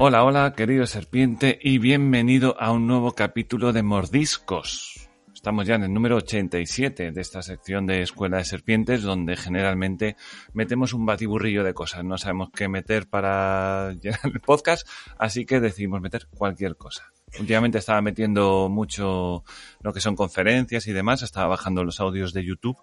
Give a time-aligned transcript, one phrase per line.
[0.00, 5.10] Hola, hola, querido serpiente, y bienvenido a un nuevo capítulo de Mordiscos.
[5.34, 10.14] Estamos ya en el número 87 de esta sección de Escuela de Serpientes, donde generalmente
[10.52, 12.04] metemos un batiburrillo de cosas.
[12.04, 14.88] No sabemos qué meter para llenar el podcast,
[15.18, 17.12] así que decidimos meter cualquier cosa.
[17.40, 19.42] Últimamente estaba metiendo mucho
[19.80, 22.78] lo que son conferencias y demás, estaba bajando los audios de YouTube.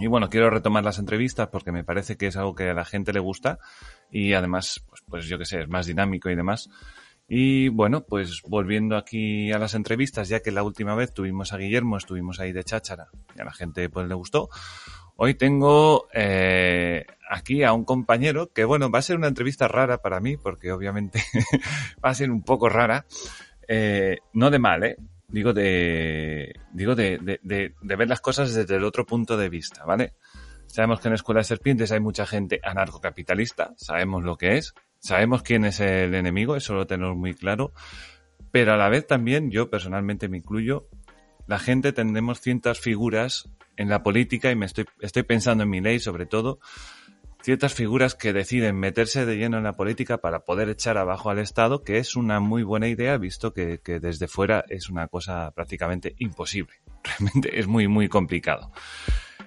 [0.00, 2.86] Y bueno, quiero retomar las entrevistas porque me parece que es algo que a la
[2.86, 3.58] gente le gusta
[4.10, 6.70] y además, pues, pues yo que sé, es más dinámico y demás.
[7.28, 11.58] Y bueno, pues volviendo aquí a las entrevistas, ya que la última vez tuvimos a
[11.58, 14.48] Guillermo, estuvimos ahí de cháchara y a la gente pues le gustó.
[15.16, 19.98] Hoy tengo eh, aquí a un compañero que bueno, va a ser una entrevista rara
[19.98, 21.22] para mí porque obviamente
[22.02, 23.04] va a ser un poco rara.
[23.68, 24.96] Eh, no de mal, ¿eh?
[25.30, 29.48] Digo de, digo de, de, de, de ver las cosas desde el otro punto de
[29.48, 30.14] vista, ¿vale?
[30.66, 35.42] Sabemos que en Escuela de Serpientes hay mucha gente anarcocapitalista, sabemos lo que es, sabemos
[35.42, 37.72] quién es el enemigo, eso lo tenemos muy claro,
[38.52, 40.88] pero a la vez también, yo personalmente me incluyo,
[41.46, 45.80] la gente tendemos ciertas figuras en la política y me estoy, estoy pensando en mi
[45.80, 46.60] ley sobre todo,
[47.42, 51.38] ciertas figuras que deciden meterse de lleno en la política para poder echar abajo al
[51.38, 55.50] Estado, que es una muy buena idea, visto que, que desde fuera es una cosa
[55.52, 56.74] prácticamente imposible.
[57.04, 58.72] Realmente es muy, muy complicado.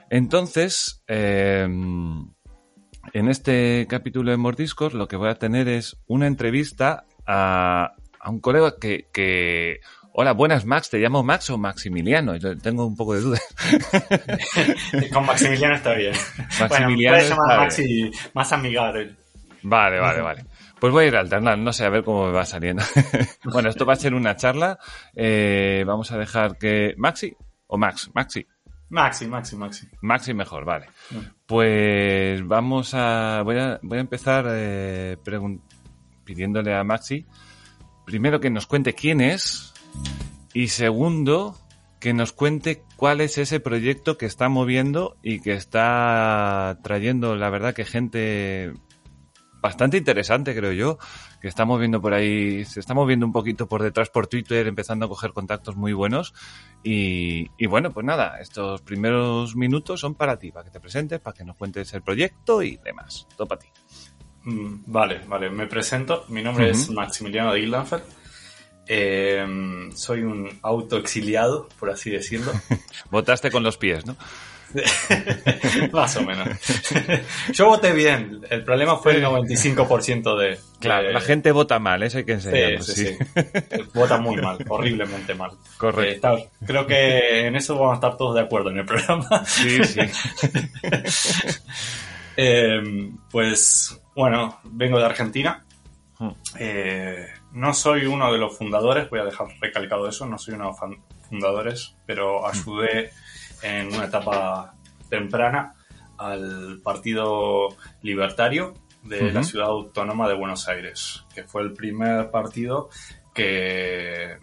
[0.09, 1.63] Entonces, eh,
[3.13, 8.29] en este capítulo de Mordiscos lo que voy a tener es una entrevista a, a
[8.29, 9.81] un colega que, que,
[10.15, 12.35] Hola, buenas Max, ¿te llamo Max o Maximiliano?
[12.35, 13.41] Yo tengo un poco de dudas.
[15.13, 16.13] Con Maximiliano está bien.
[16.59, 19.15] Maximiliano bueno, puedes Maxi más amigable.
[19.63, 20.45] Vale, vale, vale.
[20.79, 22.83] Pues voy a ir alternando, no sé, a ver cómo me va saliendo.
[23.45, 24.77] bueno, esto va a ser una charla.
[25.15, 26.93] Eh, vamos a dejar que...
[26.97, 28.45] Maxi o Max, Maxi.
[28.89, 29.87] Maxi, Maxi, Maxi.
[30.01, 30.87] Maxi mejor, vale.
[31.47, 33.41] Pues vamos a...
[33.43, 35.61] Voy a, voy a empezar eh, pregun-
[36.23, 37.25] pidiéndole a Maxi,
[38.05, 39.72] primero que nos cuente quién es
[40.53, 41.57] y segundo
[41.99, 47.49] que nos cuente cuál es ese proyecto que está moviendo y que está trayendo, la
[47.49, 48.73] verdad, que gente
[49.61, 50.97] bastante interesante, creo yo,
[51.41, 55.05] que está moviendo por ahí, se está moviendo un poquito por detrás por Twitter, empezando
[55.05, 56.33] a coger contactos muy buenos.
[56.83, 61.21] Y, y bueno, pues nada, estos primeros minutos son para ti, para que te presentes,
[61.21, 63.25] para que nos cuentes el proyecto y demás.
[63.37, 63.67] Todo para ti.
[64.43, 66.25] Mm, Vale, vale, me presento.
[66.27, 66.89] Mi nombre es.
[66.89, 67.61] Maximiliano de.
[68.87, 72.51] Eh, soy un autoexiliado, por así decirlo.
[73.11, 74.15] Votaste con los pies, ¿no?
[75.91, 76.47] Más o menos.
[77.53, 78.41] Yo voté bien.
[78.49, 80.57] El problema fue el 95% de.
[80.79, 82.81] Claro, de- la gente vota mal, eso hay que enseñarlo.
[82.81, 83.15] sí, sí.
[83.15, 83.81] sí.
[83.93, 85.51] Vota muy mal, horriblemente mal.
[85.77, 86.03] Correcto.
[86.11, 89.45] Eh, está- creo que en eso vamos a estar todos de acuerdo en el programa.
[89.45, 89.99] Sí, sí.
[92.35, 95.63] Eh, pues bueno, vengo de Argentina.
[96.17, 96.29] Hmm.
[96.59, 100.65] Eh, no soy uno de los fundadores, voy a dejar recalcado eso, no soy uno
[100.65, 100.99] de los
[101.29, 103.11] fundadores, pero ayudé
[103.61, 104.73] en una etapa
[105.09, 105.75] temprana
[106.17, 107.69] al Partido
[108.01, 109.43] Libertario de la.
[109.43, 112.89] Ciudad Autónoma de Buenos Aires, que fue el primer partido
[113.33, 114.37] que,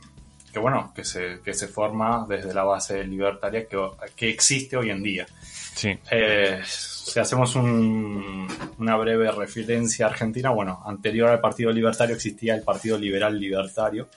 [0.53, 3.79] que bueno, que se, que se forma desde la base libertaria que,
[4.15, 5.27] que existe hoy en día.
[5.75, 5.99] Sí.
[6.11, 6.61] Eh,
[7.13, 8.47] si hacemos un-
[8.79, 14.09] una breve referencia a Argentina, bueno, anterior al Partido Libertario existía el Partido Liberal Libertario,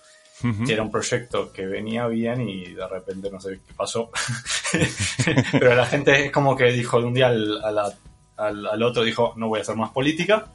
[0.65, 4.09] que era un proyecto que venía bien y de repente no sé qué pasó.
[5.51, 7.31] Pero la gente es como que dijo de un día a
[7.71, 7.93] la-
[8.47, 10.47] al- al otro, dijo, no voy a hacer más política,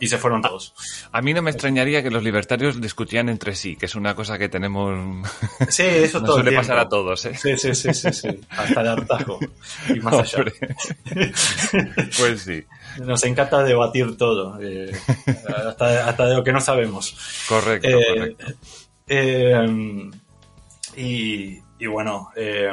[0.00, 0.74] y se fueron todos.
[1.12, 4.38] A mí no me extrañaría que los libertarios discutían entre sí, que es una cosa
[4.38, 5.28] que tenemos.
[5.68, 6.60] Sí, eso Nos todo el suele tiempo.
[6.68, 7.34] pasar a todos, ¿eh?
[7.34, 8.28] Sí, sí, sí, sí, sí.
[8.50, 9.38] Hasta el hartazgo.
[9.88, 10.38] Y más allá.
[10.38, 10.54] Hombre.
[12.18, 12.64] Pues sí,
[13.04, 14.90] Nos encanta debatir todo, eh,
[15.66, 17.16] hasta, hasta de lo que no sabemos.
[17.48, 18.04] correcto, Eh,
[18.36, 18.46] correcto.
[19.08, 20.10] eh,
[20.96, 22.70] y, y bueno, eh,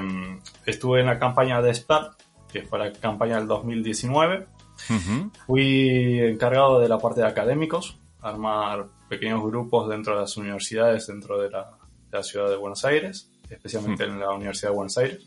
[0.66, 2.12] estuve en la campaña de SPAR,
[2.52, 4.48] que fue la campaña del 2019.
[4.90, 5.32] Ujú.
[5.46, 11.40] Fui encargado de la parte de académicos, armar pequeños grupos dentro de las universidades, dentro
[11.40, 11.72] de la,
[12.12, 15.26] de la ciudad de Buenos Aires, especialmente en la Universidad de Buenos Aires.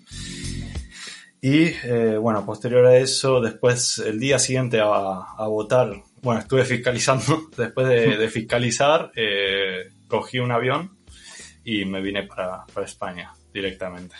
[1.43, 4.87] Y eh, bueno, posterior a eso, después, el día siguiente a,
[5.37, 5.91] a votar,
[6.23, 10.99] bueno, estuve fiscalizando, después de, de fiscalizar, eh, cogí un avión
[11.65, 14.15] y me vine para, para España directamente.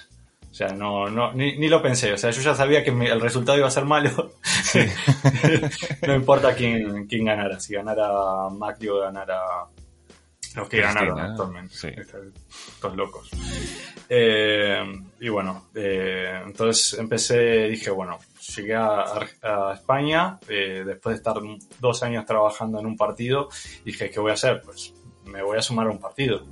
[0.51, 2.13] O sea, no, no, ni, ni lo pensé.
[2.13, 4.33] O sea, yo ya sabía que el resultado iba a ser malo.
[6.07, 7.61] no importa quién, quién ganara.
[7.61, 9.41] Si ganara Macri o ganara
[10.57, 11.75] Los que ganaron actualmente.
[11.75, 13.31] Estos locos.
[14.09, 14.83] Eh,
[15.21, 18.19] y bueno, eh, entonces empecé, dije, bueno,
[18.57, 19.29] llegué a,
[19.73, 21.37] España, eh, después de estar
[21.79, 23.49] dos años trabajando en un partido,
[23.85, 24.63] dije, ¿qué voy a hacer?
[24.63, 24.93] Pues
[25.27, 26.45] me voy a sumar a un partido.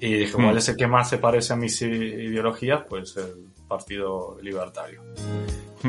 [0.00, 0.58] Y dije, ¿cuál hmm.
[0.58, 2.82] es el que más se parece a mis ideologías?
[2.88, 5.02] Pues el Partido Libertario.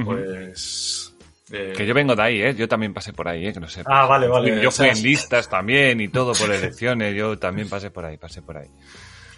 [0.03, 1.13] Pues
[1.51, 2.55] eh, que yo vengo de ahí, ¿eh?
[2.55, 3.53] Yo también pasé por ahí, ¿eh?
[3.53, 3.81] Que no sé.
[3.85, 4.61] Ah, vale, vale.
[4.61, 7.15] Yo fui en listas también y todo por elecciones.
[7.15, 8.67] Yo también pasé por ahí, pasé por ahí.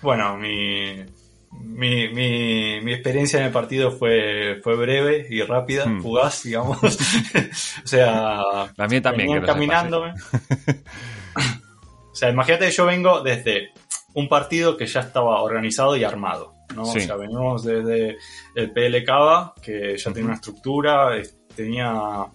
[0.01, 1.05] Bueno, mi,
[1.51, 6.01] mi, mi, experiencia en el partido fue, fue breve y rápida, hmm.
[6.01, 6.79] fugaz, digamos.
[6.83, 8.41] o sea,
[8.75, 9.41] la mía también.
[9.41, 10.13] caminándome.
[12.11, 13.71] o sea, imagínate que yo vengo desde
[14.13, 16.55] un partido que ya estaba organizado y armado.
[16.75, 16.83] ¿no?
[16.83, 18.17] O sea, venimos desde
[18.55, 21.11] el PL Cava, que ya tiene una estructura,
[21.55, 22.25] tenía,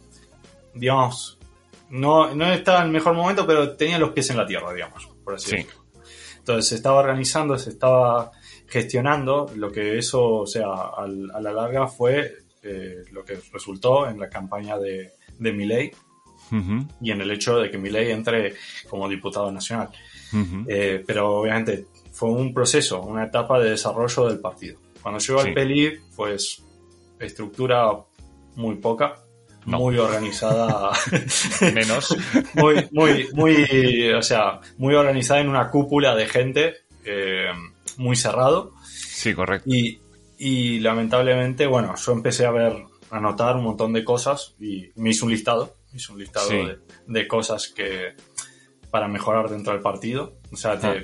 [0.75, 1.39] digamos,
[1.91, 5.09] no, no estaba en el mejor momento, pero tenía los pies en la tierra, digamos,
[5.25, 5.85] por así decirlo.
[6.39, 8.31] Entonces se estaba organizando, se estaba
[8.69, 14.19] gestionando, lo que eso, o sea, a la larga fue eh, lo que resultó en
[14.19, 15.93] la campaña de, de
[17.01, 18.55] y en el hecho de que Milei entre
[18.89, 19.89] como diputado nacional.
[20.69, 24.81] Eh, pero obviamente fue un proceso, una etapa de desarrollo del partido.
[25.03, 26.63] Cuando llegó al PELI, pues
[27.21, 27.93] estructura
[28.57, 29.15] muy poca,
[29.67, 30.91] muy organizada.
[31.75, 32.17] Menos.
[32.55, 36.75] muy, muy, muy, o sea, muy organizada en una cúpula de gente,
[37.05, 37.51] eh,
[37.99, 38.73] muy cerrado.
[38.85, 39.69] Sí, correcto.
[39.69, 40.01] Y,
[40.39, 45.11] y lamentablemente, bueno, yo empecé a ver, a notar un montón de cosas y me
[45.11, 46.49] hice un listado, hice un listado
[47.07, 48.15] de, cosas que
[48.91, 50.39] para mejorar dentro del partido.
[50.53, 50.95] O sea, ah.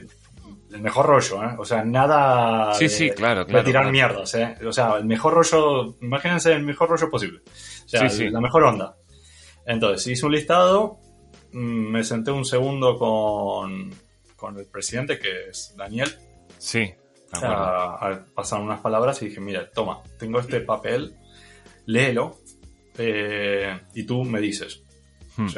[0.72, 1.54] el mejor rollo, ¿eh?
[1.58, 4.56] O sea, nada sí, sí, claro, claro, de tirar mierdas, ¿eh?
[4.66, 7.40] O sea, el mejor rollo, imagínense el mejor rollo posible.
[7.84, 8.96] O sea, la mejor onda.
[9.66, 10.98] Entonces, hice un listado,
[11.52, 13.92] mm, me senté un segundo con,
[14.36, 16.10] con el presidente, que es Daniel.
[16.58, 16.92] Sí.
[17.34, 21.16] O sea, pasaron unas palabras y dije, mira, toma, tengo este papel,
[21.86, 22.36] léelo
[22.98, 24.82] eh, y tú me dices.
[25.38, 25.48] O hmm.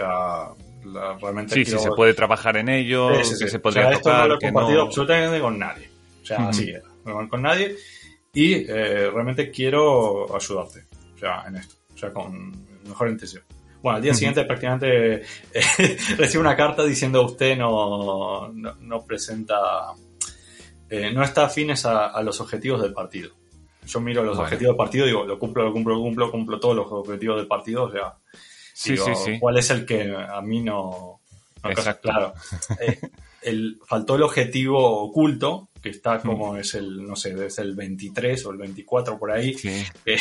[0.92, 1.54] Sea, realmente.
[1.54, 4.34] Sí, si se puede trabajar en ello, que se podría o sea, esto no lo
[4.36, 5.88] he compartido absolutamente con nadie.
[6.22, 6.88] O sea, así era.
[7.04, 7.76] No con nadie.
[8.32, 10.84] Y eh, realmente quiero ayudarte.
[11.14, 11.76] O sea, en esto.
[11.94, 12.52] O sea, con
[12.86, 13.44] mejor intención.
[13.84, 15.16] Bueno, al día siguiente prácticamente
[15.52, 19.92] eh, recibo una carta diciendo usted no, no, presenta,
[20.88, 23.32] eh, no está afines a, los objetivos del partido.
[23.86, 26.58] Yo miro los objetivos del partido y digo, lo cumplo, lo cumplo, lo cumplo, cumplo
[26.58, 28.14] todos los objetivos del partido, o sea,
[28.74, 29.38] Sí, sí, sí.
[29.38, 31.20] ¿Cuál es el que a mí no...
[31.62, 32.08] Exacto.
[32.10, 32.34] Claro.
[32.80, 32.98] Eh,
[33.42, 38.44] el, faltó el objetivo oculto, que está como es el, no sé, es el 23
[38.46, 39.54] o el 24 por ahí,
[40.04, 40.18] que,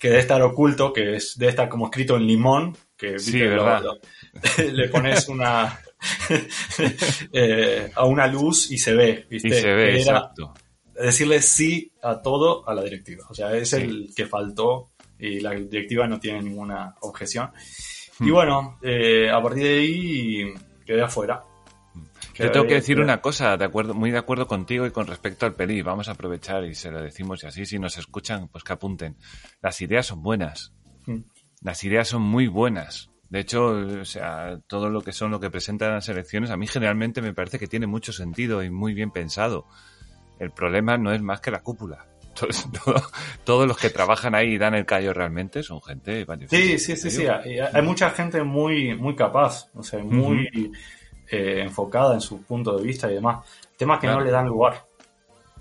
[0.00, 3.82] debe estar oculto, que es, debe estar como escrito en limón, que sí, ¿verdad?
[4.72, 5.80] le pones una...
[7.32, 9.48] Eh, a una luz y se ve, ¿viste?
[9.48, 10.54] Y se ve, exacto.
[10.94, 13.24] Decirle sí a todo a la directiva.
[13.30, 17.50] O sea, es el que faltó y la directiva no tiene ninguna objeción.
[18.20, 18.32] Y hmm.
[18.32, 20.54] bueno, eh, a partir de ahí
[20.84, 21.42] quedé afuera.
[22.36, 25.46] Te tengo que decir una cosa, de acuerdo, muy de acuerdo contigo y con respecto
[25.46, 25.80] al peli.
[25.80, 29.16] Vamos a aprovechar y se lo decimos y así, si nos escuchan, pues que apunten.
[29.62, 30.74] Las ideas son buenas.
[31.06, 31.22] Hmm.
[31.62, 33.10] Las ideas son muy buenas.
[33.30, 36.66] De hecho, o sea, todo lo que son lo que presentan las elecciones, a mí
[36.66, 39.66] generalmente me parece que tiene mucho sentido y muy bien pensado.
[40.38, 42.06] El problema no es más que la cúpula.
[43.44, 47.10] todos los que trabajan ahí y dan el callo realmente son gente Sí, sí, sí,
[47.10, 47.26] sí.
[47.26, 50.72] Hay, mucha gente muy, muy capaz, o sea, muy
[51.28, 53.44] eh, enfocada en su punto de vista y demás.
[53.76, 54.84] Temas que no le dan lugar.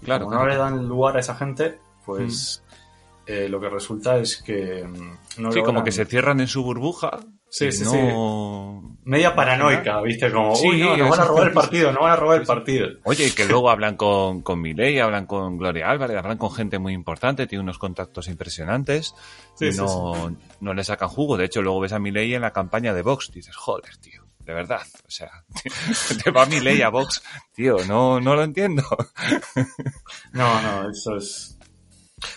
[0.04, 0.26] Claro.
[0.26, 2.64] Como no le dan lugar a esa gente, pues
[3.26, 6.64] eh, lo que resulta es que mm, no Sí, como que se cierran en su
[6.64, 7.20] burbuja
[7.56, 7.98] Sí, sí, sí.
[9.06, 10.30] Media paranoica, ¿viste?
[10.30, 12.90] Como, uy, no, nos van a robar el partido, no van a robar el partido.
[13.06, 16.92] Oye, que luego hablan con, con Milei, hablan con Gloria Álvarez, hablan con gente muy
[16.92, 19.16] importante, tiene unos contactos impresionantes
[19.62, 21.38] y no, no le sacan jugo.
[21.38, 24.54] De hecho, luego ves a Milei en la campaña de Vox, dices, joder, tío, de
[24.54, 24.82] verdad.
[25.08, 25.32] O sea,
[26.26, 28.84] te va Milei a Vox, tío, no, no lo entiendo.
[30.34, 31.55] no, no, eso es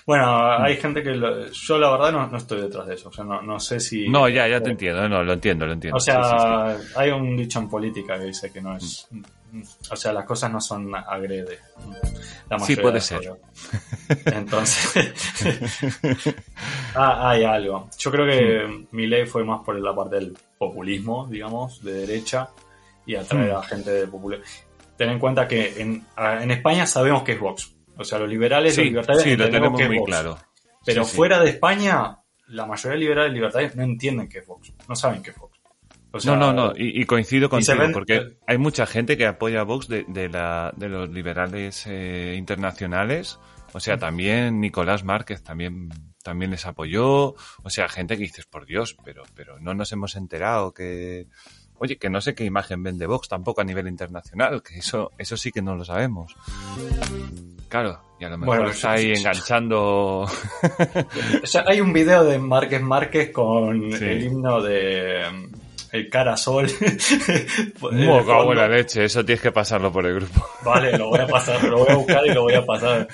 [0.06, 1.14] bueno, hay gente que
[1.52, 4.08] yo la verdad no, estoy detrás de eso, o sea, no, sé si...
[4.08, 5.96] No, ya, ya te entiendo, no, lo entiendo, lo entiendo.
[5.96, 9.08] O sea, hay un dicho en política que dice que no es...
[9.90, 11.58] O sea, las cosas no son agrede.
[12.60, 13.32] sí, puede ser.
[14.26, 15.14] Entonces,
[16.94, 17.88] ah, hay algo.
[17.98, 22.50] Yo creo que mi ley fue más por la parte del populismo, digamos, de derecha,
[23.06, 24.44] y atraer a gente de populismo.
[24.98, 27.77] Ten en cuenta que en, en España sabemos que es Vox.
[27.98, 30.38] O sea, los liberales y los libertarios sí, lo tenemos muy claro.
[30.84, 34.72] Pero fuera de España, la mayoría de liberales y libertarios no entienden qué es Vox.
[34.88, 35.58] No saben qué es Vox.
[36.24, 40.04] no, no, no, y, coincido contigo, porque hay mucha gente que apoya a Vox de,
[40.08, 43.38] de, la, de los liberales eh, internacionales.
[43.72, 45.90] O sea, también Nicolás Márquez también,
[46.22, 47.34] también les apoyó.
[47.62, 51.26] O sea, gente que dices, por Dios, pero, pero no nos hemos enterado que...
[51.80, 55.36] Oye, que no sé qué imagen vende Vox tampoco a nivel internacional, que eso, eso
[55.36, 56.34] sí que no lo sabemos.
[57.68, 60.22] Claro, y a lo mejor está ahí enganchando.
[61.42, 65.22] o sea, hay un video de Márquez Márquez con el himno de
[65.92, 66.66] el cara sol.
[67.80, 70.46] Muy buena leche, eso tienes que pasarlo por el grupo.
[70.64, 73.08] Vale, lo voy a pasar, lo voy a buscar y lo voy a pasar.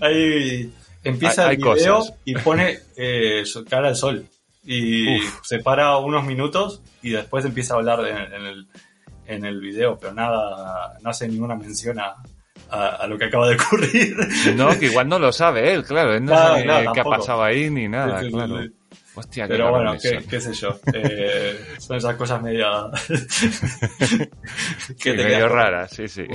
[0.00, 0.72] Hay,
[1.04, 4.26] empieza el video y pone eh, cara al sol.
[4.64, 8.68] Y se para unos minutos y después empieza a hablar en, el,
[9.26, 12.14] en el video, pero nada, no hace ninguna mención a,
[12.70, 14.16] a, lo que acaba de ocurrir.
[14.56, 17.70] No, que igual no lo sabe él, claro, él no sabe qué ha pasado ahí
[17.70, 18.66] ni nada, claro.
[19.14, 20.80] Hostia, Pero bueno, qué, sé yo.
[20.92, 22.90] Eh, son esas cosas medio...
[24.98, 26.24] que medio raras, sí, sí.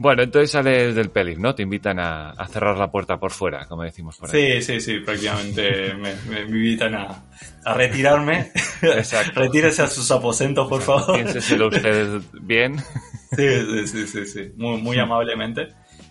[0.00, 1.56] Bueno, entonces sales del pelis, ¿no?
[1.56, 4.62] Te invitan a, cerrar la puerta por fuera, como decimos por ahí.
[4.62, 7.24] Sí, sí, sí, prácticamente me, invitan a,
[7.74, 8.52] retirarme.
[8.82, 9.40] Exacto.
[9.40, 11.14] Retírese a sus aposentos, por favor.
[11.14, 12.76] Piénseselo usted bien.
[13.36, 15.68] Sí, sí, sí, sí, Muy, muy amablemente.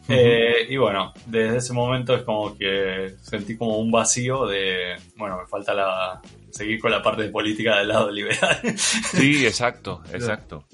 [0.10, 5.38] Eh, y bueno, desde ese momento es como que sentí como un vacío de, bueno,
[5.38, 8.60] me falta la, seguir con la parte de política del lado liberal.
[8.78, 10.66] Sí, exacto, exacto.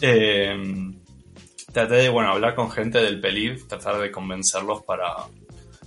[0.00, 0.54] Eh,
[1.72, 5.14] traté de, bueno, hablar con gente del PELIF, tratar de convencerlos para,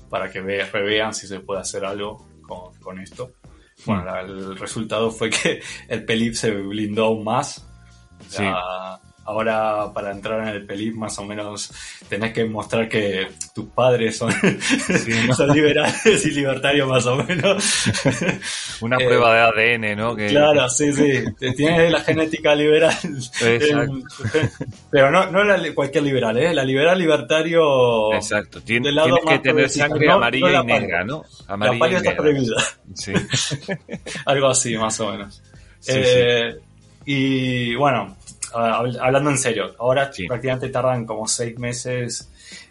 [0.10, 2.28] para que vean si se puede hacer algo
[2.82, 3.34] con, esto.
[3.86, 4.18] Bueno, mm.
[4.18, 7.68] el resultado fue que el PELIF se blindó aún más.
[8.28, 8.44] sí
[9.27, 11.72] ahora para entrar en el pelín más o menos
[12.07, 14.31] tenés que mostrar que tus padres son,
[15.36, 17.63] son liberales y libertarios más o menos.
[18.81, 20.15] Una prueba de ADN, ¿no?
[20.15, 21.24] Claro, sí, sí.
[21.55, 22.96] Tienes la genética liberal.
[24.91, 26.53] Pero no, no la, cualquier liberal, ¿eh?
[26.53, 28.13] La liberal libertario.
[28.13, 28.62] Exacto.
[28.62, 28.93] Tienes,
[29.27, 31.24] que tener sangre amarilla y negra, ¿no?
[31.48, 32.55] Amarilla la está prohibida.
[32.93, 33.13] Sí.
[34.25, 35.43] Algo así, más o menos.
[35.88, 36.55] eh,
[37.05, 38.16] y bueno,
[38.54, 42.30] hablando en serio, ahora prácticamente tardan como seis meses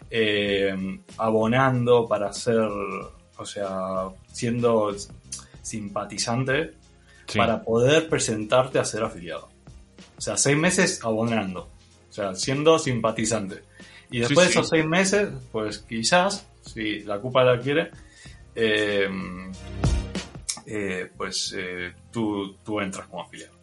[0.09, 2.67] eh, abonando para ser,
[3.37, 4.95] o sea, siendo
[5.61, 6.73] simpatizante
[7.35, 9.49] para poder presentarte a ser afiliado.
[10.17, 11.69] O sea, seis meses abonando,
[12.09, 13.63] o sea, siendo simpatizante.
[14.09, 17.91] Y después de esos seis meses, pues quizás, si la CUPA la quiere,
[18.55, 19.09] eh,
[20.65, 21.55] eh, pues
[22.11, 23.56] tú, tú entras como afiliado.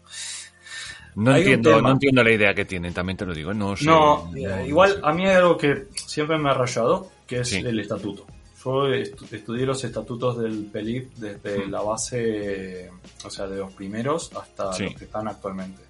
[1.16, 3.54] No entiendo, no entiendo la idea que tienen, también te lo digo.
[3.54, 4.30] No, no,
[4.66, 8.26] igual a mí hay algo que siempre me ha rayado, que es el estatuto.
[8.64, 12.90] Yo estudié los estatutos del PELIF desde la base,
[13.22, 15.82] o sea, de los primeros hasta los que están actualmente.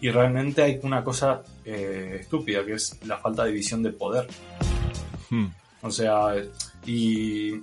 [0.00, 4.26] Y realmente hay una cosa eh, estúpida, que es la falta de visión de poder.
[5.30, 5.46] Hmm.
[5.82, 6.34] O sea,
[6.84, 7.54] y,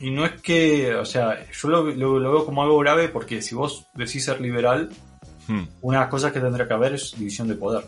[0.00, 3.54] y no es que, o sea, yo lo, lo, veo como algo grave porque si
[3.54, 4.90] vos decís ser liberal,
[5.48, 5.64] Hmm.
[5.82, 7.84] Una cosa que tendría que haber es división de poder.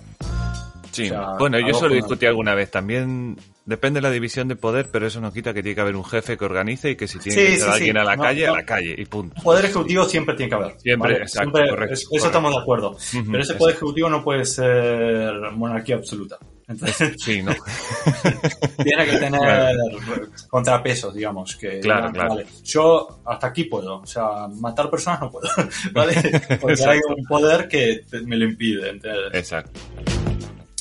[0.90, 2.70] Sí, bueno, yo eso lo discutí alguna vez.
[2.70, 5.94] También depende de la división de poder, pero eso no quita que tiene que haber
[5.94, 8.52] un jefe que organice y que si tiene que ser alguien a la calle, a
[8.52, 9.40] la calle y punto.
[9.42, 10.80] Poder ejecutivo siempre tiene que haber.
[10.80, 12.96] Siempre, exacto, Eso estamos de acuerdo.
[13.30, 16.38] pero ese poder ejecutivo no puede ser monarquía absoluta.
[16.70, 17.52] Entonces, sí, no.
[18.82, 19.76] tiene que tener
[20.48, 21.56] contrapesos, digamos.
[21.56, 22.36] Que, claro, claro.
[22.62, 25.48] yo hasta aquí puedo, o sea, matar personas no puedo,
[25.92, 26.14] ¿vale?
[26.60, 29.00] Porque hay un poder que me lo impide.
[29.32, 29.80] Exacto.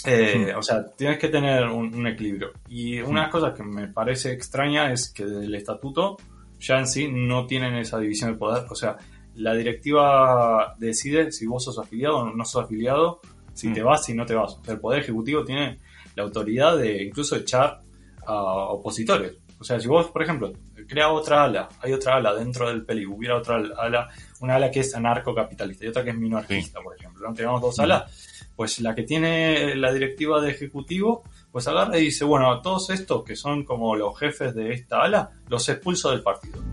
[0.05, 2.51] Eh, o sea, tienes que tener un, equilibrio.
[2.67, 3.31] Y una mm.
[3.31, 6.17] cosa que me parece extraña es que el estatuto
[6.59, 8.65] ya en sí no tienen esa división de poder.
[8.69, 8.97] O sea,
[9.35, 13.21] la directiva decide si vos sos afiliado o no sos afiliado
[13.59, 13.73] si mm.
[13.73, 14.53] te vas, si no te vas.
[14.53, 15.79] O sea, el Poder Ejecutivo tiene
[16.15, 17.81] la autoridad de incluso echar
[18.25, 19.37] a opositores.
[19.59, 20.53] O sea, si vos, por ejemplo,
[20.87, 24.07] crea otra ala, hay otra ala dentro del peli, hubiera otra ala,
[24.39, 27.33] una ala que es anarcocapitalista y otra que es minarquista, por ejemplo, ¿no?
[27.33, 27.81] tenemos dos mm.
[27.81, 32.89] alas, pues la que tiene la directiva de ejecutivo, pues agarra y dice, bueno, todos
[32.91, 36.63] estos que son como los jefes de esta ala, los expulso del partido.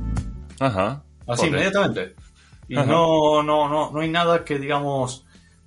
[0.60, 1.02] Ajá.
[1.26, 2.14] Así, inmediatamente.
[2.68, 5.25] Y no, no, no, no hay nada que, digamos,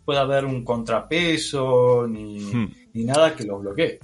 [0.09, 2.71] pueda haber un contrapeso ni, hmm.
[2.93, 3.99] ni nada que lo bloquee.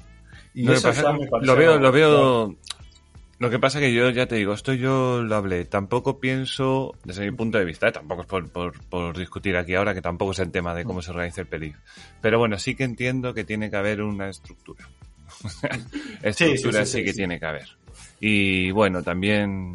[0.53, 2.55] Y eso ya me Lo veo, lo veo.
[3.39, 5.65] Lo que pasa que yo ya te digo, esto yo lo hablé.
[5.65, 7.91] Tampoco pienso, desde mi punto de vista, ¿eh?
[7.91, 11.09] tampoco es por, por, discutir aquí ahora, que tampoco es el tema de cómo se
[11.09, 11.79] organiza el peligro.
[12.21, 14.87] Pero bueno, sí que entiendo que tiene que haber una estructura.
[16.21, 17.67] estructura sí, que tiene que haber.
[18.19, 19.73] Y bueno, también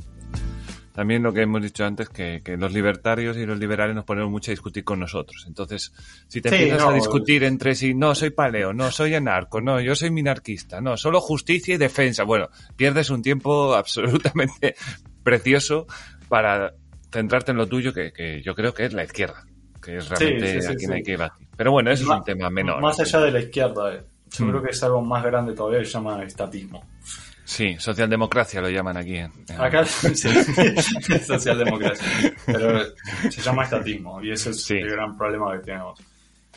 [1.00, 4.30] también lo que hemos dicho antes, que, que los libertarios y los liberales nos ponemos
[4.30, 5.46] mucho a discutir con nosotros.
[5.48, 5.94] Entonces,
[6.28, 9.62] si te Sí, empiezas no, a discutir entre sí, no, soy paleo, no, soy anarco,
[9.62, 12.24] no, yo soy minarquista, no, solo justicia y defensa.
[12.24, 14.74] Bueno, pierdes un tiempo absolutamente
[15.22, 15.86] precioso
[16.28, 16.74] para
[17.10, 19.46] centrarte en lo tuyo, que, que yo creo que es la izquierda,
[19.82, 21.48] que es realmente sí, sí, a quien hay que batir.
[21.56, 22.82] Pero bueno, eso es un tema menor.
[22.82, 24.02] Más allá de la izquierda, eh,
[24.32, 24.50] yo Mm.
[24.50, 26.84] creo que es algo más grande todavía que se llama estatismo.
[27.52, 29.16] Sí, socialdemocracia lo llaman aquí.
[29.16, 30.14] en- Acá sí,
[31.26, 32.80] socialdemocracia, pero
[33.28, 34.74] se llama estatismo y ese es Sí.
[34.74, 35.98] el gran problema que tenemos.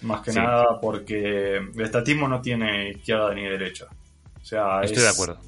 [0.03, 0.37] Más que Sí.
[0.37, 3.87] nada porque el estatismo no tiene izquierda ni derecha.
[4.39, 5.39] O sea, Estoy es- de acuerdo.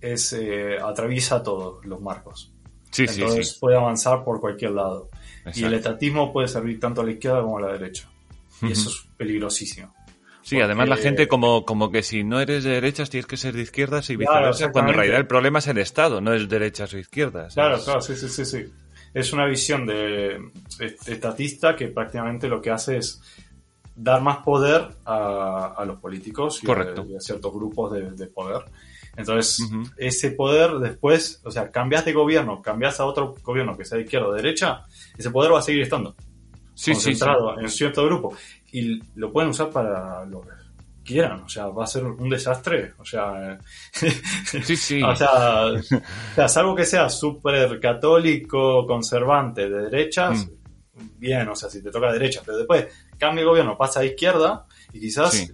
[0.00, 2.50] Es, eh, atraviesa todos los marcos.
[2.90, 3.56] Sí, sí, Entonces sí.
[3.60, 5.10] puede avanzar por cualquier lado.
[5.54, 8.08] Y el estatismo puede servir tanto a la izquierda como a la derecha.
[8.62, 9.94] Y eso es peligrosísimo.
[10.44, 13.36] Sí, porque- además la gente como, como que si no eres de derechas tienes que
[13.36, 16.32] ser de izquierdas y Claro, viceversa, cuando en realidad el problema es el Estado, no
[16.34, 17.54] es derechas o izquierdas.
[17.54, 18.64] Claro, Es- claro, sí, sí, sí, sí.
[19.14, 20.36] Es una visión de
[20.80, 23.22] est- estatista que prácticamente lo que hace es
[23.96, 27.06] dar más poder a, a los políticos y a, Correcto.
[27.08, 28.62] y a ciertos grupos de, de poder.
[29.16, 29.64] Entonces,
[29.96, 34.02] ese poder después, o sea, cambias de gobierno, cambias a otro gobierno que sea de
[34.04, 34.82] izquierda o derecha,
[35.16, 36.16] ese poder va a seguir estando
[36.74, 37.04] Sí, sí, sí.
[37.20, 38.36] concentrado en cierto grupo.
[38.76, 40.48] Y lo pueden usar para lo que
[41.04, 43.56] quieran, o sea, va a ser un desastre, o sea,
[44.64, 45.02] Sí, sí.
[45.04, 45.82] o sea, o
[46.34, 50.48] sea, salvo que sea súper católico, conservante, de derechas,
[51.18, 52.86] bien, o sea, si te toca derecha, pero después
[53.18, 55.50] cambia el gobierno, pasa a izquierda y quizás Sí.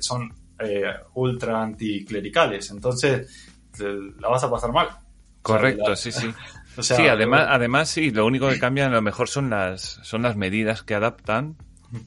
[0.00, 4.88] son eh, ultra anticlericales, entonces te- la vas a pasar mal.
[5.42, 6.28] Correcto, la- sí, sí.
[6.76, 10.00] O sea, sí, además, además sí, lo único que cambia a lo mejor son las,
[10.02, 11.56] son las medidas que adaptan,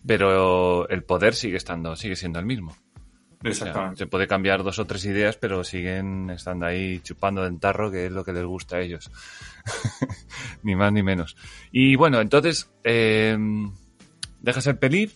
[0.05, 2.71] pero el poder sigue estando, sigue siendo el mismo.
[2.71, 3.97] O sea, Exactamente.
[3.99, 8.07] se puede cambiar dos o tres ideas, pero siguen estando ahí chupando del tarro, que
[8.07, 9.11] es lo que les gusta a ellos.
[10.63, 11.35] ni más ni menos.
[11.71, 13.37] Y bueno, entonces, eh,
[14.41, 15.11] dejas el pelir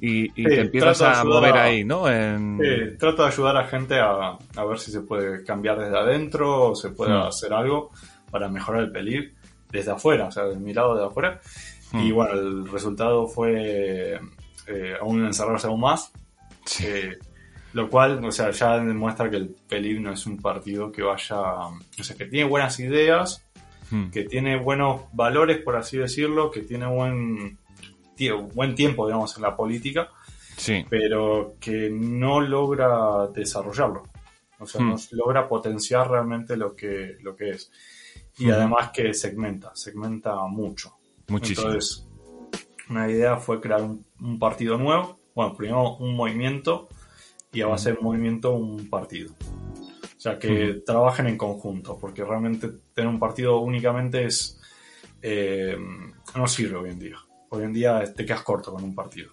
[0.00, 2.08] y, y Sí, te empiezas a mover a- ahí, ¿no?
[2.10, 5.98] En- Sí, trato de ayudar a gente a, a ver si se puede cambiar desde
[5.98, 7.22] adentro o se puede Mm.
[7.26, 7.90] hacer algo
[8.30, 9.30] para mejorar el peligro
[9.70, 11.40] desde afuera, o sea, de mi lado de afuera.
[11.92, 12.00] Mm.
[12.00, 14.18] Y bueno, el resultado fue
[14.66, 16.12] eh, aún encerrarse aún más,
[16.64, 16.84] Sí.
[16.86, 17.18] eh,
[17.72, 21.40] lo cual, o sea, ya demuestra que el peligro no es un partido que vaya,
[21.40, 23.44] o sea, que tiene buenas ideas,
[23.90, 24.10] Mm.
[24.10, 27.58] que tiene buenos valores, por así decirlo, que tiene buen,
[28.54, 30.08] buen tiempo, digamos, en la política
[30.56, 30.84] Sí.
[30.88, 34.04] pero que no logra desarrollarlo.
[34.60, 37.70] O sea, no logra potenciar realmente lo que, lo que es.
[38.38, 40.94] Y además que segmenta, segmenta mucho.
[41.32, 41.66] Muchísimo.
[41.68, 42.06] Entonces,
[42.88, 45.18] una idea fue crear un, un partido nuevo.
[45.34, 46.88] Bueno, primero un movimiento
[47.52, 49.32] y a base del movimiento un partido.
[49.32, 54.60] O sea, que trabajen en conjunto, porque realmente tener un partido únicamente es
[55.20, 55.76] eh,
[56.36, 57.16] no sirve hoy en día.
[57.48, 59.30] Hoy en día te quedas corto con un partido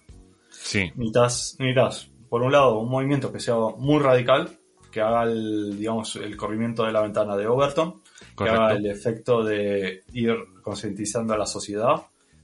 [0.50, 0.90] Sí.
[0.94, 4.58] necesitas, necesitas, por un lado, un movimiento que sea muy radical,
[4.90, 8.02] que haga el, digamos, el corrimiento de la ventana de Overton,
[8.44, 11.96] que haga el efecto de ir concientizando a la sociedad,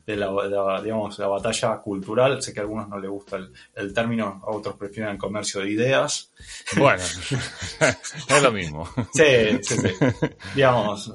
[0.07, 2.41] de la, de la, digamos, la batalla cultural.
[2.41, 5.61] Sé que a algunos no les gusta el, el término, a otros prefieren el comercio
[5.61, 6.31] de ideas.
[6.77, 7.03] Bueno,
[8.29, 8.89] es lo mismo.
[9.13, 9.89] Sí, sí, sí.
[10.55, 11.13] digamos,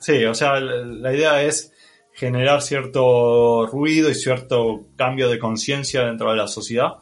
[0.00, 1.72] sí, o sea, la, la idea es
[2.12, 6.98] generar cierto ruido y cierto cambio de conciencia dentro de la sociedad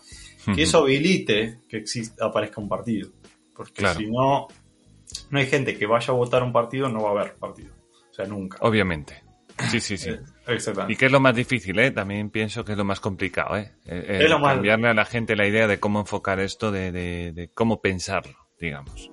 [0.55, 3.11] que eso habilite que exista, aparezca un partido.
[3.55, 3.99] Porque Claro.
[4.01, 4.47] si no,
[5.31, 7.73] no hay gente que vaya a votar un partido, no va a haber partido.
[8.11, 8.59] O sea, nunca.
[8.61, 9.23] Obviamente.
[9.71, 10.11] Sí, sí, sí.
[10.49, 10.95] Eh, Exactamente.
[10.95, 11.91] Y que es lo más difícil, ¿eh?
[11.91, 13.73] También pienso que es lo más complicado, ¿eh?
[13.85, 16.71] Eh, eh, Es lo más- Cambiarle a la gente la idea de cómo enfocar esto,
[16.73, 19.11] de, de, de cómo pensarlo, digamos.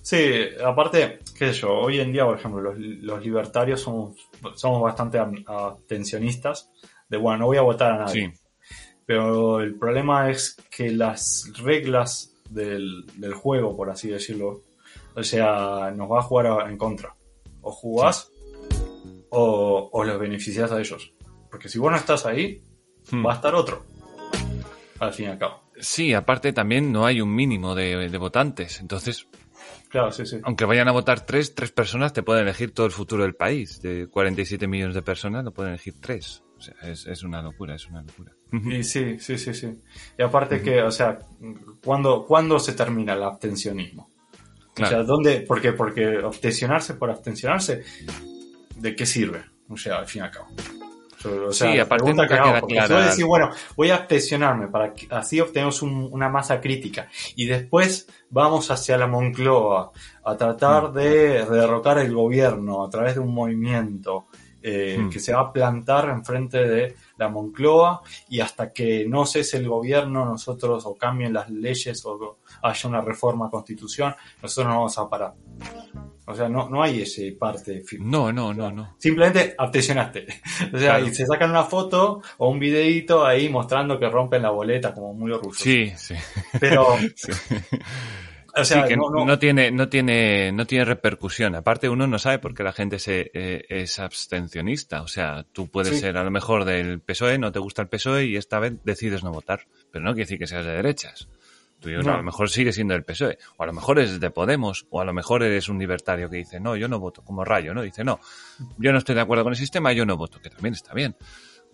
[0.00, 0.18] Sí,
[0.64, 4.16] aparte, qué sé yo, hoy en día, por ejemplo, los, los libertarios somos,
[4.54, 6.70] somos bastante atencionistas
[7.08, 8.32] de, bueno, no voy a votar a nadie.
[8.32, 8.40] Sí,
[9.06, 14.62] Pero el problema es que las reglas del, del juego, por así decirlo,
[15.14, 17.14] o sea, nos va a jugar a- en contra.
[17.60, 18.30] O jugás
[19.30, 21.12] o, o los beneficias a ellos.
[21.50, 22.62] Porque si vos no estás ahí,
[23.10, 23.26] Hmm.
[23.26, 23.84] va a estar otro.
[25.00, 25.62] Al fin y al cabo.
[25.80, 28.80] Sí, aparte también no hay un mínimo de, de votantes.
[28.80, 29.26] Entonces,
[29.88, 30.38] Claro, sí, sí.
[30.44, 33.82] aunque vayan a votar tres, tres personas te pueden elegir todo el futuro del país.
[33.82, 36.44] De 47 millones de personas lo pueden elegir tres.
[36.56, 38.32] O sea, es, es una locura, es una locura.
[38.52, 39.76] Y sí, sí, sí, sí.
[40.16, 41.18] Y aparte que, o sea,
[41.84, 44.11] ¿cuándo, ¿cuándo se termina el abstencionismo?
[44.80, 45.02] O sea.
[45.02, 45.40] ¿dónde?
[45.40, 45.72] ¿Por qué?
[45.72, 47.82] Porque abstencionarse por abstencionarse,
[48.76, 49.44] ¿de qué sirve?
[49.68, 50.46] O sea, al fin y al cabo.
[51.24, 53.06] O sea, Sí, aparte pregunta que hago, porque clara.
[53.06, 57.08] decir, bueno, voy a abstencionarme para que así obtenemos un- una masa crítica.
[57.36, 59.92] Y después vamos hacia la Moncloa
[60.24, 60.94] a tratar Mm.
[60.94, 64.26] de derrocar el gobierno a través de un movimiento
[64.62, 65.10] eh, Mm.
[65.10, 69.68] que se va a plantar enfrente de la Moncloa y hasta que no cese el
[69.68, 75.08] gobierno nosotros o cambien las leyes o haya una reforma constitución, nosotros no vamos a
[75.08, 75.34] parar.
[76.24, 78.94] O sea, no, no hay ese parte No, no, no, no.
[78.98, 80.26] Simplemente abstencionaste.
[80.72, 81.06] O sea, Claro.
[81.08, 85.12] y se sacan una foto o un videíto ahí mostrando que rompen la boleta como
[85.14, 85.62] muy orgullosos.
[85.62, 86.14] Sí, sí.
[86.60, 87.32] Pero, sí.
[88.54, 91.54] O sea, Sí, que no, no- no tiene, no tiene, no tiene repercusión.
[91.54, 95.02] Aparte, uno no sabe por qué la gente se, eh, es abstencionista.
[95.02, 96.00] O sea, tú puedes Sí.
[96.00, 99.22] ser a lo mejor del PSOE, no te gusta el PSOE y esta vez decides
[99.24, 99.66] no votar.
[99.90, 101.28] Pero no quiere decir que seas de derechas.
[101.80, 102.14] Tú dices, No.
[102.14, 105.00] a lo mejor sigue siendo del PSOE, o a lo mejor eres de Podemos, o
[105.00, 107.82] a lo mejor eres un libertario que dice, no, yo no voto, como Rayo, ¿no?
[107.82, 108.20] Dice, no,
[108.78, 111.16] yo no estoy de acuerdo con el sistema, yo no voto, que también está bien.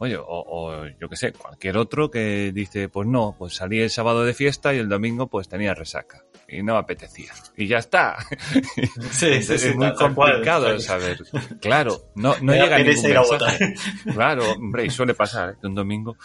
[0.00, 3.90] Oye, o, o yo qué sé, cualquier otro que dice, pues no, pues salí el
[3.90, 7.32] sábado de fiesta y el domingo pues tenía resaca y no apetecía.
[7.56, 8.16] Y ya está.
[9.10, 10.30] sí, es muy tal cual.
[10.32, 11.18] complicado saber.
[11.60, 13.74] Claro, no, no Me llega pereza ningún ir a mensaje.
[14.14, 15.66] Claro, hombre, y suele pasar, ¿eh?
[15.66, 16.16] un domingo.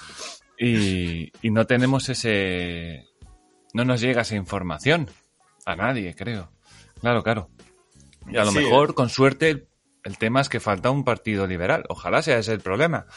[0.57, 3.05] Y, y no tenemos ese...
[3.73, 5.09] No nos llega esa información.
[5.65, 6.51] A nadie, creo.
[7.01, 7.49] Claro, claro.
[8.27, 8.59] Y a lo Sí.
[8.59, 9.67] mejor, con suerte,
[10.03, 11.83] el tema es que falta un partido liberal.
[11.89, 13.07] Ojalá sea ese el problema.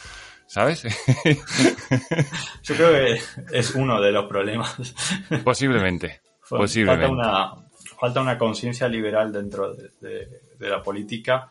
[0.49, 0.83] ¿Sabes?
[2.63, 3.21] Yo creo que
[3.59, 4.77] es uno de los problemas.
[5.45, 6.21] Posiblemente.
[6.41, 7.13] Falta Posiblemente.
[7.13, 7.53] una,
[7.99, 11.49] falta una conciencia liberal dentro de, de- de la política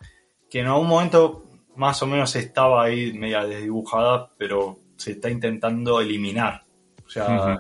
[0.50, 1.44] que en algún momento
[1.76, 6.64] más o menos estaba ahí media desdibujada, pero se está intentando eliminar.
[7.06, 7.60] O sea,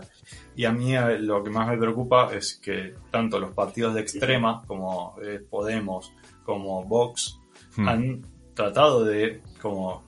[0.55, 4.01] y a mí eh, lo que más me preocupa es que tanto los partidos de
[4.01, 6.13] extrema como eh, Podemos,
[6.45, 7.37] como Vox,
[7.77, 7.87] Hmm.
[7.89, 8.21] han
[8.53, 10.05] tratado de, como,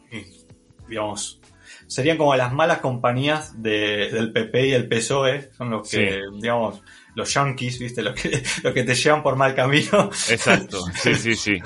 [0.88, 1.40] digamos,
[1.88, 6.82] serían como las malas compañías de- del PP y el PSOE, son los que, digamos,
[7.16, 8.02] los yankees, ¿viste?
[8.02, 8.30] Los que,
[8.64, 10.10] los que te llevan por mal camino.
[10.30, 10.84] Exacto.
[10.96, 11.58] Sí, sí, sí.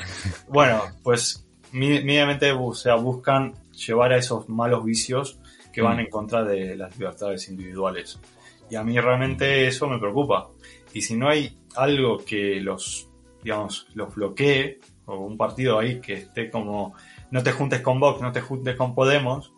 [0.48, 3.54] Bueno, pues mínimamente o sea, buscan
[3.88, 5.40] llevar a esos malos vicios
[5.74, 6.00] que van Mm.
[6.02, 8.20] en contra de las libertades individuales.
[8.70, 10.50] Y a mí realmente eso me preocupa.
[10.94, 13.10] Y si no hay algo que los,
[13.44, 16.94] digamos, los bloquee, o un partido ahí que esté como,
[17.32, 19.52] no te juntes con Vox, no te juntes con Podemos,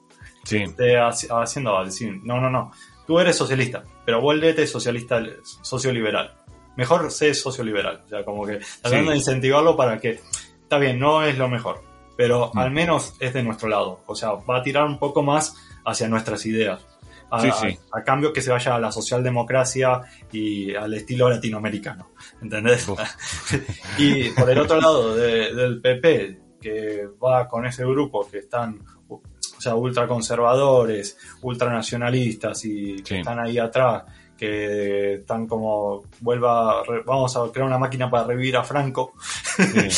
[0.45, 0.57] Sí.
[0.63, 2.71] esté haci- haciendo decir, no, no, no,
[3.07, 5.21] tú eres socialista, pero vuélvete socialista,
[5.61, 6.35] socioliberal.
[6.75, 9.09] Mejor sé socioliberal, o sea, como que tratando Sí.
[9.11, 10.19] de incentivarlo para que,
[10.61, 11.83] está bien, no es lo mejor,
[12.17, 12.57] pero Mm.
[12.59, 15.55] al menos es de nuestro lado, o sea, va a tirar un poco más
[15.85, 16.85] hacia nuestras ideas.
[17.31, 17.79] A, Sí, sí.
[17.91, 22.85] a- a cambio que se vaya a la socialdemocracia y al estilo latinoamericano, ¿entendés?
[23.97, 28.79] Y por el otro lado de- del PP, que va con ese grupo que están,
[29.09, 29.21] o
[29.59, 33.15] sea, ultraconservadores, ultranacionalistas y que Sí.
[33.17, 34.03] están ahí atrás,
[34.37, 39.13] que están como, vuelva, a re- vamos a crear una máquina para revivir a Franco,
[39.57, 39.89] sí.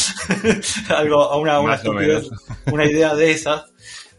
[0.93, 2.29] algo, a una, una, estupidez,
[2.71, 3.65] una idea de esas,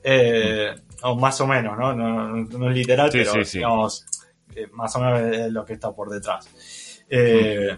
[0.03, 1.93] eh, o más o menos, ¿no?
[1.95, 4.07] No, no- no es literal, Sí, pero digamos,
[4.55, 6.49] eh, más o menos es lo que está por detrás.
[7.09, 7.77] Eh,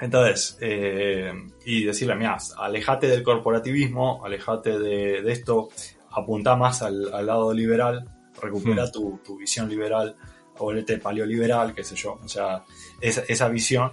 [0.00, 1.32] Entonces, eh,
[1.66, 5.68] y decirle, mira, alejate del corporativismo, alejate de, de esto,
[6.12, 8.08] apunta más al, al lado liberal,
[8.40, 8.92] recupera Hmm.
[8.92, 10.16] tu, tu visión liberal,
[10.58, 12.64] volvete paleoliberal, qué sé yo, o sea,
[13.00, 13.92] esa, esa visión.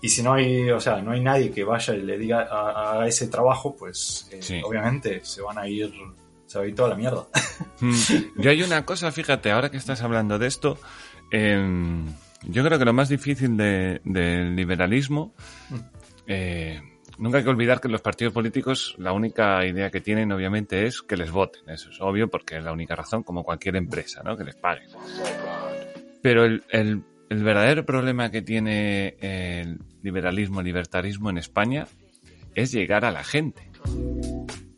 [0.00, 2.92] Y si no hay, o sea, no hay nadie que vaya y le diga a-
[2.92, 4.60] haga ese trabajo, pues eh, Sí.
[4.64, 5.92] obviamente se van a ir,
[6.46, 7.26] se va a ir toda la mierda.
[7.80, 7.94] Mm,
[8.36, 10.78] Yo hay una cosa, fíjate, ahora que estás hablando de esto,
[11.32, 12.06] em,
[12.46, 15.34] yo creo que lo más difícil de- del liberalismo,
[16.26, 16.80] eh,
[17.18, 21.02] nunca hay que olvidar que los partidos políticos la única idea que tienen obviamente es
[21.02, 24.36] que les voten, eso es obvio porque es la única razón, como cualquier empresa, ¿no?
[24.36, 24.88] que les paguen.
[26.22, 31.88] Pero el, el- el verdadero problema que tiene el liberalismo, el libertarismo en España
[32.54, 33.68] es llegar a la gente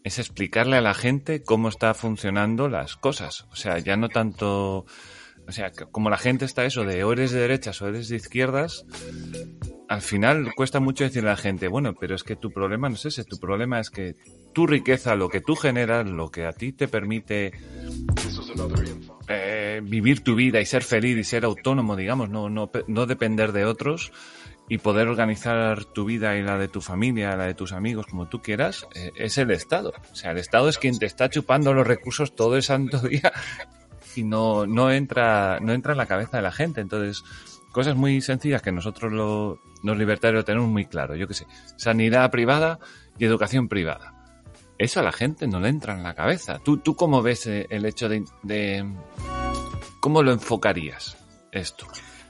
[0.04, 3.44] es explicarle a la gente cómo está funcionando las cosas.
[3.52, 4.86] O sea, ya no tanto.
[5.48, 8.16] O sea, como la gente está eso de o eres de derechas o eres de
[8.16, 8.84] izquierdas,
[9.88, 12.96] al final cuesta mucho decirle a la gente, bueno, pero es que tu problema no
[12.96, 14.14] es ese, tu problema es que
[14.52, 17.52] tu riqueza, lo que tú generas, lo que a ti te permite
[19.26, 23.52] eh, vivir tu vida y ser feliz y ser autónomo, digamos, no, no, no depender
[23.52, 24.12] de otros
[24.68, 28.28] y poder organizar tu vida y la de tu familia, la de tus amigos, como
[28.28, 29.94] tú quieras, eh, es el Estado.
[30.12, 33.32] O sea, el Estado es quien te está chupando los recursos todo el santo día
[34.16, 36.80] y no, no entra, no entra en la cabeza de la gente.
[36.80, 37.22] Entonces,
[37.72, 41.14] cosas muy sencillas que nosotros lo- los libertarios tenemos muy claro.
[41.16, 42.78] Yo qué sé, sanidad privada
[43.18, 44.14] y educación privada.
[44.78, 46.58] eso a la gente no le entra en la cabeza.
[46.60, 48.84] ¿Tú, tú cómo ves eh, el hecho de, de
[50.00, 51.16] ¿Cómo lo enfocarías
[51.52, 51.86] esto?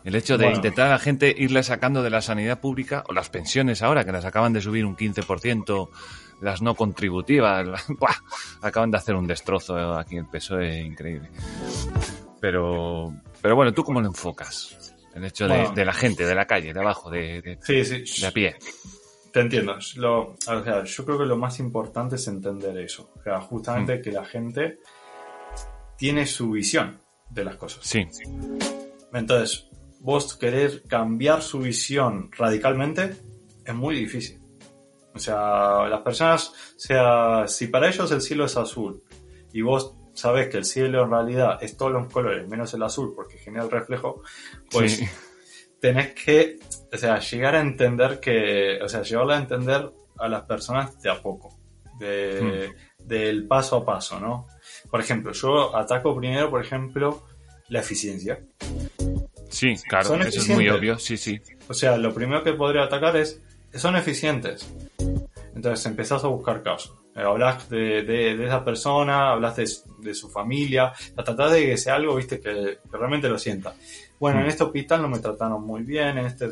[0.08, 3.28] El hecho de intentar a la gente irle sacando de la sanidad pública o las
[3.28, 5.90] pensiones ahora, que las acaban de subir un 15%,
[6.40, 7.86] las no contributivas,
[8.62, 11.28] acaban de hacer un destrozo aquí el PSOE increíble.
[12.40, 14.96] Pero, pero bueno, ¿tú cómo lo enfocas?
[15.14, 18.56] El hecho de, la gente, de la calle, de abajo, de, de, a pie.
[19.30, 19.76] Te entiendo.
[19.96, 23.10] Lo, o sea, yo creo que lo más importante es entender eso.
[23.14, 24.02] O sea, justamente mm.
[24.02, 24.78] que la gente
[25.98, 27.80] tiene su visión de las cosas.
[27.82, 28.08] Sí.
[29.12, 29.67] Entonces,
[30.00, 33.14] vos querer cambiar su visión radicalmente
[33.64, 34.40] es muy difícil.
[35.14, 39.02] O sea, las personas, o sea, si para ellos el cielo es azul
[39.52, 43.12] y vos sabes que el cielo en realidad es todos los colores menos el azul
[43.14, 44.22] porque genera el reflejo,
[44.70, 45.02] pues
[45.80, 46.58] tenés que,
[46.92, 51.10] o sea, llegar a entender que, o sea, llevarla a entender a las personas de
[51.10, 51.56] a poco,
[51.98, 53.06] de, hmm.
[53.06, 54.46] del paso a paso, ¿no?
[54.90, 57.24] Por ejemplo, yo ataco primero, por ejemplo,
[57.68, 58.40] la eficiencia.
[59.48, 61.40] Sí, claro, eso es muy obvio, sí, sí.
[61.68, 63.40] O sea, lo primero que podría atacar es,
[63.74, 64.72] son eficientes.
[65.54, 66.94] Entonces empezás a buscar casos.
[67.14, 72.14] Eh, hablas de, de, esa persona, hablas de, su familia, tratás de que sea algo,
[72.14, 73.74] viste, que, realmente lo sienta.
[74.20, 74.48] Bueno, en mm.
[74.50, 76.50] este hospital no me trataron muy bien, en este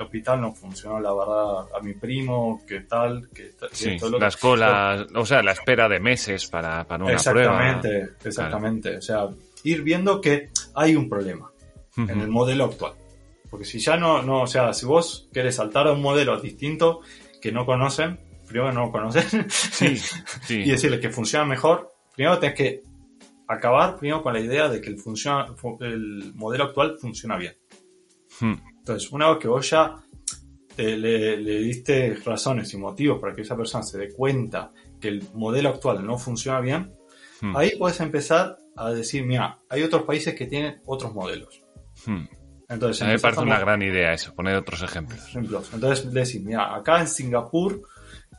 [0.00, 3.68] hospital no funcionó la verdad a mi primo, qué tal, qué tal.
[3.72, 7.70] Sí, las colas, o sea, la espera de meses para, para una exactamente, prueba.
[7.70, 8.96] Exactamente, exactamente.
[8.96, 9.28] O sea,
[9.64, 11.50] ir viendo que hay un problema
[11.98, 12.94] en el modelo actual.
[13.50, 17.00] Porque si ya no, no, o sea, si vos querés saltar a un modelo distinto
[17.40, 19.46] que no conocen, primero no lo conocen,
[20.48, 22.82] y decirles que funciona mejor, primero tenés que
[23.48, 25.46] acabar primero con la idea de que el, funciona,
[25.80, 27.56] el modelo actual funciona bien.
[28.40, 29.96] Entonces, una vez que vos ya
[30.76, 35.70] le, diste razones y motivos para que esa persona se dé cuenta que el modelo
[35.70, 36.94] actual no funciona bien,
[37.54, 41.62] ahí puedes empezar a decir, mira, hay otros países que tienen otros modelos.
[42.06, 42.26] Hmm.
[42.68, 45.26] Entonces, a mí me parece una gran idea eso, poner otros ejemplos.
[45.26, 45.70] ejemplos.
[45.72, 47.82] Entonces, decir, mira, acá en Singapur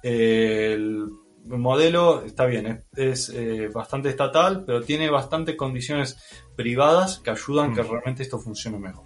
[0.03, 1.09] eh, el
[1.45, 6.17] modelo está bien, es, eh, bastante estatal, pero tiene bastantes condiciones
[6.55, 9.05] privadas que ayudan a que realmente esto funcione mejor.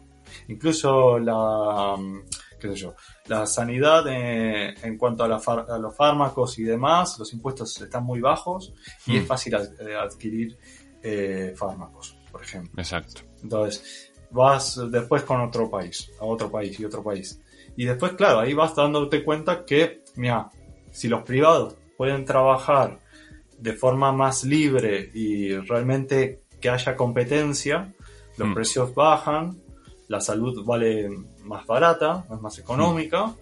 [0.50, 1.96] Incluso la,
[2.60, 2.96] qué sé yo,
[3.28, 8.74] la sanidad eh, en cuanto a, los fármacos y demás, los impuestos están muy bajos
[9.06, 9.28] y es hmm.
[9.28, 10.58] fácil adquirir
[11.56, 12.74] fármacos, por ejemplo.
[12.82, 13.22] Exacto.
[13.42, 17.40] Entonces, vas después con otro país, a otro país y otro país.
[17.78, 20.50] Y después, claro, ahí vas dándote cuenta que, mira,
[20.92, 23.00] si los privados pueden trabajar
[23.58, 27.94] de forma más libre y realmente que haya competencia,
[28.38, 28.54] los mm.
[28.54, 29.62] precios bajan,
[30.08, 31.10] la salud vale
[31.44, 33.36] más barata, es más económica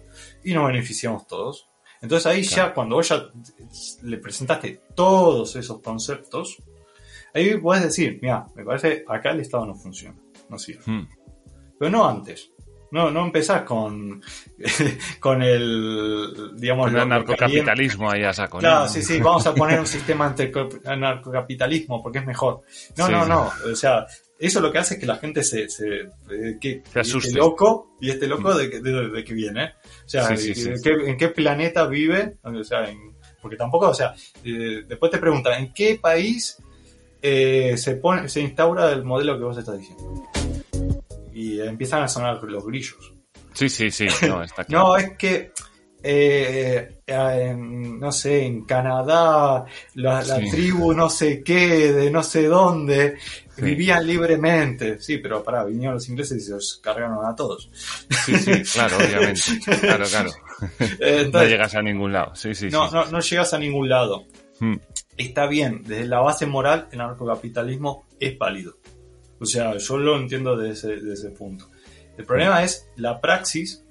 [0.44, 1.68] y nos beneficiamos todos.
[2.00, 3.30] Entonces ahí ya, cuando vos ya
[4.02, 6.62] le presentaste todos esos conceptos,
[7.32, 10.21] ahí puedes decir, mira, me parece acá el Estado no funciona
[10.52, 10.82] no sirve.
[10.86, 11.08] Hmm.
[11.78, 12.50] Pero no antes.
[12.92, 14.22] No, no empezás con,
[15.18, 18.58] con el, digamos, el narcocapitalismo ahí a saco.
[18.58, 20.52] Claro, sí, sí, vamos a poner un sistema ante
[20.98, 22.60] narcocapitalismo porque es mejor.
[22.98, 24.06] No, no, no, o sea,
[24.38, 26.10] eso lo que hace es que la gente se, se,
[26.60, 27.32] que, asuste.
[27.32, 29.72] loco, y este loco de, de, que viene.
[30.04, 32.92] O sea, en, qué, planeta vive, o sea,
[33.40, 36.58] porque tampoco, o sea, eh, después te preguntan, ¿en qué país
[37.22, 40.28] eh, se, pone, se instaura el modelo que vos estás diciendo.
[41.42, 43.12] Y empiezan a sonar los grillos.
[43.52, 44.06] Sí, sí, sí.
[44.28, 45.52] No, está no es que,
[46.02, 53.16] eh, en, no sé, en Canadá, la, tribu no sé qué, de no sé dónde,
[53.56, 55.00] vivían libremente.
[55.00, 57.70] Sí, pero para vinieron los ingleses y se los cargaron a todos.
[58.24, 59.42] Sí, sí, claro, obviamente.
[59.80, 60.30] Claro, claro.
[61.32, 62.34] no llegas a ningún lado.
[62.34, 64.26] Sí, sí, no, No, no llegas a ningún lado.
[64.60, 64.76] Hmm
[65.16, 68.74] está bien, desde la base moral el narcocapitalismo es válido.
[69.42, 71.68] O sea, yo lo entiendo desde ese, punto.
[72.16, 73.84] El problema es la praxis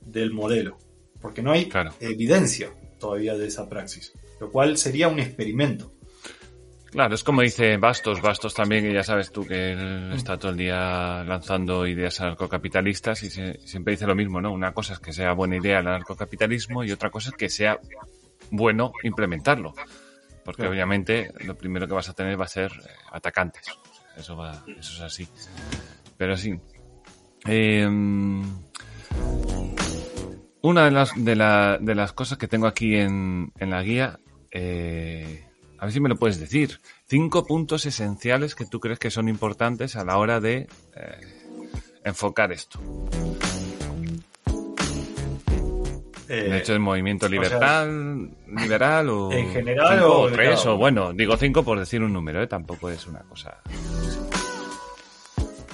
[0.00, 0.76] del modelo,
[1.20, 5.92] porque no hay evidencia todavía de esa praxis, lo cual sería un experimento.
[6.90, 10.50] Claro, es como dice Bastos, Bastos también, que ya sabes tú que él está todo
[10.50, 14.50] el día lanzando ideas anarcocapitalistas y siempre dice lo mismo, ¿no?
[14.52, 17.78] Una cosa es que sea buena idea el anarcocapitalismo y otra cosa es que sea
[18.50, 19.74] bueno implementarlo
[20.48, 23.66] porque obviamente lo primero que vas a tener va a ser eh, atacantes.
[24.18, 25.28] Eso, va, eso es así.
[26.16, 26.58] Pero sí.
[27.46, 28.42] Em,
[30.60, 34.18] una de las, de, de, las cosas que tengo aquí en, en la guía,
[34.50, 35.46] eh,
[35.78, 36.80] a ver si me lo puedes decir.
[37.06, 41.20] Cinco puntos esenciales que tú crees que son importantes a la hora de eh,
[42.04, 42.80] enfocar esto.
[46.28, 49.32] De hecho, el movimiento liberal, liberal o.
[49.32, 50.30] En general o.
[50.30, 52.46] tres, o bueno, digo cinco por decir un número, ¿eh?
[52.46, 53.62] tampoco es una cosa.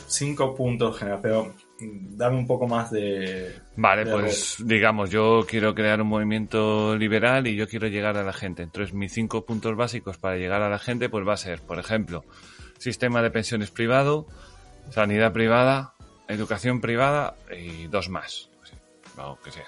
[0.06, 3.52] Cinco puntos general, pero dame un poco más de.
[3.76, 8.32] Vale, pues digamos, yo quiero crear un movimiento liberal y yo quiero llegar a la
[8.32, 8.62] gente.
[8.62, 11.80] Entonces, mis cinco puntos básicos para llegar a la gente, pues va a ser, por
[11.80, 12.24] ejemplo,
[12.78, 14.26] sistema de pensiones privado,
[14.90, 15.94] sanidad privada,
[16.28, 18.50] educación privada y dos más.
[19.16, 19.66] O que sea.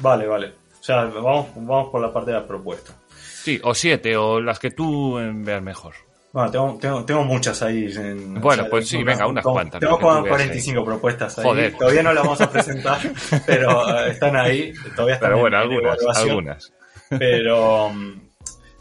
[0.00, 0.52] Vale, vale.
[0.80, 2.94] O sea, vamos, vamos por la parte de la propuesta.
[3.16, 5.94] Sí, o siete, o las que tú veas mejor.
[6.32, 7.92] Bueno, tengo, tengo, tengo muchas ahí.
[7.94, 9.80] En, bueno, pues sí, venga, unas cuantas.
[9.80, 11.72] Tengo como 45 propuestas ahí.
[11.78, 13.00] Todavía no las vamos a presentar,
[13.46, 14.72] pero eh, están ahí.
[14.96, 16.72] Todavía están pero bueno, algunas, algunas.
[17.10, 18.20] Pero, mm,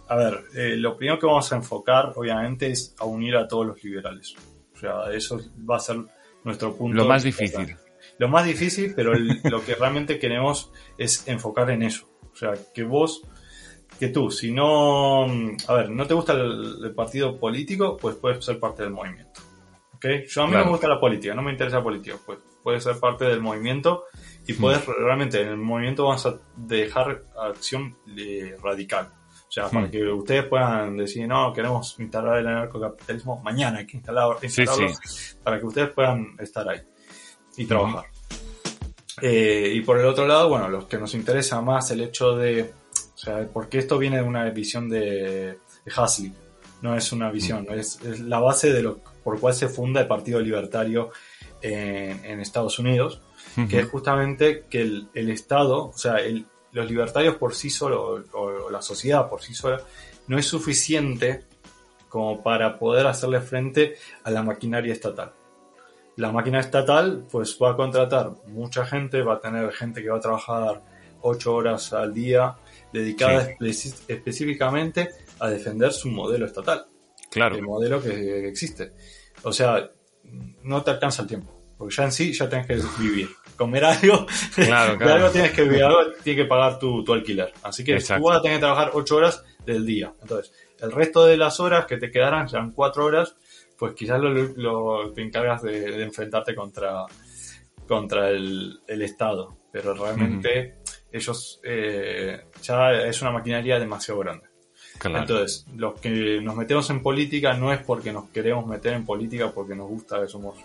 [0.08, 3.68] a ver, eh, lo primero que vamos a enfocar, obviamente, es a unir a todos
[3.68, 4.34] los liberales.
[4.74, 5.98] O sea, eso va a ser
[6.46, 6.96] nuestro punto.
[6.96, 7.76] Lo más difícil.
[8.22, 12.08] Lo más difícil, pero lo que realmente queremos es enfocar en eso.
[12.32, 13.24] O sea, que vos
[14.00, 18.60] que tú, si no, a ver, no te gusta el, partido político, pues puedes ser
[18.60, 19.42] parte del movimiento.
[19.96, 20.26] ¿Okay?
[20.28, 22.84] Yo a mí no me gusta la política, no me interesa la política, pues puedes
[22.84, 24.04] ser parte del movimiento
[24.46, 24.92] y puedes hmm.
[25.00, 29.10] realmente en el movimiento vamos a dejar acción eh, radical.
[29.50, 29.92] O sea, para hmm.
[29.92, 34.38] que ustedes puedan decir, no, queremos instalar el anarcocapitalismo mañana, hay que instalarlo,
[35.44, 36.82] para que ustedes puedan estar ahí
[37.58, 38.06] y trabajar.
[39.22, 42.74] Eh, y por el otro lado, bueno, los que nos interesa más el hecho de
[43.22, 46.34] o sea, porque esto viene de una visión de, Huxley,
[46.82, 47.74] no es una visión, mm.
[47.74, 51.12] es, la base de lo por cual se funda el Partido Libertario
[51.62, 53.22] en, Estados Unidos,
[53.70, 56.16] que es justamente que el, Estado, o sea,
[56.72, 59.80] los libertarios por sí solos, o, la sociedad por sí sola,
[60.26, 61.44] no es suficiente
[62.10, 65.34] como para poder hacerle frente a la maquinaria estatal.
[66.18, 70.18] La máquina estatal pues va a contratar mucha gente, va a tener gente que va
[70.18, 70.84] a trabajar
[71.22, 72.56] ocho horas al día
[72.92, 76.86] dedicada específicamente a defender su modelo estatal.
[77.30, 77.56] Claro.
[77.56, 78.94] El modelo que existe.
[79.44, 79.90] O sea,
[80.64, 81.62] no te alcanza el tiempo.
[81.78, 83.30] Porque ya en sí ya tienes que vivir.
[83.56, 85.14] Comer algo, claro, claro.
[85.16, 87.52] algo tienes que vivir, algo tienes que pagar tu, alquiler.
[87.64, 90.14] Así que tú vas a tener que trabajar ocho horas del día.
[90.22, 93.36] Entonces, el resto de las horas que te quedarán, serán cuatro horas,
[93.82, 97.04] pues quizás lo, te encargas de, enfrentarte contra,
[97.88, 99.58] contra el, Estado.
[99.72, 100.76] Pero realmente
[101.12, 104.46] ellos eh, ya es una maquinaria demasiado grande.
[105.04, 109.52] Entonces, los que nos metemos en política no es porque nos queremos meter en política
[109.52, 110.60] porque nos gusta que somos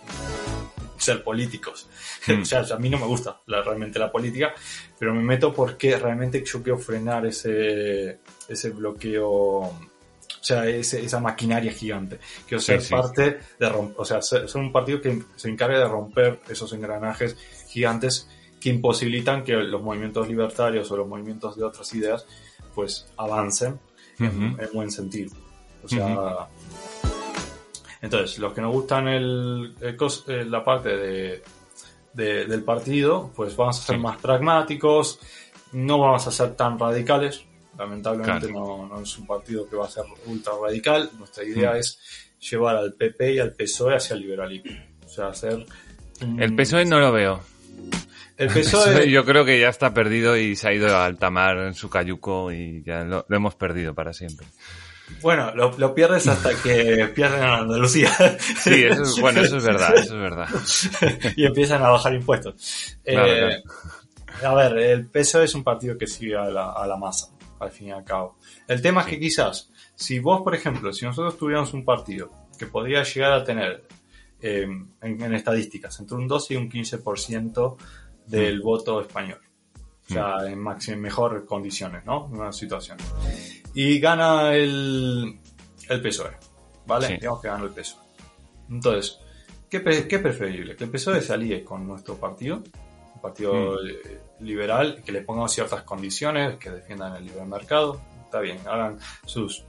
[0.99, 1.89] ser políticos.
[2.27, 2.41] Mm.
[2.43, 4.53] o sea, a mí no me gusta realmente la política,
[4.99, 9.73] pero me meto porque realmente yo quiero frenar ese, ese bloqueo,
[10.39, 12.19] o sea, esa maquinaria gigante.
[12.47, 16.39] Quiero ser parte de romper, o sea, ser, un partido que se encargue de romper
[16.49, 17.35] esos engranajes
[17.67, 22.25] gigantes que imposibilitan que los movimientos libertarios o los movimientos de otras ideas
[22.73, 23.79] pues avancen
[24.19, 25.35] en, buen sentido.
[25.83, 26.47] O sea,
[28.01, 31.43] entonces, los que nos gustan el, eh, la parte de,
[32.13, 35.19] del partido, pues vamos a ser más pragmáticos,
[35.71, 37.43] no vamos a ser tan radicales.
[37.77, 41.09] Lamentablemente no, no, es un partido que va a ser ultra radical.
[41.17, 41.99] Nuestra idea es
[42.39, 44.71] llevar al PP y al PSOE hacia el liberalismo.
[45.05, 45.65] O sea, hacer...
[46.39, 47.41] El PSOE no lo veo.
[48.37, 49.09] El PSOE...
[49.11, 51.89] Yo creo que ya está perdido y se ha ido a alta mar en su
[51.89, 54.47] cayuco y ya lo, hemos perdido para siempre.
[55.21, 58.11] Bueno, lo, pierdes hasta que pierden a Andalucía.
[58.59, 60.47] Sí, eso es, bueno, eso es verdad, eso es verdad.
[61.35, 62.97] y empiezan a bajar impuestos.
[63.05, 63.61] Eh,
[64.43, 67.91] a ver, el PSOE es un partido que sigue a la, masa, al fin y
[67.91, 68.37] al cabo.
[68.67, 72.67] El tema es que quizás, si vos, por ejemplo, si nosotros tuviéramos un partido que
[72.67, 73.87] podría llegar a tener
[74.41, 74.67] eh,
[75.01, 77.77] en, en, estadísticas entre un 12 y un 15%
[78.27, 78.63] del mm.
[78.63, 79.39] voto español.
[80.09, 80.47] O sea, mm.
[80.47, 82.25] en, máximo, mejor condiciones, ¿no?
[82.25, 82.97] Una situación.
[83.73, 85.39] Y gana el,
[85.89, 86.37] el PSOE,
[86.85, 87.17] ¿vale?
[87.19, 88.01] Digamos que gana el PSOE.
[88.69, 89.19] Entonces,
[89.69, 90.75] ¿qué, ¿qué, preferible?
[90.75, 92.63] Que el PSOE se alíe con nuestro partido,
[93.27, 94.43] partido mm.
[94.43, 98.01] liberal, que le pongamos ciertas condiciones, que defiendan el libre mercado.
[98.23, 99.65] Está bien, hagan sus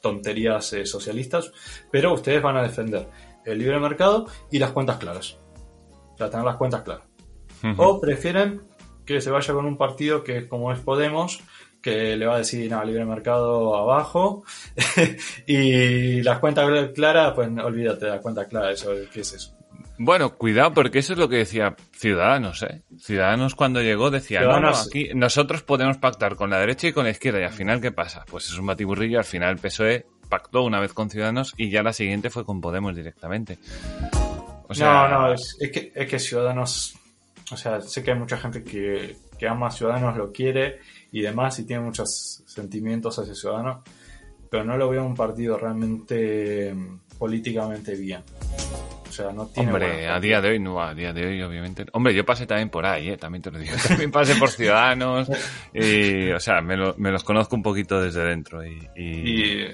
[0.00, 1.52] tonterías eh, socialistas,
[1.90, 3.08] pero ustedes van a defender
[3.44, 5.38] el libre mercado y las cuentas claras.
[6.14, 7.04] O sea, tener las cuentas claras.
[7.76, 8.62] O prefieren
[9.04, 11.40] que se vaya con un partido que como es Podemos,
[11.82, 14.44] que le va a decir, no, libre mercado abajo,
[15.46, 19.59] y las cuentas claras, pues olvídate de la cuenta clara, eso, ¿qué es eso?
[20.02, 22.80] Bueno, cuidado, porque eso es lo que decía Ciudadanos, ¿eh?
[22.98, 27.04] Ciudadanos cuando llegó decía, no, no, aquí nosotros podemos pactar con la derecha y con
[27.04, 28.24] la izquierda, y al final, ¿qué pasa?
[28.30, 31.82] Pues es un batiburrillo, al final el PSOE pactó una vez con Ciudadanos y ya
[31.82, 33.58] la siguiente fue con Podemos directamente.
[34.78, 36.94] no, no, es, que, es que Ciudadanos
[37.52, 40.78] o sea, sé que hay mucha gente que, que ama a Ciudadanos lo quiere
[41.12, 43.82] y demás, y tiene muchos sentimientos hacia Ciudadanos,
[44.50, 48.22] pero no lo veo un partido realmente mm, políticamente bien.
[49.20, 51.84] O sea, no tiene Hombre, a día de hoy no, a día de hoy obviamente.
[51.92, 53.16] Hombre, yo pasé también por ahí, ¿eh?
[53.16, 53.74] también te lo digo.
[53.88, 55.28] También pasé por Ciudadanos
[55.74, 58.78] y, o sea, me, lo- me los conozco un poquito desde dentro y...
[58.96, 59.66] y- Y,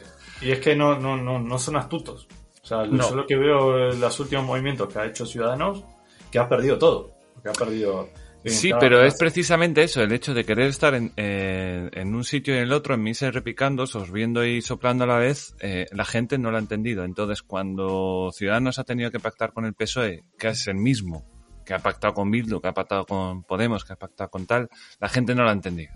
[0.43, 2.27] y es que no, no, no, no son astutos.
[2.63, 3.09] O sea, No.
[3.11, 5.85] yo lo que veo en los últimos movimientos que ha hecho Ciudadanos,
[6.31, 7.13] que ha perdido todo.
[7.43, 8.09] Que ha perdido...
[8.51, 12.55] Sí, pero es precisamente eso, el hecho de querer estar en, eh, en un sitio
[12.55, 15.87] y en el otro, en misa y repicando, sorbiendo y soplando a la vez, eh,
[15.93, 17.05] la gente no lo ha entendido.
[17.05, 21.25] Entonces, cuando Ciudadanos ha tenido que pactar con el PSOE, que es el mismo,
[21.65, 24.69] que ha pactado con Bildu, que ha pactado con Podemos, que ha pactado con tal,
[25.01, 25.93] la gente no lo ha entendido.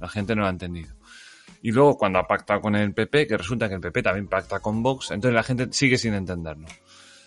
[0.00, 0.94] La gente no lo ha entendido.
[1.62, 4.60] Y luego, cuando ha pactado con el PP, que resulta que el PP también pacta
[4.60, 6.66] con Vox, entonces la gente sigue sin entenderlo.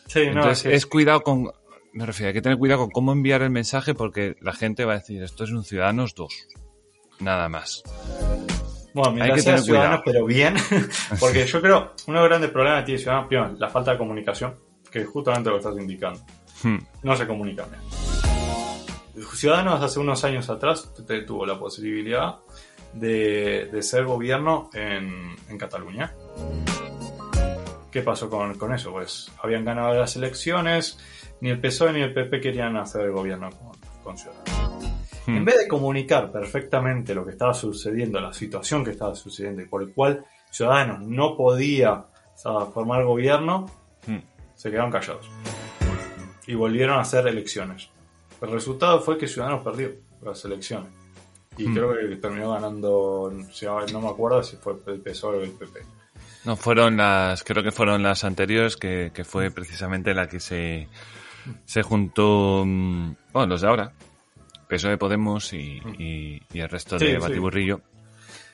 [0.08, 1.52] Sí, no, Entonces, es que- es cuidado con.
[1.94, 4.94] Me refiero, hay que tener cuidado con cómo enviar el mensaje porque la gente va
[4.94, 6.48] a decir, esto es un Ciudadanos 2.
[7.20, 7.84] Nada más.
[8.94, 10.26] Bueno, Hay mientras que sea tener Ciudadanos, cuidado.
[10.26, 10.56] pero bien.
[11.20, 13.98] Porque yo creo, uno de los grandes problemas que tiene Ciudadanos, primero, la falta de
[13.98, 14.56] comunicación,
[14.92, 16.20] que es justamente lo que estás indicando.
[16.64, 16.78] Hmm.
[17.04, 19.26] No se comunican bien.
[19.36, 20.92] Ciudadanos hace unos años atrás
[21.28, 22.38] tuvo la posibilidad
[22.94, 26.14] de, de ser gobierno en, en Cataluña.
[27.92, 28.92] ¿Qué pasó con, con eso?
[28.92, 30.98] Pues habían ganado las elecciones,
[31.42, 33.72] ni el PSOE ni el PP querían hacer el gobierno con,
[34.04, 34.86] con Ciudadanos.
[35.26, 35.38] Hmm.
[35.38, 39.66] En vez de comunicar perfectamente lo que estaba sucediendo, la situación que estaba sucediendo y
[39.66, 43.66] por el cual Ciudadanos no podía o sea, formar gobierno,
[44.08, 44.20] Hmm.
[44.56, 45.30] se quedaron callados.
[46.48, 47.90] Y volvieron a hacer elecciones.
[48.42, 49.92] El resultado fue que Ciudadanos perdió
[50.24, 50.90] las elecciones.
[51.58, 51.76] Y Hmm.
[51.76, 53.32] creo que terminó ganando,
[53.92, 55.82] no me acuerdo si fue el PSOE o el PP.
[56.46, 60.88] No, fueron las, creo que fueron las anteriores, que, que fue precisamente la que se,
[61.66, 63.92] se juntó, mm, bueno, los de ahora,
[64.68, 67.18] PSOE, Podemos y, y, y el resto Sí, de sí.
[67.18, 67.82] Batiburrillo.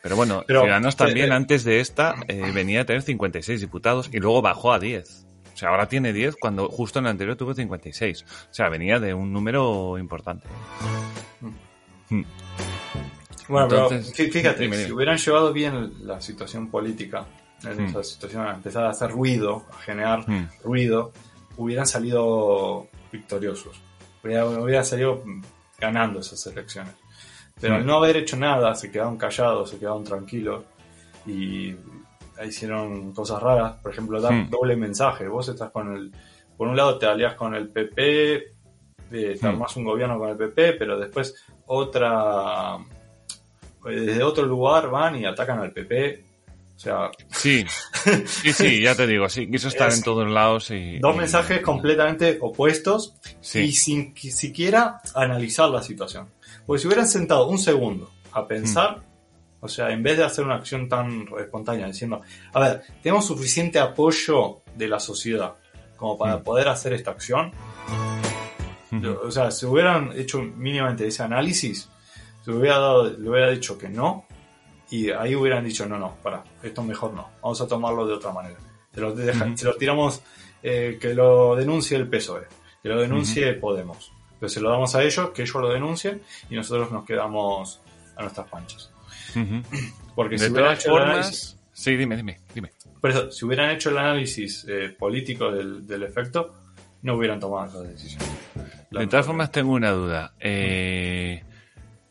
[0.02, 3.60] Pero bueno, Pero, Ciudadanos también eh, eh, antes de esta eh, venía a tener 56
[3.62, 5.26] diputados y luego bajó a 10.
[5.54, 8.24] O sea, ahora tiene 10 cuando justo en el anterior tuvo 56.
[8.24, 10.48] O sea, venía de un número importante.
[12.10, 12.22] Hmm.
[13.48, 17.26] Bueno, Entonces, pero fí- fíjate, dime, si hubieran llevado bien la situación política,
[17.64, 18.04] en Hmm.
[18.04, 20.50] situación, a empezar a hacer ruido, a generar Hmm.
[20.64, 21.14] ruido,
[21.58, 23.80] hubieran salido victoriosos.
[24.24, 25.42] Hubiera- Hubieran salido mm,
[25.80, 26.94] ganando esas elecciones.
[27.60, 30.64] Pero al no haber hecho nada, se quedaron callados, se quedaron tranquilos
[31.26, 31.74] y
[32.46, 33.78] hicieron cosas raras.
[33.82, 35.28] Por ejemplo, dar doble mensaje.
[35.28, 36.12] Vos estás con el.
[36.58, 40.36] Por un lado te alías con el PP, eh, te armás un gobierno con el
[40.38, 41.36] PP, pero después
[41.68, 42.78] otra.
[43.86, 46.25] Desde otro lugar van y atacan al PP.
[46.76, 47.66] O sea, Sí,
[48.26, 51.00] sí, sí, ya te digo, sí, quiso estar Es- en todos lados y...
[51.00, 53.60] dos y- mensajes completamente opuestos Sí.
[53.62, 56.30] y sin qui- siquiera analizar la situación.
[56.66, 59.02] Porque si hubieran sentado un segundo a pensar,
[59.62, 62.22] o sea, en vez de hacer una acción tan espontánea, diciendo,
[62.54, 65.54] a ver, tenemos suficiente apoyo de la sociedad
[65.96, 66.44] como para Mm.
[66.44, 67.52] poder hacer esta acción.
[69.24, 71.90] O sea, si hubieran hecho mínimamente ese análisis,
[72.44, 74.26] se hubiera dado, le hubiera dicho que no,
[74.90, 78.32] y ahí hubieran dicho, no, no, para, esto mejor no, vamos a tomarlo de otra
[78.32, 78.58] manera.
[78.94, 80.22] Se lo, deja- se lo tiramos,
[80.64, 82.48] eh, que lo denuncie el PSOE,
[82.82, 84.12] que lo denuncie Podemos.
[84.40, 87.82] Pero se lo damos a ellos, que ellos lo denuncien, y nosotros nos quedamos
[88.16, 88.92] a nuestras panchas.
[90.16, 91.58] Porque De si hubieran hecho el análisis.
[91.74, 92.72] Sí, dime, dime, dime.
[93.02, 96.54] por eso, si hubieran hecho el análisis eh, político del, del efecto,
[97.02, 98.24] no hubieran tomado esa decisión.
[98.92, 100.34] De todas formas, tengo una duda.
[100.40, 101.44] Eh,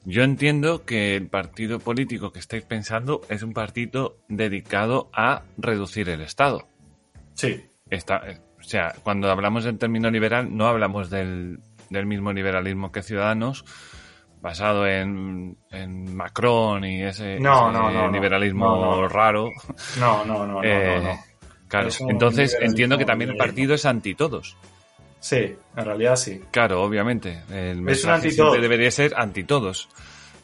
[0.05, 6.09] yo entiendo que el partido político que estáis pensando es un partido dedicado a reducir
[6.09, 6.67] el Estado.
[7.35, 12.33] Sí, Está, eh, o sea, cuando hablamos del término liberal, no hablamos del, del mismo
[12.33, 13.65] liberalismo que Ciudadanos,
[14.41, 18.11] basado en, en Macron y ese, No, ese no, no, no.
[18.11, 19.51] liberalismo raro.
[19.99, 21.19] no, no, no, no, Eh.
[21.69, 24.57] Claro, entonces entiendo que también el partido es anti todos.
[25.25, 25.37] Sí,
[25.77, 26.39] en realidad sí.
[26.51, 27.45] Claro, obviamente.
[27.51, 28.61] El un mensaje siempre todos.
[28.61, 29.89] debería ser anti todos.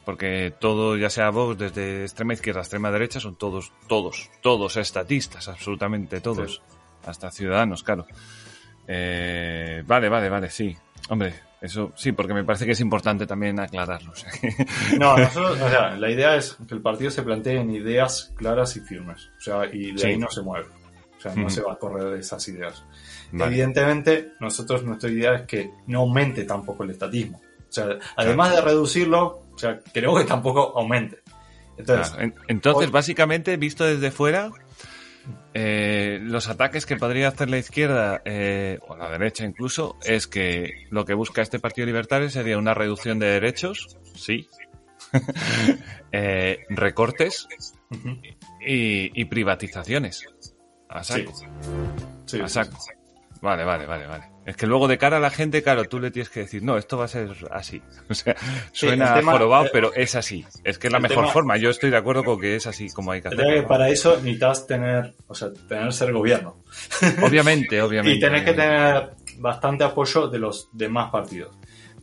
[0.07, 4.79] Porque todo, ya sea Vox, desde extrema izquierda a extrema derecha, son todos, todos, todos
[4.79, 6.63] estatistas, absolutamente todos.
[6.67, 6.77] Sí.
[7.05, 8.07] Hasta ciudadanos, claro.
[8.89, 10.75] Eh, vale, vale, vale, sí.
[11.11, 14.13] Hombre, eso sí, porque me parece que es importante también aclararlo.
[14.99, 18.75] No, nosotros, o sea, la idea es que el partido se plantee en ideas claras
[18.77, 19.31] y firmes.
[19.39, 20.07] O sea, y de Sí.
[20.07, 20.69] ahí no se mueve.
[21.19, 22.83] O sea, no se va a correr de esas ideas.
[23.33, 23.53] Vale.
[23.53, 27.41] Evidentemente, nosotros nuestra idea es que no aumente tampoco el estatismo.
[27.69, 31.19] O sea, además de reducirlo, o sea, queremos que tampoco aumente.
[31.77, 34.51] Entonces, Claro, Entonces, hoy- básicamente, visto desde fuera,
[35.55, 40.87] eh, los ataques que podría hacer la izquierda eh, o la derecha incluso es que
[40.91, 44.49] lo que busca este Partido Libertario sería una reducción de derechos, sí,
[46.13, 47.49] eh, recortes
[48.61, 50.25] y, y, privatizaciones.
[50.89, 51.33] A saco.
[52.43, 52.79] a saco.
[53.43, 54.25] Vale, vale, vale, vale.
[54.45, 56.77] Es que luego de cara a la gente, claro, tú le tienes que decir, no,
[56.77, 57.83] esto va a ser así.
[58.11, 58.37] O sea,
[58.73, 60.45] suena jorobado, eh, pero es así.
[60.65, 61.57] Es que es la mejor forma.
[61.57, 63.67] Yo estoy de acuerdo con que es así como hay que hacerlo.
[63.67, 66.65] para eso necesitas tener, o sea, tener ser gobierno.
[67.23, 68.17] Obviamente, obviamente.
[68.17, 71.57] y tenés que tener bastante apoyo de los demás partidos.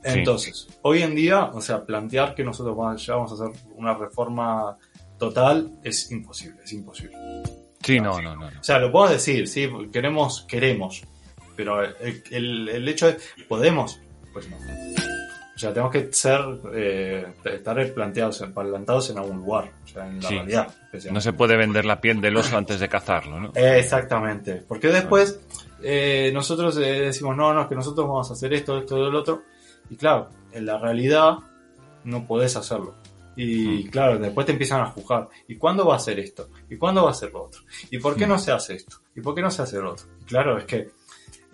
[0.04, 4.78] Entonces, hoy en día, o sea, plantear que nosotros vamos a hacer una reforma
[5.18, 7.18] total es imposible, es imposible.
[7.84, 8.48] Sí, no, no, no.
[8.48, 11.04] O sea, lo puedo decir, sí, queremos, queremos,
[11.58, 13.18] pero el, el, hecho de,
[13.50, 14.00] ¿podemos?
[14.32, 14.56] Pues no.
[14.58, 16.40] O sea, tenemos que ser,
[16.72, 20.76] eh, estar planteados, plantados en algún lugar, o sea, en la realidad.
[21.12, 23.52] No se puede vender la piel del oso antes de cazarlo, ¿no?
[23.56, 24.64] exactamente.
[24.68, 25.40] Porque después
[25.82, 29.20] eh, nosotros eh, decimos, no, no, que nosotros vamos a hacer esto, esto y lo
[29.20, 29.46] otro.
[29.90, 31.38] Y claro, en la realidad
[32.04, 32.94] no podés hacerlo.
[33.36, 33.90] Y hmm.
[33.90, 35.28] claro, después te empiezan a juzgar.
[35.48, 36.50] ¿Y cuándo va a ser esto?
[36.70, 37.62] ¿Y cuándo va a ser lo otro?
[37.90, 38.30] ¿Y por qué hmm.
[38.30, 38.98] no se hace esto?
[39.16, 40.06] ¿Y por qué no se hace lo otro?
[40.22, 40.90] Y claro, es que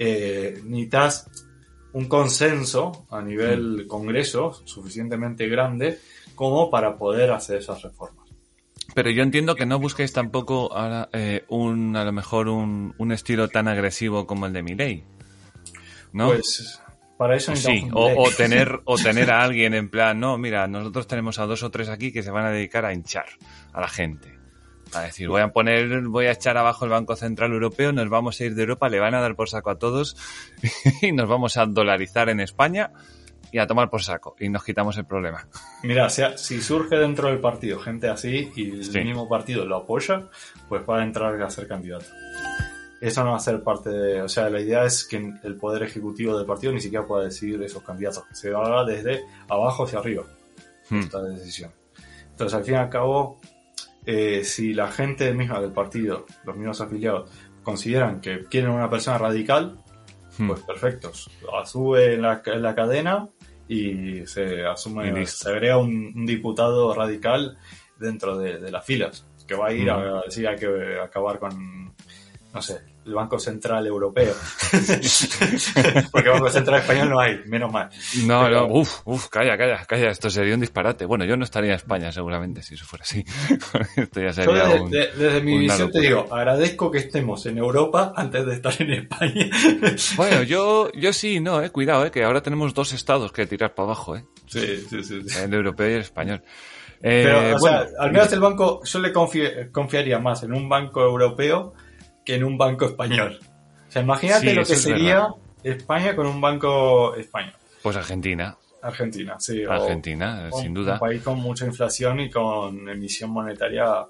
[0.05, 1.29] eh, necesitas
[1.93, 3.87] un consenso a nivel mm.
[3.87, 5.99] Congreso suficientemente grande
[6.35, 8.27] como para poder hacer esas reformas.
[8.93, 13.47] Pero yo entiendo que no busquéis tampoco ahora eh, un, a lo mejor un, estilo
[13.47, 15.03] tan agresivo como el de Milei.
[16.11, 16.27] ¿No?
[16.27, 16.81] Pues
[17.17, 21.39] para eso sí, o, tener o tener a alguien en plan, no, mira, nosotros tenemos
[21.39, 23.25] a dos o tres aquí que se van a dedicar a hinchar
[23.71, 24.32] a la gente.
[24.95, 28.39] A decir, voy a poner, voy a echar abajo el Banco Central Europeo, nos vamos
[28.39, 30.15] a ir de Europa, le van a dar por saco a todos
[31.01, 32.91] y nos vamos a dolarizar en España
[33.51, 35.47] y a tomar por saco y nos quitamos el problema.
[35.83, 40.29] Mira, si surge dentro del partido gente así y el mismo partido lo apoya,
[40.67, 42.05] pues va a entrar a ser candidato.
[42.99, 45.83] Eso no va a ser parte de, o sea, la idea es que el poder
[45.83, 48.23] ejecutivo del partido ni siquiera pueda decidir esos candidatos.
[48.31, 50.23] Se haga desde abajo hacia arriba
[50.89, 50.99] hmm.
[50.99, 51.71] esta decisión.
[52.31, 53.39] Entonces, al fin y al cabo,
[54.05, 57.29] eh, si la gente misma del partido, los mismos afiliados,
[57.63, 59.79] consideran que quieren una persona radical,
[60.37, 60.47] hmm.
[60.47, 61.11] pues perfecto.
[61.65, 63.29] Sube en la, la cadena
[63.67, 67.57] y se asume, se agrega un, diputado radical
[67.97, 70.21] dentro de, las filas, que va a ir a hmm.
[70.25, 71.95] decir hay que acabar con,
[72.53, 74.33] no sé, el Banco Central Europeo.
[76.11, 77.89] Porque Banco Central Español no hay, menos mal.
[78.25, 81.05] No, no, uff, uff, calla, calla, calla, esto sería un disparate.
[81.05, 83.23] Bueno, yo no estaría en España seguramente si eso fuera así.
[83.95, 88.53] esto ya sería desde, mi visión te digo, agradezco que estemos en Europa antes de
[88.53, 89.49] estar en España.
[90.17, 93.73] bueno, yo, yo sí, no, eh, cuidado, eh, que ahora tenemos dos estados que tirar
[93.73, 94.25] para abajo, eh.
[94.47, 95.21] Sí, sí, sí.
[95.41, 96.43] El europeo y el español.
[97.03, 101.01] Pero, eh, o sea, al menos el banco, yo le confiaría más en un banco
[101.01, 101.73] europeo
[102.23, 103.39] que en un banco español.
[103.87, 105.27] O sea, imagínate lo que sería
[105.63, 107.53] España con un banco español.
[107.81, 108.57] Pues Argentina.
[108.81, 109.63] Argentina, sí.
[109.63, 110.93] Argentina, sin duda.
[110.93, 114.05] Un país con mucha inflación y con emisión monetaria.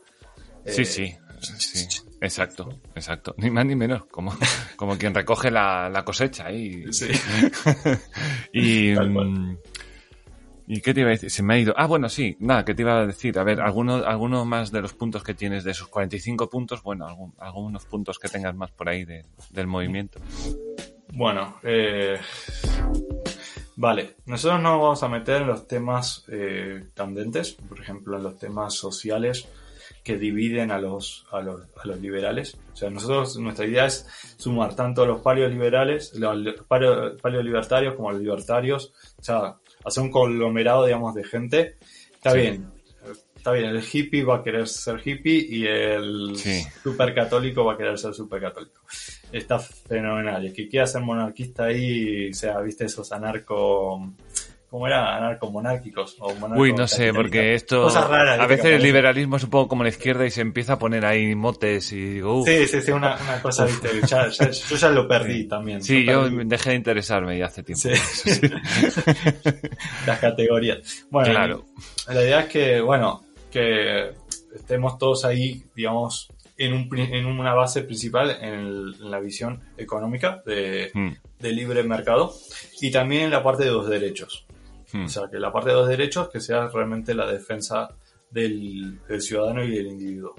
[0.65, 1.17] sí, eh, sí,
[1.59, 1.99] sí.
[2.23, 3.35] Exacto, exacto.
[3.37, 4.05] Ni más ni menos.
[4.05, 4.33] Como,
[4.77, 6.91] como quien recoge la, cosecha ahí.
[6.91, 7.09] Sí.
[8.53, 8.93] y.
[10.67, 11.29] ¿Y qué te iba a decir?
[11.29, 11.73] Se me ha ido.
[11.77, 13.37] Ah, bueno, sí, nada, ¿qué te iba a decir?
[13.37, 17.33] A ver, algunos alguno más de los puntos que tienes de esos 45 puntos, bueno,
[17.39, 20.19] algunos puntos que tengas más por ahí del movimiento.
[21.13, 22.17] Bueno, eh,
[23.75, 28.37] vale, nosotros no vamos a meter en los temas eh, candentes, por ejemplo, en los
[28.37, 29.47] temas sociales
[30.03, 32.57] que dividen a los, a los, a los liberales.
[32.73, 34.07] O sea, nosotros, nuestra idea es
[34.37, 40.11] sumar tanto a los paleoliberales, los paleolibertarios como a los libertarios, o sea, hacer un
[40.11, 41.75] conglomerado, digamos, de gente.
[42.13, 42.71] Está bien.
[43.35, 46.33] Está bien, el hippie va a querer ser hippie y el
[46.81, 48.79] supercatólico va a querer ser supercatólico.
[49.33, 50.41] Está fenomenal.
[50.43, 54.13] Y el que quiera ser monarquista ahí, o sea, viste esos anarco
[54.73, 55.15] ¿Cómo era?
[55.17, 56.17] Anarcomonárquicos.
[56.19, 57.87] O Uy, no sé, porque esto.
[57.95, 61.05] a veces el liberalismo es un poco como la izquierda y se empieza a poner
[61.05, 63.89] ahí motes y digo, Sí, sí, sí, una, una cosa, viste.
[64.01, 65.83] yo ya lo perdí también.
[65.83, 67.87] Sí, yo dejé de interesarme ya hace tiempo.
[67.93, 68.41] Sí.
[70.07, 71.05] Las categorías.
[71.11, 71.65] Bueno, claro.
[72.07, 73.21] la idea es que, bueno,
[73.51, 74.09] que
[74.55, 80.89] estemos todos ahí, digamos, en, un, en una base principal en, la visión económica de,
[80.91, 81.11] hmm.
[81.37, 82.33] de libre mercado
[82.81, 84.47] y también en la parte de los derechos.
[84.93, 85.05] Hmm.
[85.05, 87.89] O sea, que la parte de los derechos que sea realmente la defensa
[88.29, 90.35] del, ciudadano y del individuo.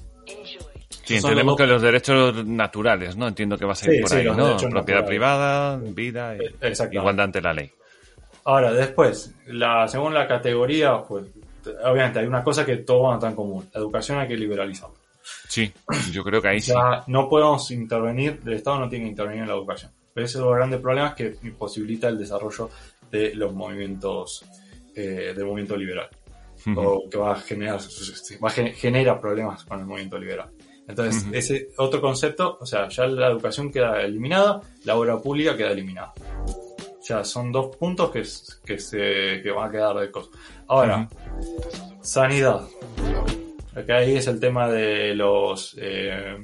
[1.05, 3.29] Sí, entendemos que los derechos naturales, ¿no?
[3.29, 4.57] Entiendo que va a ser por ahí, ¿no?
[4.57, 7.71] Propiedad privada, vida, y eh, igualdad ante la ley.
[8.45, 11.27] Ahora, después, la, según la categoría, pues
[11.85, 13.69] obviamente hay una cosa que todos van a estar en común.
[13.73, 14.97] La educación hay que liberalizarla.
[15.49, 15.73] Sí,
[16.13, 19.43] yo creo que ahí o sea, no podemos intervenir, el Estado no tiene que intervenir
[19.43, 19.91] en la educación.
[20.13, 22.71] Pero ese es el grande problema que imposibilita el desarrollo
[23.15, 24.45] de los movimientos,
[24.95, 26.09] eh, del movimiento liberal.
[26.77, 27.79] O que va a generar,
[28.43, 30.51] va a genera problemas con el movimiento liberal.
[30.89, 35.73] Entonces, ese otro concepto, o sea, ya la educación queda eliminada, la obra pública queda
[35.73, 36.13] eliminada.
[36.47, 38.23] O sea, son dos puntos que,
[38.65, 40.33] que, se, que van a quedar de cosas.
[40.67, 41.09] Ahora,
[42.01, 42.63] sanidad.
[43.75, 46.39] Acá ahí es el tema de los eh,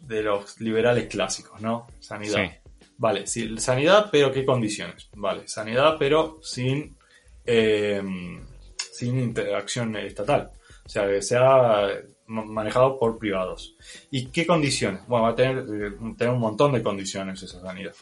[0.00, 1.86] de los liberales clásicos, ¿no?
[2.00, 2.50] Sanidad.
[2.98, 5.08] Vale, sí, sanidad, pero ¿qué condiciones?
[5.14, 6.96] Vale, sanidad, pero sin,
[7.44, 8.02] eh,
[8.92, 10.50] sin interacción estatal.
[10.84, 11.88] O sea, que sea
[12.26, 13.76] manejado por privados.
[14.10, 15.06] ¿Y qué condiciones?
[15.06, 17.92] Bueno, va a tener, eh, tener un montón de condiciones esa sanidad.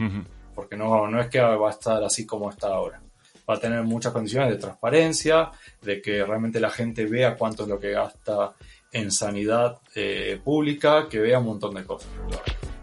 [0.55, 3.03] Porque no, no es que va a estar así como está ahora.
[3.49, 5.51] Va a tener muchas condiciones de transparencia,
[5.83, 8.55] de que realmente la gente vea cuánto es lo que gasta
[8.93, 12.09] en sanidad eh, pública, que vea un montón de cosas.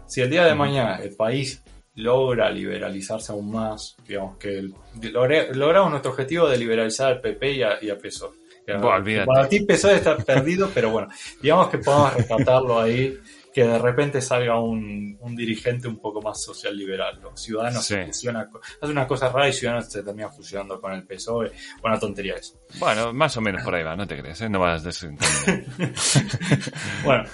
[0.06, 1.62] Si el día de mañana el país
[1.94, 4.70] logra liberalizarse aún más, digamos que
[5.52, 8.42] logramos nuestro objetivo de liberalizar al PP y a, y a PSOE
[9.26, 11.08] para ti PSOE está perdido, pero bueno,
[11.40, 13.18] digamos que podemos rescatarlo ahí,
[13.52, 17.20] que de repente salga un, dirigente un poco más social liberal.
[17.20, 18.48] Los ciudadanos se fusiona,
[18.80, 21.52] hace una cosa rara y Ciudadanos se termina fusionando con el PSOE.
[21.80, 22.60] Buena tontería eso.
[22.78, 24.48] Bueno, más o menos por ahí va, no te crees, ¿eh?
[24.48, 24.90] no vas a
[27.04, 27.24] Bueno,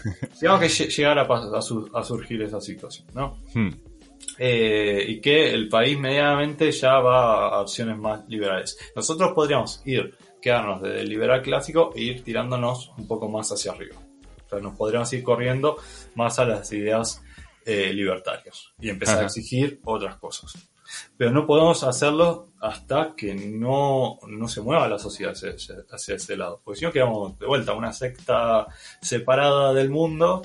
[0.40, 3.38] digamos que llegara a, a, surgir esa situación, ¿no?
[3.54, 3.70] Hmm.
[4.36, 8.78] Eh, y que el país medianamente ya va a opciones más liberales.
[8.94, 13.72] Nosotros podríamos ir quedarnos desde el liberal clásico e ir tirándonos un poco más hacia
[13.72, 13.96] arriba.
[14.46, 15.76] O sea, nos podríamos ir corriendo
[16.14, 17.22] más a las ideas
[17.64, 20.70] eh, libertarias y empezar a exigir otras cosas.
[21.16, 25.34] Pero no podemos hacerlo hasta que no, se mueva la sociedad
[25.90, 26.62] hacia, ese lado.
[26.64, 28.66] Porque si no quedamos de vuelta una secta
[29.02, 30.42] separada del mundo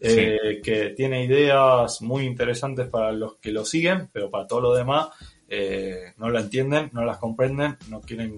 [0.00, 4.74] eh, que tiene ideas muy interesantes para los que lo siguen, pero para todo lo
[4.74, 5.08] demás
[5.48, 8.36] eh, no la entienden, no las comprenden, no quieren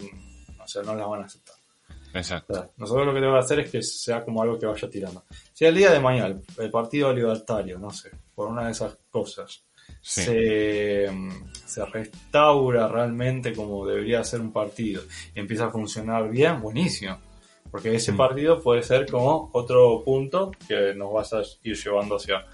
[0.71, 1.57] sea, no las van a aceptar.
[2.13, 2.73] Exacto.
[2.77, 5.25] nosotros lo que debemos hacer es que sea como algo que vaya tirando.
[5.53, 9.63] Si el día de mañana el Partido Libertario, no sé, por una de esas cosas,
[10.01, 11.09] se,
[11.67, 15.03] se, restaura realmente como debería ser un partido
[15.35, 17.19] y empieza a funcionar bien, buenísimo.
[17.71, 18.17] Porque ese mm.
[18.17, 22.45] partido puede ser como otro punto que nos va a ir llevando hacia,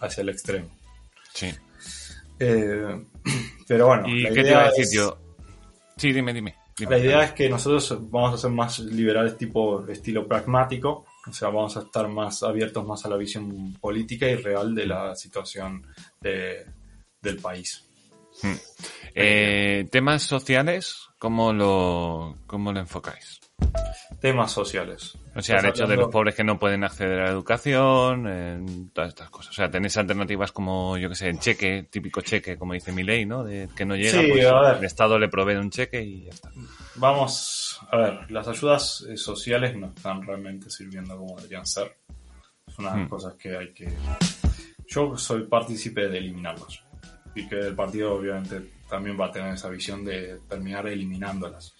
[0.00, 0.68] hacia el extremo.
[1.34, 1.52] Sí.
[2.38, 3.04] Eh,
[3.68, 4.08] pero bueno.
[4.08, 5.18] ¿Y qué te iba a decir yo?
[5.96, 6.56] Sí, dime, dime.
[6.78, 11.48] La idea es que nosotros vamos a ser más liberales tipo estilo pragmático, o sea,
[11.48, 15.86] vamos a estar más abiertos más a la visión política y real de la situación
[16.20, 17.84] del país.
[18.42, 18.54] Hmm.
[19.14, 21.08] Eh, ¿Temas sociales?
[21.18, 23.40] ¿Cómo lo, cómo lo enfocáis?
[24.20, 25.18] Temas sociales.
[25.34, 28.90] O sea, el hecho de los pobres que no pueden acceder a la educación, en
[28.90, 29.50] todas estas cosas.
[29.50, 33.02] O sea, tenéis alternativas como, yo que sé, el cheque, típico cheque, como dice mi
[33.02, 33.42] ley, ¿no?
[33.42, 36.50] De que no llega, pues el Estado le provee un cheque y ya está.
[36.96, 41.96] Vamos, a ver, las ayudas eh, sociales no están realmente sirviendo como deberían ser.
[42.66, 43.10] Es una de las hmm.
[43.10, 43.92] cosas que hay que...
[44.86, 46.84] Yo soy partícipe de eliminarlas.
[47.34, 51.74] Y que el partido obviamente también va a tener esa visión de terminar eliminándolas.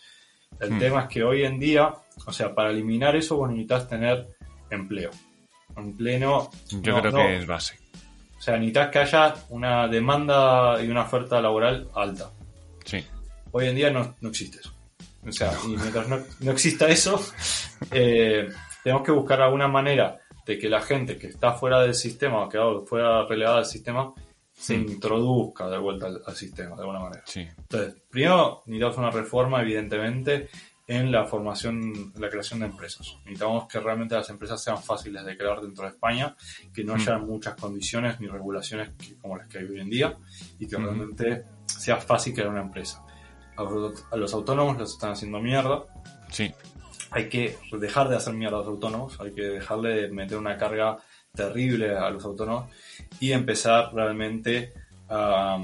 [0.60, 0.78] El hmm.
[0.78, 1.94] tema es que hoy en día,
[2.26, 4.28] o sea, para eliminar eso vos necesitas tener
[4.70, 5.10] empleo.
[5.76, 6.50] En pleno...
[6.68, 7.78] Yo creo que es base.
[8.38, 12.30] O sea, necesitas que haya una demanda y una oferta laboral alta.
[12.84, 13.04] Sí.
[13.52, 14.74] Hoy en día no, existe eso.
[15.24, 17.20] O sea, y mientras no, exista eso,
[17.90, 18.48] eh,
[18.82, 22.48] tenemos que buscar alguna manera de que la gente que está fuera del sistema o
[22.48, 24.12] que fuera relegada del sistema
[24.62, 27.24] se introduzca de vuelta al, sistema, de alguna manera.
[27.26, 27.40] Sí.
[27.40, 30.48] Entonces, primero necesitamos una reforma, evidentemente,
[30.86, 33.16] en la formación, la creación de empresas.
[33.24, 36.36] Necesitamos que realmente las empresas sean fáciles de crear dentro de España,
[36.72, 36.96] que no mm.
[36.96, 38.90] haya muchas condiciones ni regulaciones
[39.20, 40.16] como las que hay hoy en día
[40.60, 40.84] y que mm.
[40.84, 43.04] realmente sea fácil crear una empresa.
[43.56, 45.86] A los autónomos los están haciendo mierda.
[46.30, 46.54] Sí.
[47.10, 50.56] Hay que dejar de hacer mierda a los autónomos, hay que dejarle de meter una
[50.56, 50.98] carga
[51.34, 52.70] terrible a los autónomos
[53.20, 54.72] y empezar realmente
[55.08, 55.58] a,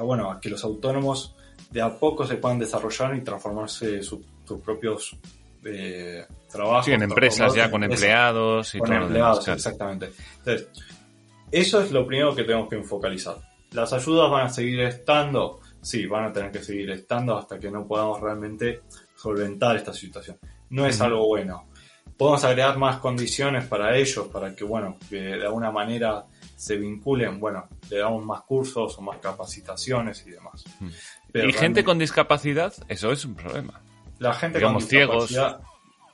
[0.00, 1.34] bueno, a que los autónomos
[1.70, 4.20] de a poco se puedan desarrollar y transformarse sus
[4.64, 5.16] propios
[5.64, 6.86] eh, trabajos.
[6.86, 10.12] Sí, en empresas ya con empleados y con empleados, exactamente.
[10.38, 10.68] Entonces,
[11.50, 13.36] eso es lo primero que tenemos que enfocalizar.
[13.72, 15.60] ¿Las ayudas van a seguir estando?
[15.82, 18.82] Sí, van a tener que seguir estando hasta que no podamos realmente
[19.14, 20.38] solventar esta situación.
[20.70, 21.68] No es algo bueno
[22.18, 26.26] podemos agregar más condiciones para ellos, para que, bueno, que de alguna manera
[26.58, 30.64] se vinculen, bueno, le damos más cursos o más capacitaciones y demás.
[30.80, 30.88] Hmm.
[31.34, 33.80] y gente con discapacidad, eso es un problema.
[34.18, 35.36] La gente Digamos, con ciegos,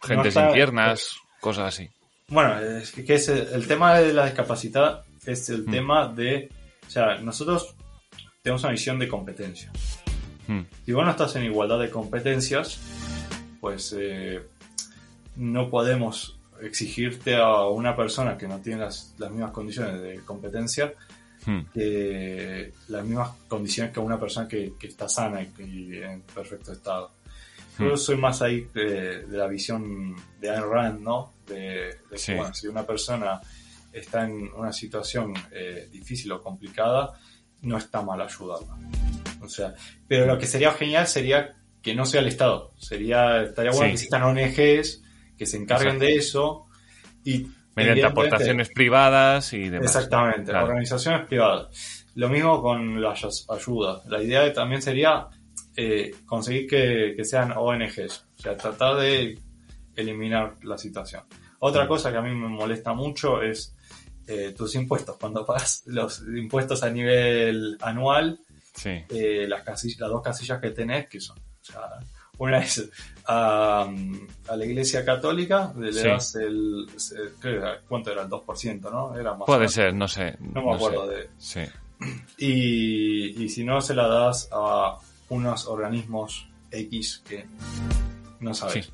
[0.03, 1.89] gente sin piernas, cosas así.
[2.29, 5.71] Bueno, es que es el, el tema de la discapacidad es el Mm.
[5.71, 6.51] tema de,
[6.87, 7.75] o sea, nosotros
[8.43, 9.73] tenemos una visión de competencia.
[10.47, 12.79] Mm, Si vos no estás en igualdad de competencias,
[13.63, 14.43] pues eh,
[15.37, 20.93] no podemos exigirte a una persona que no tiene las, las mismas condiciones de competencia
[21.47, 26.23] mm, eh, las mismas condiciones que una persona que, que está sana y, y en
[26.23, 27.11] perfecto estado.
[27.79, 27.97] Yo Hmm.
[27.97, 31.35] soy más ahí de, de la visión de Ayn Rand, ¿no?
[31.47, 32.33] De, de que, Sí.
[32.35, 33.41] bueno, si una persona
[33.93, 37.19] está en una situación eh, difícil o complicada,
[37.63, 38.77] no está mal ayudarla.
[39.41, 39.75] O sea,
[40.07, 42.73] pero lo que sería genial sería que no sea el Estado.
[42.79, 43.91] Sería, estaría bueno Sí.
[43.91, 45.03] que existan ONGs
[45.45, 46.05] que se encarguen Exacto.
[46.07, 46.67] de eso
[47.25, 49.95] y Mediante aportaciones privadas y demás.
[49.97, 50.67] Exactamente, Claro.
[50.69, 52.07] organizaciones privadas.
[52.15, 54.07] Lo mismo con las ayudas.
[54.07, 55.27] La idea también sería
[55.77, 59.37] eh, conseguir que, que sean ONGs, o sea, tratar de
[59.97, 61.25] eliminar la situación.
[61.59, 63.75] Otra cosa que a mí me molesta mucho es
[64.29, 65.17] eh, tus impuestos.
[65.19, 68.39] Cuando pagas los impuestos a nivel anual,
[68.77, 68.91] Sí.
[69.09, 71.81] eh, las, casillas, las dos casillas que tenés, que son, o sea,
[72.39, 72.89] una es
[73.27, 73.89] a,
[74.49, 76.07] a la Iglesia Católica, le Sí.
[76.09, 76.87] das el,
[77.43, 78.23] era- ¿cuánto era?
[78.23, 79.17] El 2%, ¿no?
[79.19, 80.37] Era más Puede ser, no sé.
[80.41, 81.15] No me acuerdo sé.
[81.15, 81.31] de...
[81.39, 81.61] Sí.
[82.39, 84.99] Y, y si no, se la das a
[85.31, 87.47] unos organismos X que
[88.41, 88.87] no sabes.
[88.87, 88.93] Sí.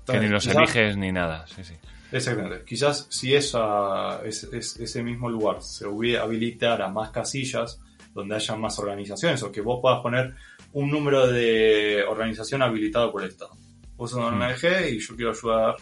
[0.00, 1.46] Entonces, que ni los quizás- eliges ni nada.
[1.46, 1.74] Sí, sí.
[2.12, 2.64] Exactamente.
[2.64, 7.80] Quizás si esa, es, es- ese mismo lugar se hubiera habilitara más casillas
[8.14, 10.34] donde haya más organizaciones o que vos puedas poner
[10.72, 13.52] un número de organización habilitado por el Estado.
[13.96, 14.50] Vos sos una Mm.
[14.52, 15.76] ONG y yo quiero ayudar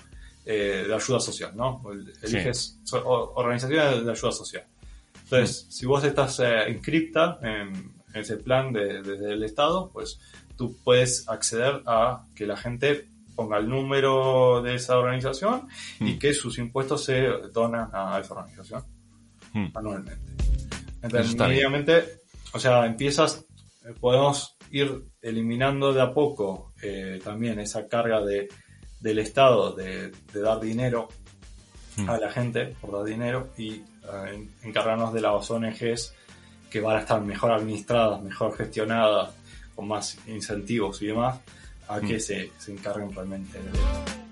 [0.51, 1.83] eh, de ayuda social, ¿no?
[1.93, 4.65] El- Eliges o- organizaciones de ayuda social.
[5.25, 10.19] Entonces, si vos estás eh, inscripta en, en ese plan de- desde el Estado, pues
[10.57, 15.69] tú puedes acceder a que la gente ponga el número de esa organización
[16.01, 16.19] y Mm.
[16.19, 17.21] que sus impuestos se
[17.53, 18.83] donan a esa organización
[19.53, 19.67] Mm.
[19.75, 20.33] anualmente.
[21.03, 22.23] Entonces, inmediatamente,
[22.55, 23.45] o sea, empiezas,
[23.85, 28.49] eh, podemos ir eliminando de a poco eh, también esa carga de,
[29.01, 31.09] del Estado de, de dar dinero
[31.97, 32.11] Mm.
[32.11, 33.83] a la gente por dar dinero y eh,
[34.33, 36.15] en- encargarnos de las ONGs
[36.71, 39.31] que van a estar mejor administradas, mejor gestionadas,
[39.75, 41.41] con más incentivos y demás,
[41.89, 42.21] a que Mm.
[42.21, 43.71] se, se encarguen realmente de,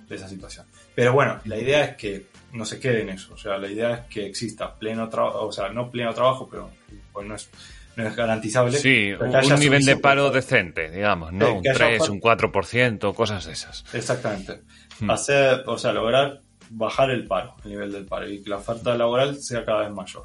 [0.08, 0.64] de esa situación.
[0.94, 3.94] Pero bueno, la idea es que no se quede en eso, o sea, la idea
[3.94, 6.70] es que exista pleno trabajo, o sea, no pleno trabajo, pero
[7.12, 7.48] pues no es,
[7.96, 8.78] no es garantizable.
[8.78, 11.46] Sí, un, nivel de paro decente, digamos, ¿no?
[11.46, 13.84] Sí, un que haya 3, par- un 4%, cosas de esas.
[13.94, 14.60] Exactamente.
[15.00, 15.10] Hmm.
[15.10, 18.94] Hacer, o sea, lograr bajar el paro, el nivel del paro, y que la oferta
[18.96, 20.24] laboral sea cada vez mayor.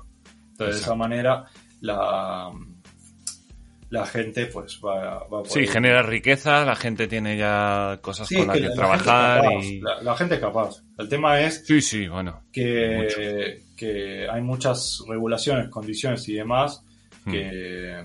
[0.52, 1.46] Entonces, de esa manera,
[1.82, 2.52] la,
[3.90, 5.48] la gente, pues, va, va a poder.
[5.48, 9.50] Sí, genera riqueza, la gente tiene ya cosas Sí, con las que la- trabajar gente
[9.50, 9.80] es capaz, y...
[9.82, 10.84] la, la gente es capaz.
[10.98, 12.42] El tema es Sí, sí, bueno.
[12.54, 16.86] que, que hay muchas regulaciones, condiciones y demás
[17.26, 17.32] Hmm.
[17.32, 18.04] que,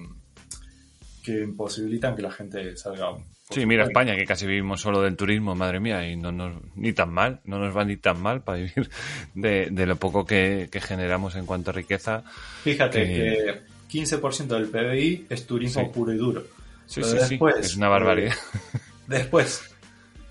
[1.25, 3.09] que imposibilitan que la gente salga.
[3.51, 3.85] Sí, mira.
[3.85, 7.41] España, que casi vivimos solo del turismo, madre mía, y no nos, ni tan mal,
[7.45, 8.91] no nos va ni tan mal para vivir
[9.35, 12.23] de, de lo poco que, que generamos en cuanto a riqueza.
[12.62, 15.91] Fíjate que- que 15% del PBI es turismo Sí.
[15.95, 16.43] puro y duro.
[16.87, 18.33] Sí, Pero sí, sí, después, es una barbaridad.
[18.35, 19.62] eh, después,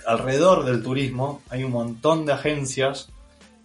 [0.06, 3.10] alrededor del turismo hay un montón de agencias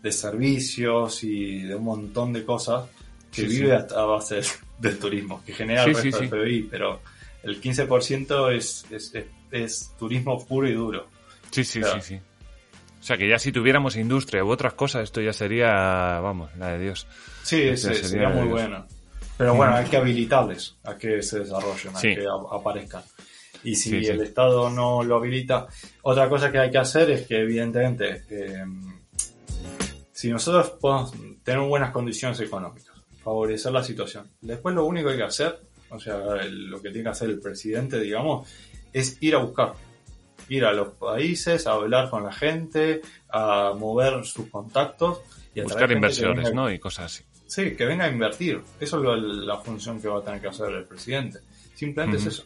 [0.02, 2.88] de servicios y de un montón de cosas
[3.32, 4.40] que Sí, vive a, a base
[4.80, 6.28] del, turismo, que genera el Sí, sí, resto sí.
[6.30, 7.00] del PBI, pero
[7.42, 11.08] el 15% es, es, es- es turismo puro y duro.
[11.50, 12.00] Sí, sí, Claro.
[12.00, 12.20] sí, sí.
[13.00, 16.68] O sea, que ya si tuviéramos industria u otras cosas, esto ya sería, vamos, la
[16.72, 17.06] de Dios.
[17.42, 18.86] Sí, ese- sería sería muy bueno.
[19.38, 22.14] Pero bueno, hay que habilitarles a que se desarrollen, a Sí.
[22.14, 23.02] que aparezcan.
[23.64, 24.10] Y si Sí, sí.
[24.10, 25.66] el Estado no lo habilita,
[26.02, 28.64] otra cosa que hay que hacer es que evidentemente, eh,
[30.12, 31.12] si nosotros podemos
[31.42, 32.89] tener buenas condiciones económicas,
[33.30, 35.60] favorecer la situación, después lo único que hay que hacer,
[35.90, 38.48] o sea, el- lo que tiene que hacer el presidente, digamos,
[38.92, 39.74] es ir a buscar,
[40.48, 45.20] ir a los países, a hablar con la gente, a mover sus contactos
[45.54, 46.72] y a Buscar inversiones, venga- ¿no?
[46.72, 47.24] Y cosas así.
[47.46, 48.60] Sí, que venga a invertir.
[48.80, 51.38] Eso es lo- la función que va a tener que hacer el presidente.
[51.74, 52.28] Simplemente Ujú.
[52.28, 52.44] es eso.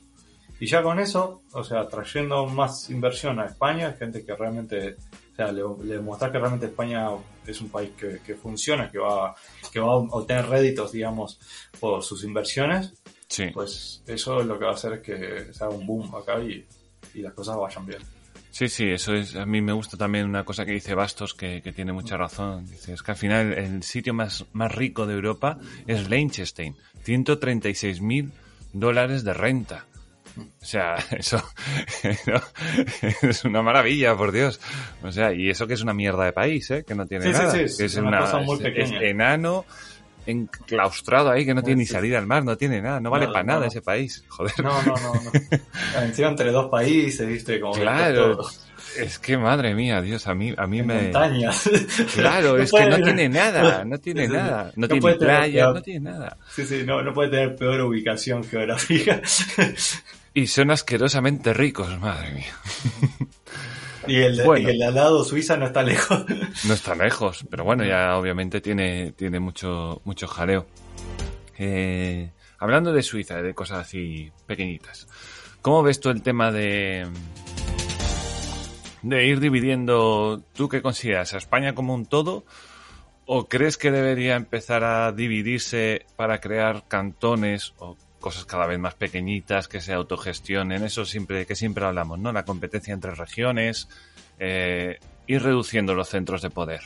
[0.61, 4.97] Y ya con eso, o sea, trayendo más inversión a España, gente que realmente,
[5.33, 7.09] o sea, le, le mostrar que realmente España
[7.47, 9.35] es un país que, que funciona, que va,
[9.73, 11.39] que va a obtener réditos, digamos,
[11.81, 12.93] por sus inversiones,
[13.29, 13.47] Sí.
[13.53, 16.65] pues eso es lo que va a hacer que se haga un boom acá y,
[17.15, 18.03] y las cosas vayan bien.
[18.51, 19.35] Sí, sí, eso es.
[19.35, 22.65] A mí me gusta también una cosa que dice Bastos, que, que tiene mucha razón.
[22.67, 26.77] Dice, es que al final el sitio más, más rico de Europa es Liechtenstein.
[27.03, 28.31] 136 mil
[28.73, 29.87] dólares de renta.
[30.37, 31.43] O sea, eso
[33.23, 34.61] es una maravilla, por Dios.
[35.03, 36.85] O sea, y eso que es una mierda de país, ¿eh?
[36.87, 37.51] Que no tiene Sí, nada.
[37.51, 38.97] sí, es es, una cosa muy es- pequeña.
[38.99, 39.65] es enano,
[40.27, 43.43] enclaustrado ahí, que no tiene ni salida al mar, no tiene nada, no vale para
[43.43, 44.25] nada ese país.
[44.29, 44.53] Joder.
[44.63, 45.31] No, no, no, no.
[46.03, 48.39] Encima entre dos países, viste, como Claro.
[48.97, 51.03] Es que madre mía, Dios, a mí, a mí en me.
[51.03, 51.69] montañas.
[52.15, 54.33] Claro, No es que no tiene nada, no tiene Sí, sí.
[54.37, 54.73] nada.
[54.77, 56.37] No, No tiene playa, peor- no tiene nada.
[56.55, 59.21] Sí, sí, no, no puede tener peor ubicación geográfica.
[60.33, 62.55] Y son asquerosamente ricos, madre mía.
[64.07, 64.69] y, el, de- Bueno.
[64.69, 66.25] y el de al lado, Suiza, no está lejos.
[66.67, 70.67] No está lejos, pero bueno, ya obviamente tiene, tiene mucho, mucho jaleo.
[71.59, 75.07] Eh, hablando de Suiza, de cosas así pequeñitas,
[75.63, 77.07] ¿cómo ves tú el tema de,
[79.03, 82.45] de ir dividiendo, tú qué consideras, a España como un todo?
[83.27, 88.95] ¿O crees que debería empezar a dividirse para crear cantones o cosas cada vez más
[88.95, 90.83] pequeñitas que se autogestionen?
[90.83, 92.33] Eso siempre, que siempre hablamos, ¿no?
[92.33, 93.89] La competencia entre regiones,
[94.39, 96.81] eh, ir reduciendo los centros de poder.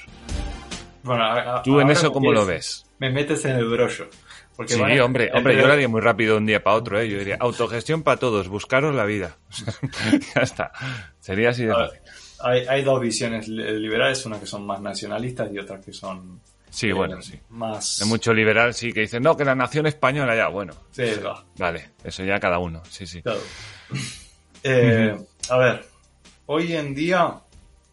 [1.05, 2.85] Bueno, a- a- ¿Tú en eso cómo lo ves?
[2.99, 4.09] Me metes en el brollo.
[4.57, 7.09] Porque Sí, hombre, hombre, yo lo haría muy rápido de un día para otro, ¿eh?
[7.09, 9.37] Yo diría, autogestión para todos, buscaros la vida.
[10.35, 10.73] ya está.
[11.21, 12.01] Sería así de fácil.
[12.41, 16.41] Hay, hay dos visiones li- liberales, una que son más nacionalistas y otras que son
[16.79, 17.39] Sí, eh, bueno, sí.
[17.51, 18.01] más...
[18.03, 20.75] Hay mucho liberal, sí, que dice, no, que la nación española ya, bueno.
[20.93, 23.21] Sí, va, Vale, eso ya cada uno, sí, sí.
[23.23, 23.41] claro.
[24.63, 25.17] Eh,
[25.51, 25.85] A ver,
[26.47, 27.41] hoy en día,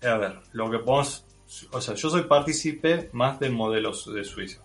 [0.02, 1.26] eh, a ver, lo que podemos...
[1.72, 4.62] O sea, yo soy partícipe más del modelo de Suiza.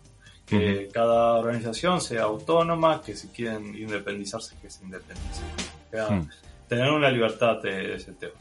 [0.46, 5.44] Que cada organización sea autónoma, que si quieren independizarse, que se independicen.
[5.88, 6.28] O sea, Mm.
[6.68, 8.34] Tener una libertad de ese tema.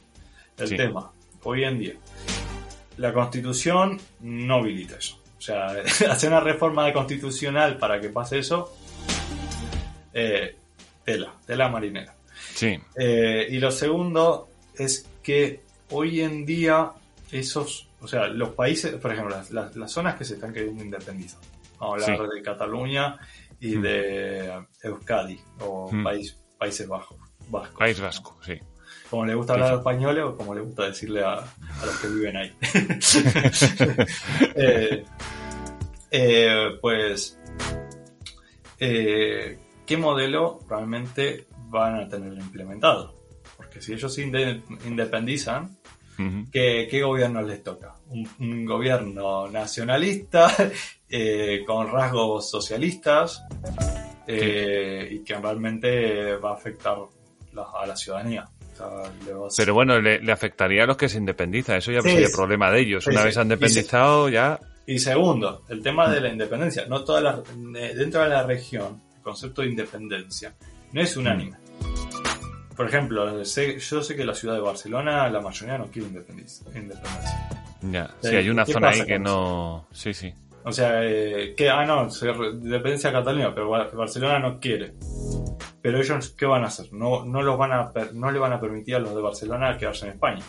[0.57, 0.75] El Sí.
[0.77, 1.11] tema,
[1.43, 1.93] hoy en día,
[2.97, 5.19] la constitución no habilita eso.
[5.39, 5.67] O sea,
[6.11, 8.71] hacer una reforma constitucional para que pase eso,
[10.13, 10.55] eh,
[11.03, 12.15] tela, tela marinera.
[12.53, 15.61] Sí, Eh, y lo segundo es que
[15.91, 16.91] hoy en día
[17.31, 20.83] esos, o sea, los países, por ejemplo, las, las- las zonas que se están queriendo
[20.83, 21.39] independizar.
[21.79, 23.17] Vamos a hablar de Cataluña
[23.59, 23.81] y Mm.
[23.81, 26.03] de Euskadi o Mm.
[26.03, 27.17] país, Países Bajos.
[27.49, 27.79] Vascos.
[27.79, 28.59] País Vasco, sí.
[29.09, 29.75] Como le gusta hablar sí.
[29.77, 32.53] español o como le gusta decirle a, a los que viven ahí.
[34.55, 35.03] Eh,
[36.11, 37.37] eh, pues,
[38.79, 43.15] eh, ¿qué modelo realmente van a tener implementado?
[43.57, 45.77] Porque si ellos se inde- independizan.
[46.51, 47.95] ¿qué, qué gobierno les toca?
[48.09, 50.53] Un, un gobierno nacionalista,
[51.09, 53.41] eh, con rasgos socialistas,
[54.27, 56.97] y que realmente va a afectar
[57.53, 58.45] la- a la ciudadanía.
[59.57, 62.33] Pero bueno, le, le afectaría a los que se independizan, eso ya Sí, sería sí.
[62.35, 63.03] problema de ellos.
[63.03, 63.25] Sí, Una sí.
[63.25, 64.59] vez se han Y se- independizado, ya...
[64.85, 66.85] Y segundo, el tema de la independencia.
[66.87, 67.39] No todas las,
[67.75, 70.53] eh, dentro de la región, el concepto de independencia
[70.93, 71.57] no es unánime.
[72.75, 76.65] Por ejemplo, sé- yo sé que la ciudad de Barcelona, la mayoría no quiere independencia.
[77.81, 79.85] Ya, Eh, sí, hay una ¿qué zona ahí que no...
[79.91, 80.33] Sí, sí.
[80.63, 84.93] O sea, eh, que, ah, no, se independencia de Cataluña, pero Bar- Barcelona no quiere.
[85.81, 86.91] Pero ellos, ¿qué van a hacer?
[86.91, 90.05] No, no, los van a no le van a permitir a los de Barcelona quedarse
[90.07, 90.43] en España.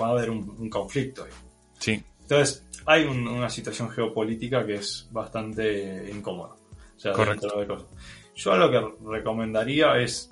[0.00, 1.30] Va a haber un, un conflicto ahí.
[1.78, 6.54] Sí, Entonces, hay un- una situación geopolítica que es bastante incómoda.
[6.96, 7.58] O sea, Correcto.
[7.58, 7.88] de cosas.
[8.36, 10.30] Yo lo que recomendaría es,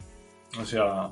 [0.60, 1.10] o sea,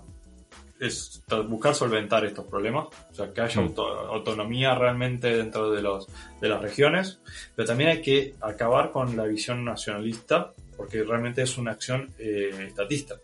[0.78, 3.64] es buscar solventar estos problemas, o sea, que haya Mm.
[3.64, 6.06] auto- autonomía realmente dentro de, los,
[6.40, 7.18] de las regiones,
[7.54, 12.66] pero también hay que acabar con la visión nacionalista, porque realmente es una acción eh,
[12.68, 13.16] estatista.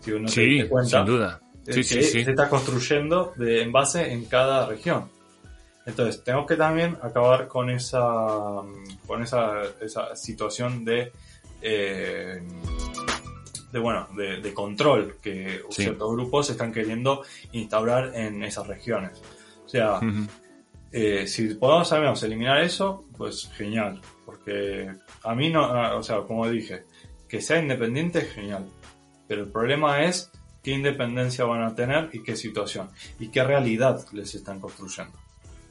[0.00, 1.40] Si uno se sí, diste cuenta, sin duda.
[1.64, 2.24] Sí, sí, que sí.
[2.24, 5.08] se está construyendo de, en base en cada región.
[5.86, 8.00] Entonces, tenemos que también acabar con esa,
[9.06, 11.12] con esa, esa situación de,
[11.60, 12.40] eh,
[13.72, 15.82] de bueno, de, de control que Sí.
[15.82, 17.22] ciertos grupos están queriendo
[17.52, 19.20] instaurar en esas regiones.
[19.64, 20.00] O sea,
[20.92, 24.00] eh, si podemos al menos eliminar eso, pues genial.
[24.44, 24.90] Porque
[25.22, 26.84] a mí no, o sea, como dije,
[27.28, 28.66] que sea independiente es genial.
[29.28, 30.30] Pero el problema es
[30.62, 32.90] qué independencia van a tener y qué situación.
[33.20, 35.16] Y qué realidad les están construyendo.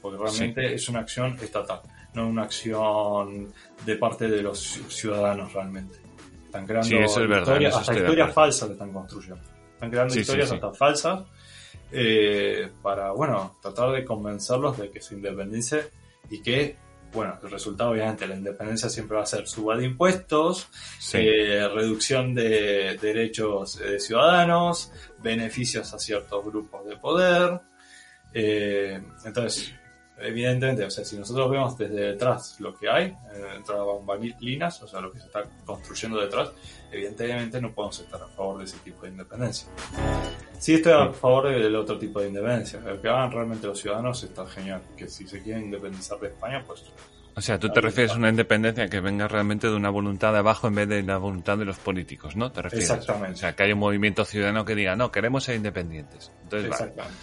[0.00, 1.80] Porque realmente es una acción estatal,
[2.14, 3.52] no una acción
[3.86, 5.98] de parte de los ci- ciudadanos realmente.
[6.46, 9.42] Están creando Sí, eso es verdad, historias, eso hasta historias falsas le están construyendo.
[9.74, 10.54] Están creando Sí, sí, historias sí.
[10.56, 11.22] hasta falsas
[11.92, 15.90] eh, para, bueno, tratar de convencerlos de que se independice
[16.30, 16.76] y que,
[17.12, 21.18] bueno, el resultado obviamente la independencia siempre va a ser suba de impuestos, Sí.
[21.20, 27.60] eh, reducción de derechos eh, de ciudadanos, beneficios a ciertos grupos de poder.
[28.34, 29.72] eh, entonces,
[30.18, 33.14] evidentemente, o sea, si nosotros vemos desde detrás lo que hay,
[33.54, 36.50] dentro de bambalinas, o sea, lo que se está construyendo detrás,
[36.92, 39.68] evidentemente no podemos estar a favor de ese tipo de independencia.
[40.58, 42.80] Sí estoy a favor del otro tipo de independencia.
[42.80, 44.82] Lo que hagan realmente los ciudadanos está genial.
[44.96, 46.84] Que si se quieren independizar de España, pues...
[47.34, 50.40] O sea, tú te refieres a una independencia que venga realmente de una voluntad de
[50.40, 52.52] abajo en vez de la voluntad de los políticos, ¿no?
[52.52, 52.90] ¿Te refieres?
[52.90, 53.34] Exactamente.
[53.34, 56.30] O sea, que haya un movimiento ciudadano que diga, no, queremos ser independientes.
[56.42, 57.16] Entonces, Exactamente.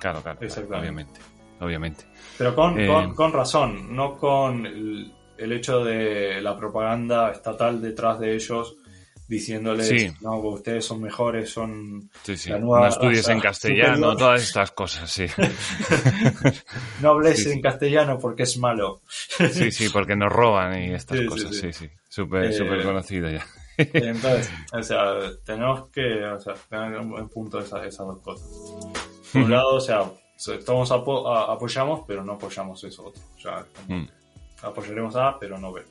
[0.00, 0.80] Claro, claro, claro, Exactamente.
[0.80, 1.20] obviamente.
[1.60, 2.04] Obviamente.
[2.36, 7.80] Pero con, Eh, con, con razón, no con el, el hecho de la propaganda estatal
[7.80, 8.76] detrás de ellos
[9.28, 10.12] diciéndoles, Sí.
[10.20, 12.10] no, pues ustedes son mejores, son...
[12.22, 12.50] Sí, sí.
[12.50, 14.16] La nueva No estudies raza en castellano, superior.
[14.18, 15.26] todas estas cosas, sí.
[17.00, 19.00] No hables en castellano porque es malo.
[19.08, 21.88] Sí, sí, porque nos roban y estas cosas, sí, sí.
[22.08, 23.44] Súper, Eh, conocido ya.
[23.76, 25.04] Entonces, o sea,
[25.44, 28.46] tenemos que o sea, tener un buen punto de esas dos cosas.
[29.32, 30.04] Por un lado, o sea,
[30.36, 33.22] estamos apo- apoyamos, pero no apoyamos eso otro.
[33.36, 34.04] O sea, Mm.
[34.62, 35.82] apoyaremos A, pero no B.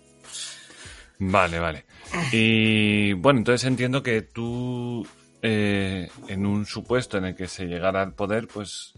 [1.20, 1.86] Vale, vale.
[2.32, 5.07] Y bueno, entonces entiendo que tú,
[5.41, 8.93] eh, en un supuesto en el que se llegara al poder, pues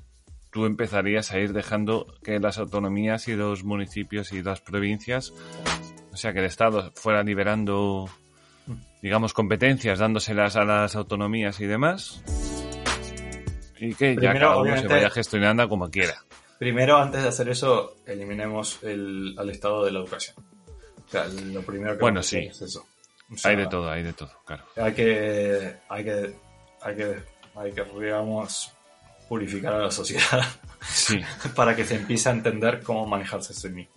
[0.51, 5.33] tú empezarías a ir dejando que las autonomías y los municipios y las provincias,
[6.13, 8.09] o sea, que el Estado fuera liberando,
[9.01, 12.23] digamos, competencias, dándoselas a las autonomías y demás.
[13.77, 16.23] Y que ya Primero, cada uno se vaya gestionando como quiera.
[16.57, 20.37] Primero, antes de hacer eso, eliminemos el, al estado de la educación.
[21.07, 22.37] O sea, lo primero que Bueno, sí.
[22.39, 22.85] es eso.
[23.33, 24.63] O sea, Hay de todo, hay de todo, claro.
[24.75, 26.35] Hay que, hay que,
[26.81, 27.15] hay que,
[27.55, 28.71] hay que, digamos,
[29.27, 30.43] purificar a la sociedad
[30.81, 31.19] Sí,
[31.55, 33.93] para que se empiece a entender cómo manejarse a sí mismo.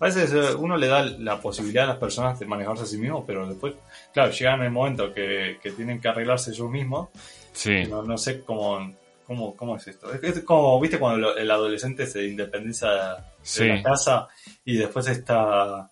[0.00, 2.98] A veces eh, uno le da la posibilidad a las personas de manejarse a sí
[2.98, 3.74] mismos, pero después,
[4.14, 7.08] claro, llegan el momento que, que tienen que arreglarse ellos mismos.
[7.52, 7.84] sí.
[7.86, 8.94] No, no sé cómo,
[9.26, 10.12] cómo, cómo es esto.
[10.22, 13.66] Es, como, viste, cuando el adolescente se independiza de Sí.
[13.66, 14.28] la casa
[14.64, 15.90] y después está,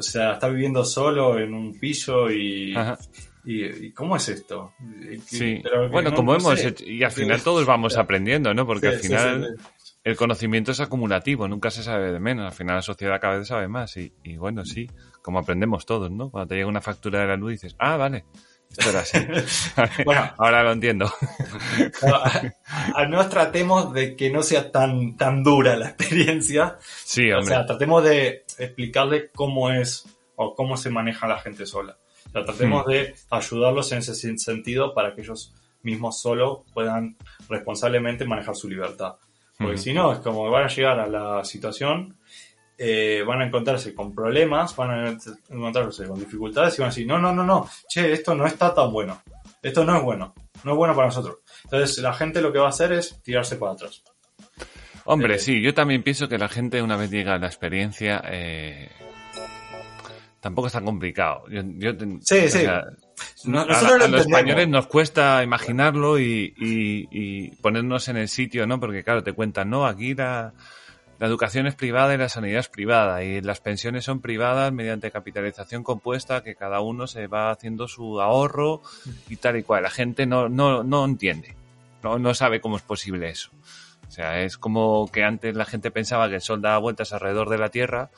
[0.00, 2.74] o sea, está viviendo solo en un piso y,
[3.44, 4.72] y, y ¿cómo es esto?
[5.10, 7.20] Y- Sí, pero bueno, no- como no hemos hecho, y al Sí.
[7.22, 8.66] final todos vamos aprendiendo, ¿no?
[8.66, 9.56] Porque Sí, al final
[10.02, 13.48] el conocimiento es acumulativo, nunca se sabe de menos, al final la sociedad cada vez
[13.48, 14.88] sabe más y, y bueno, sí,
[15.22, 16.30] como aprendemos todos, ¿no?
[16.30, 18.24] Cuando te llega una factura de la luz dices, ah, vale,
[18.70, 19.18] esto era así.
[20.04, 20.32] Bueno.
[20.38, 21.12] ahora lo entiendo.
[22.06, 22.42] No, a-
[22.94, 26.76] a- no tratemos de que no sea tan, tan dura la experiencia.
[27.04, 30.04] Sí, O sea, tratemos de explicarle cómo es
[30.36, 31.96] o cómo se maneja la gente sola.
[32.28, 32.90] O sea, tratemos Hmm.
[32.90, 35.52] de ayudarlos en ese sen- sentido para que ellos
[35.82, 37.16] mismos solo puedan
[37.48, 39.14] responsablemente manejar su libertad.
[39.58, 39.82] Porque Ujú.
[39.82, 42.16] si no, es como que van a llegar a la situación,
[42.82, 45.18] eh, van a encontrarse con problemas, van a
[45.50, 48.72] encontrarse con dificultades y van a decir, no, no, no, no, che, esto no está
[48.74, 49.20] tan bueno.
[49.62, 50.34] Esto no es bueno.
[50.64, 51.36] No es bueno para nosotros.
[51.64, 54.02] Entonces la gente lo que va a hacer es tirarse para atrás.
[55.04, 58.22] Hombre, eh, sí, yo también pienso que la gente una vez llega a la experiencia,
[58.26, 58.88] eh,
[60.40, 61.44] tampoco es tan complicado.
[61.50, 61.62] Yo,
[62.22, 62.48] Sí, sí.
[62.48, 62.84] sea,
[63.44, 68.16] No- a- nosotros a, lo los españoles nos cuesta imaginarlo y, y- y ponernos en
[68.16, 68.80] el sitio, ¿no?
[68.80, 70.54] Porque claro, te cuentan, no, aquí la,
[71.20, 75.10] la educación es privada y la sanidad es privada y las pensiones son privadas mediante
[75.10, 78.80] capitalización compuesta que cada uno se va haciendo su ahorro
[79.28, 79.82] y tal y cual.
[79.82, 81.54] La gente no, no, no entiende,
[82.02, 83.50] no, no sabe cómo es posible eso.
[84.08, 87.50] O sea, es como que antes la gente pensaba que el sol daba vueltas alrededor
[87.50, 88.08] de la Tierra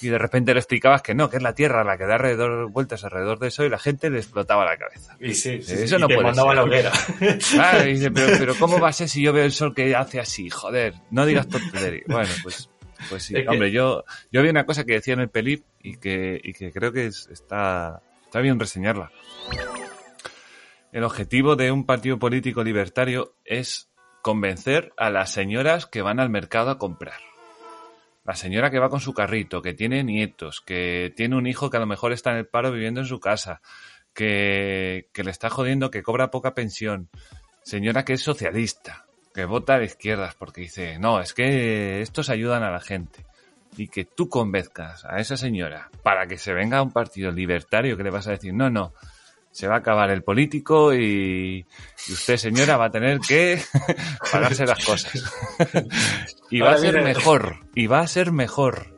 [0.00, 2.70] y de repente le explicabas que no, que es la Tierra la que da alrededor,
[2.70, 5.16] vueltas alrededor de eso y la gente le explotaba la cabeza.
[5.20, 6.54] Y sí, sí, Eso sí, no y te puede ser.
[6.54, 6.92] la hoguera.
[7.58, 9.94] Ah, y dice, pero, pero ¿cómo va a ser si yo veo el sol que
[9.94, 10.48] hace así?
[10.50, 12.04] Joder, no digas tonterías.
[12.08, 12.68] Bueno, pues,
[13.08, 13.34] pues sí.
[13.36, 16.40] Es que- Hombre, yo, yo vi una cosa que decía en el pelip y que,
[16.42, 19.10] y que creo que es- está, está bien reseñarla.
[20.92, 23.88] El objetivo de un partido político libertario es
[24.20, 27.18] convencer a las señoras que van al mercado a comprar.
[28.24, 31.76] La señora que va con su carrito, que tiene nietos, que tiene un hijo que
[31.76, 33.60] a lo mejor está en el paro viviendo en su casa,
[34.14, 37.08] que, que le está jodiendo, que cobra poca pensión.
[37.62, 42.62] Señora que es socialista, que vota de izquierdas porque dice, no, es que estos ayudan
[42.62, 43.24] a la gente.
[43.76, 47.96] Y que tú convenzcas a esa señora para que se venga a un partido libertario
[47.96, 48.92] que le vas a decir, no, no,
[49.52, 51.64] se va a acabar el político y,
[52.08, 53.60] y usted, señora, va a tener que
[54.32, 55.12] pagarse las cosas.
[56.50, 58.88] y va Ahora a ser mejor, y va a ser mejor.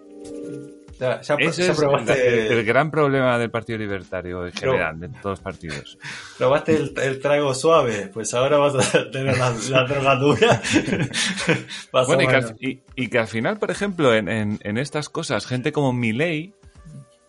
[1.01, 5.01] Ya, ya, Ese ya es probaste, el, el gran problema del Partido Libertario en general,
[5.01, 5.99] de todos los partidos.
[6.39, 10.63] probaste el, el trago suave, pues ahora vas a tener la, la droga dura.
[12.07, 15.09] Bueno, y que, al, y- y que al final, por ejemplo, en, en- en estas
[15.09, 16.55] cosas, gente como Milei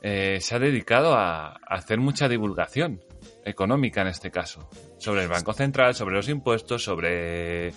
[0.01, 3.01] eh, se ha dedicado a, a hacer mucha divulgación
[3.45, 7.71] económica en este caso, sobre el Banco Central, sobre los impuestos, sobre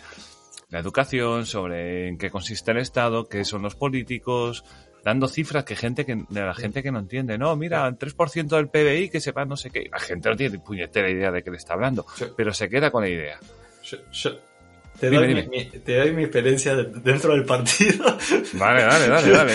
[0.70, 4.64] la educación, sobre en qué consiste el Estado, qué son los políticos,
[5.04, 7.38] dando cifras que gente que, de la gente que no entiende.
[7.38, 9.88] No, mira, el 3% del PBI que sepa no sé qué.
[9.90, 12.06] La gente no tiene puñetera idea de qué le está hablando,
[12.36, 13.38] pero se queda con la idea.
[15.00, 18.04] Te, doy Mi, te, doy Mi, experiencia dentro del partido.
[18.54, 19.54] Vale, dale, dale, dale.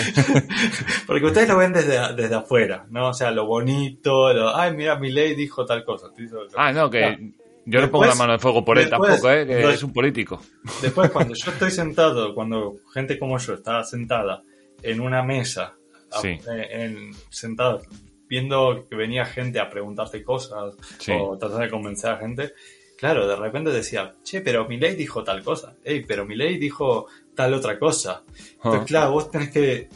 [1.06, 3.08] Porque ustedes lo ven desde, desde afuera, ¿no?
[3.08, 6.08] O sea, lo bonito, lo, ay, mira, mi ley dijo tal cosa.
[6.56, 7.32] Ah, no, que...
[7.66, 9.46] Yo no pongo la mano en fuego por él tampoco, ¿eh?
[9.46, 10.40] que es un político.
[10.82, 14.42] Después, cuando yo estoy sentado, cuando gente como yo está sentada
[14.82, 15.74] en una mesa,
[16.22, 17.80] en, sentado,
[18.28, 20.74] viendo que venía gente a preguntarte cosas
[21.08, 22.52] o tratar de convencer a gente,
[22.96, 26.58] claro, de repente decía, che, pero mi ley dijo tal cosa, hey, pero mi ley
[26.58, 28.24] dijo tal otra cosa.
[28.28, 28.84] Entonces, ah.
[28.86, 29.88] claro, vos tenés que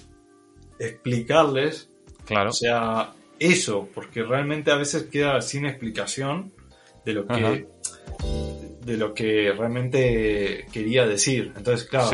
[0.78, 1.90] explicarles,
[2.24, 2.50] claro.
[2.50, 6.52] o sea, eso, porque realmente a veces queda sin explicación
[7.04, 7.66] de lo que
[8.84, 11.52] de lo que realmente quería decir.
[11.56, 12.10] Entonces, claro,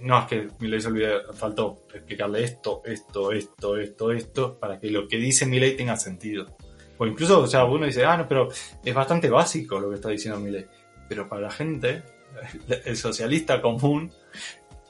[0.00, 4.78] no, es que mi ley se olvidó, faltó explicarle esto, esto, esto, esto, esto, para
[4.78, 6.56] que lo que dice mi ley tenga sentido.
[6.98, 8.48] O incluso, o sea, uno dice, ah, no, pero
[8.84, 10.66] es bastante básico lo que está diciendo mi ley.
[11.08, 12.02] Pero para la gente,
[12.84, 14.12] el socialista común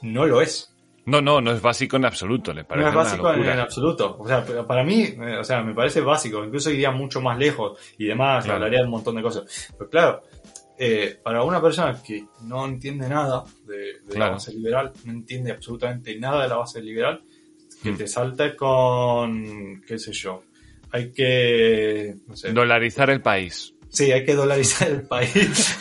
[0.03, 0.75] no lo es.
[1.05, 2.85] No, no, no es básico en absoluto, le parece.
[2.85, 4.17] No es básico en, absoluto.
[4.19, 6.45] O sea, para mí, eh, o sea, me parece básico.
[6.45, 9.73] Incluso iría mucho más lejos y demás, hablaría de un montón de cosas.
[9.79, 10.23] Pero claro,
[10.81, 16.17] eh, para una persona que no entiende nada de, la base liberal, no entiende absolutamente
[16.19, 17.23] nada de la base liberal,
[17.83, 17.97] que mm.
[17.97, 20.45] te salte con, qué sé yo,
[20.93, 22.17] hay que...
[22.53, 23.75] Dolarizar el país.
[23.91, 25.79] Sí, hay que dolarizar el país.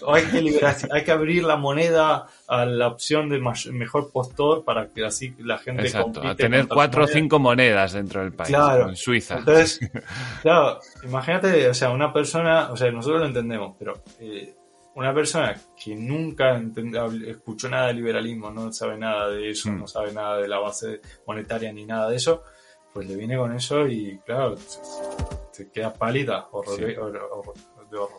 [0.02, 3.40] o hay que, liberar, hay que abrir la moneda a la opción de
[3.72, 8.22] mejor postor para que así la gente Exacto, a tener cuatro o cinco monedas dentro
[8.22, 8.88] del país, claro.
[8.88, 9.38] en Suiza.
[9.38, 9.80] Entonces,
[10.42, 14.54] claro, imagínate, o sea, una persona, o sea, nosotros lo entendemos, pero eh,
[14.94, 16.60] una persona que nunca
[17.26, 19.78] escuchó nada de liberalismo, no sabe nada de eso, mm.
[19.78, 22.44] no sabe nada de la base monetaria ni nada de eso,
[22.92, 26.76] pues le viene con eso y claro, se, queda pálida, horror,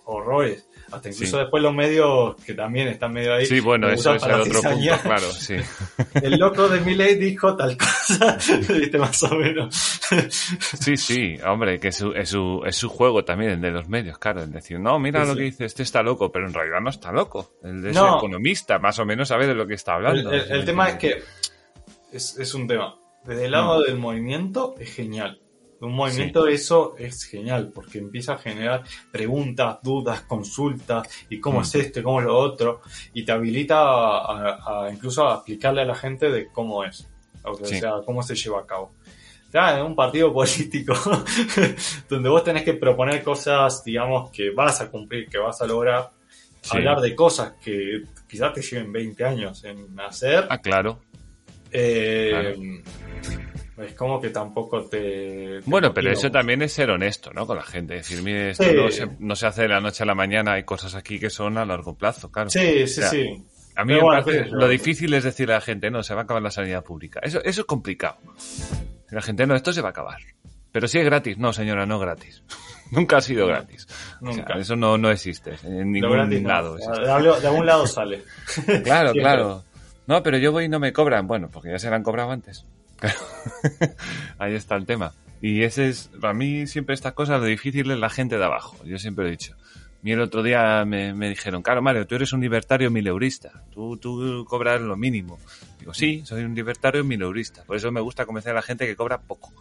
[0.06, 0.68] horrores.
[0.92, 3.46] Hasta incluso después los medios que también están medio ahí.
[3.46, 5.56] Sí, bueno, eso es el otro punto, claro, sí.
[6.22, 8.38] El loco de Miley dijo tal cosa,
[8.74, 10.00] viste más o menos.
[10.82, 13.88] Sí, sí, hombre, que es su, es su, es su juego también, el de los
[13.88, 16.82] medios, claro, el decir, no, mira lo que dice, este está loco, pero en realidad
[16.82, 17.54] no está loco.
[17.64, 18.18] El de no.
[18.18, 20.32] economista, más o menos sabe de lo que está hablando.
[20.32, 21.24] El, tema es que
[22.12, 25.42] es, es un tema desde el lado del movimiento es genial.
[25.82, 31.64] Un movimiento eso es genial porque empieza a generar preguntas, dudas, consultas y cómo mm.
[31.64, 32.82] es esto y cómo es lo otro
[33.14, 37.10] y te habilita a, incluso a explicarle a la gente de cómo es,
[37.44, 38.92] o sea, cómo se lleva a cabo.
[39.52, 40.94] Ya en un partido político
[42.08, 46.12] donde vos tenés que proponer cosas, digamos, que vas a cumplir, que vas a lograr,
[46.70, 50.46] hablar de cosas que quizás te lleven 20 años en hacer.
[50.48, 51.00] Ah, claro.
[51.72, 52.56] Eh,
[53.78, 55.60] es como que tampoco te...
[55.66, 57.48] bueno, pero eso también es ser honesto, ¿no?
[57.48, 57.96] Con la gente.
[57.96, 58.66] Decir, mire, esto
[59.20, 61.66] no, se, hace de la noche a la mañana, hay cosas aquí que son a
[61.66, 62.50] largo plazo, claro.
[62.50, 63.46] Sí, sí, sí.
[63.76, 66.24] A mí me parece, lo difícil es decirle a la gente, no, se va a
[66.26, 67.22] acabar la sanidad pública.
[67.24, 68.18] Eso, eso es complicado.
[69.10, 70.20] La gente, no, esto se va a acabar.
[70.72, 72.44] Pero si es gratis, no, señora, no gratis.
[72.92, 73.88] Nunca ha sido gratis.
[74.20, 74.58] Nunca.
[74.60, 76.76] eso no, no existe en ningún lado.
[76.76, 78.24] De algún lado sale.
[78.84, 79.64] claro, claro.
[80.12, 81.26] No, pero yo voy y no me cobran.
[81.26, 82.66] Bueno, porque ya se la han cobrado antes.
[84.40, 85.14] Ahí está el tema.
[85.42, 88.76] Y ese es, para mí siempre estas cosas, lo difícil es la gente de abajo.
[88.84, 89.56] Yo siempre he dicho.
[90.04, 93.64] Y el otro día me, dijeron, claro, Mario, tú eres un libertario mileurista.
[93.72, 95.40] Tú, tú cobras lo mínimo.
[95.80, 97.64] Digo, sí, soy un libertario mileurista.
[97.64, 99.54] Por eso me gusta convencer a la gente que cobra poco.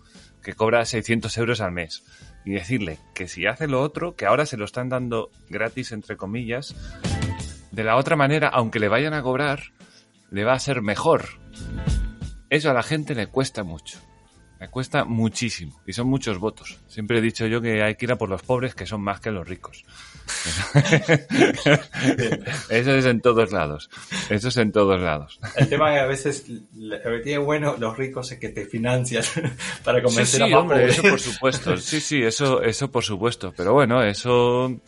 [0.43, 2.03] Que cobra 600 euros al mes.
[2.45, 6.17] Y decirle que si hace lo otro, que ahora se lo están dando gratis, entre
[6.17, 6.75] comillas,
[7.71, 9.61] de la otra manera, aunque le vayan a cobrar,
[10.31, 11.25] le va a ser mejor.
[12.49, 13.99] Eso a la gente le cuesta mucho.
[14.59, 15.81] Le cuesta muchísimo.
[15.87, 16.79] Y son muchos votos.
[16.87, 19.21] Siempre he dicho yo que hay que ir a por los pobres que son más
[19.21, 19.85] que los ricos.
[22.69, 23.89] Eso es en todos lados.
[24.29, 25.41] Eso es en todos lados.
[25.57, 29.25] El tema que a veces lo que tiene bueno los ricos es que te financian
[29.85, 31.77] para convencer sí, sí, hombre, eso por supuesto.
[31.79, 33.55] Sí, sí, eso, eso por supuesto.
[33.57, 34.79] Pero bueno, eso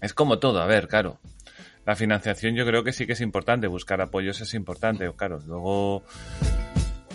[0.00, 0.62] es como todo.
[0.62, 1.20] A ver, claro
[1.86, 6.04] la financiación yo creo que sí que es importante, buscar apoyos es importante, claro, luego...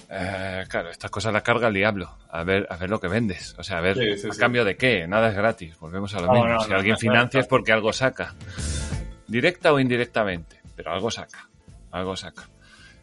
[0.09, 2.15] Eh, claro, estas cosas las carga el diablo.
[2.29, 3.55] A ver, a ver lo que vendes.
[3.57, 5.07] O sea, a ver, ¿a cambio de qué?
[5.07, 5.77] Nada es gratis.
[5.79, 6.59] Volvemos a lo mismo.
[6.59, 8.35] si alguien financia es porque algo saca.
[9.27, 10.61] Directa o indirectamente.
[10.75, 11.49] Pero algo saca.
[11.91, 12.47] Algo saca.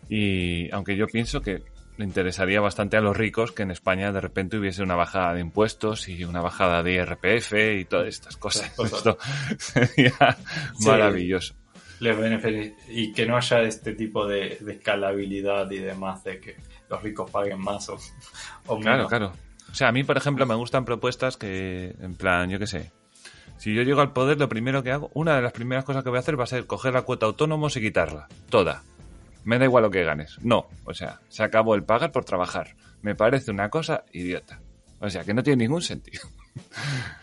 [0.09, 1.62] Y aunque yo pienso que
[1.97, 5.40] le interesaría bastante a los ricos que en España de repente hubiese una bajada de
[5.40, 8.73] impuestos y una bajada de IRPF y todas estas cosas.
[8.78, 9.19] Esto
[9.59, 10.36] sería
[10.85, 11.55] maravilloso.
[12.01, 16.56] les y que no haya este tipo de, escalabilidad y demás de que
[16.89, 17.98] los ricos paguen más o,
[18.66, 18.82] o menos.
[18.82, 19.32] Claro, claro.
[19.70, 22.93] O sea, a mí, por ejemplo, me gustan propuestas que, en plan, yo qué sé,
[23.62, 26.09] si yo llego al poder, lo primero que hago, una de las primeras cosas que
[26.10, 28.27] voy a hacer va a ser coger la cuota autónomos y quitarla.
[28.51, 28.82] Toda.
[29.44, 30.39] Me da igual lo que ganes.
[30.43, 30.69] No.
[30.85, 32.77] O sea, se acabó el pagar por trabajar.
[33.02, 34.60] Me parece una cosa idiota.
[35.01, 36.28] O sea, que no tiene ningún sentido.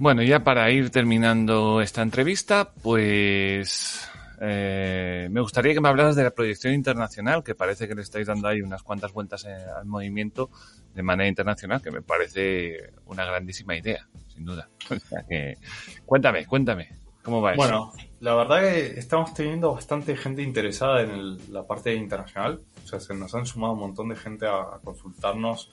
[0.00, 4.08] Bueno, ya para ir terminando esta entrevista, pues
[4.40, 8.28] eh, me gustaría que me hablaras de la proyección internacional, que parece que le estáis
[8.28, 10.50] dando ahí unas cuantas vueltas al movimiento
[10.94, 14.68] de manera internacional, que me parece una grandísima idea, sin duda.
[16.06, 16.90] cuéntame, cuéntame,
[17.28, 17.58] ¿cómo va eso?
[17.58, 22.60] Bueno, la verdad que estamos teniendo bastante gente interesada en la parte internacional.
[22.82, 25.70] O sea, se nos han sumado un montón de gente a consultarnos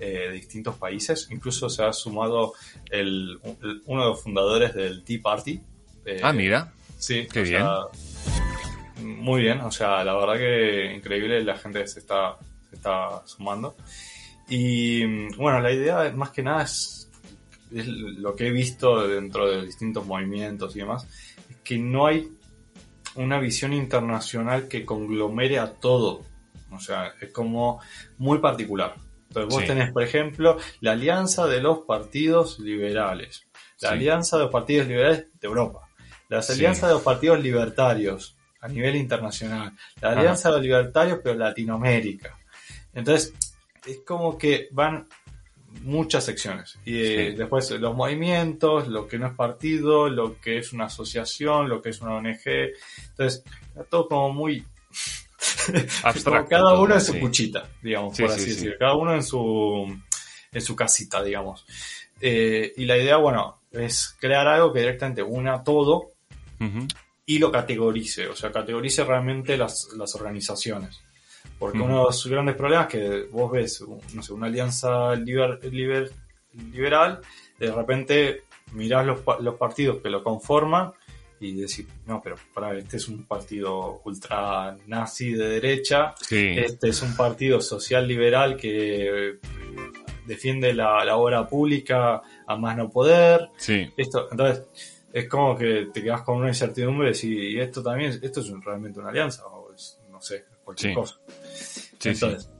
[0.00, 1.28] eh, de distintos países.
[1.30, 2.54] Incluso se ha sumado
[2.90, 3.38] el,
[3.86, 5.60] uno de los fundadores del Tea Party.
[6.04, 6.72] Eh, ah, mira.
[6.98, 7.64] Sí, qué bien.
[8.98, 12.36] muy bien, o sea, la verdad que increíble, la gente se está,
[12.68, 13.76] se está sumando.
[14.48, 16.95] Y bueno, la idea más que nada es,
[17.72, 21.06] es lo que he visto dentro de distintos movimientos y demás,
[21.50, 22.30] es que no hay
[23.16, 26.22] una visión internacional que conglomere a todo.
[26.70, 27.80] O sea, es como
[28.18, 28.94] muy particular.
[29.28, 33.46] Entonces vos tenés, por ejemplo, la alianza de los partidos liberales,
[33.80, 35.88] la alianza de los partidos liberales de Europa,
[36.28, 41.36] la alianza de los partidos libertarios a nivel internacional, la alianza de los libertarios pero
[41.36, 42.38] Latinoamérica.
[42.94, 43.34] Entonces,
[43.86, 45.06] es como que van
[45.82, 46.78] muchas secciones.
[46.84, 51.68] Y eh, después los movimientos, lo que no es partido, lo que es una asociación,
[51.68, 52.72] lo que es una ONG.
[53.10, 53.44] Entonces,
[53.88, 54.64] todo como muy
[56.48, 58.76] cada uno en su cuchita, digamos, por así decirlo.
[58.78, 59.98] Cada uno en su,
[60.52, 61.64] en su casita, digamos.
[62.20, 66.12] Eh, y la idea, bueno, es crear algo que directamente una todo
[67.26, 71.02] y lo categorice, o sea, categorice realmente las, las organizaciones.
[71.58, 75.60] Porque uno de los grandes problemas es que vos ves, no sé, una alianza liber,
[76.72, 77.20] liberal,
[77.58, 78.42] de repente
[78.72, 80.92] mirás los, los partidos que lo conforman
[81.40, 87.02] y decir, no, pero para este es un partido ultra nazi de derecha, este es
[87.02, 89.38] un partido social liberal que
[90.26, 93.50] defiende la, obra pública a más no poder.
[93.96, 94.66] Esto, entonces,
[95.12, 98.98] es como que te quedas con una incertidumbre de si esto también, esto es realmente
[98.98, 99.42] una alianza
[100.66, 101.16] o cualquier cosa.
[102.04, 102.50] entonces,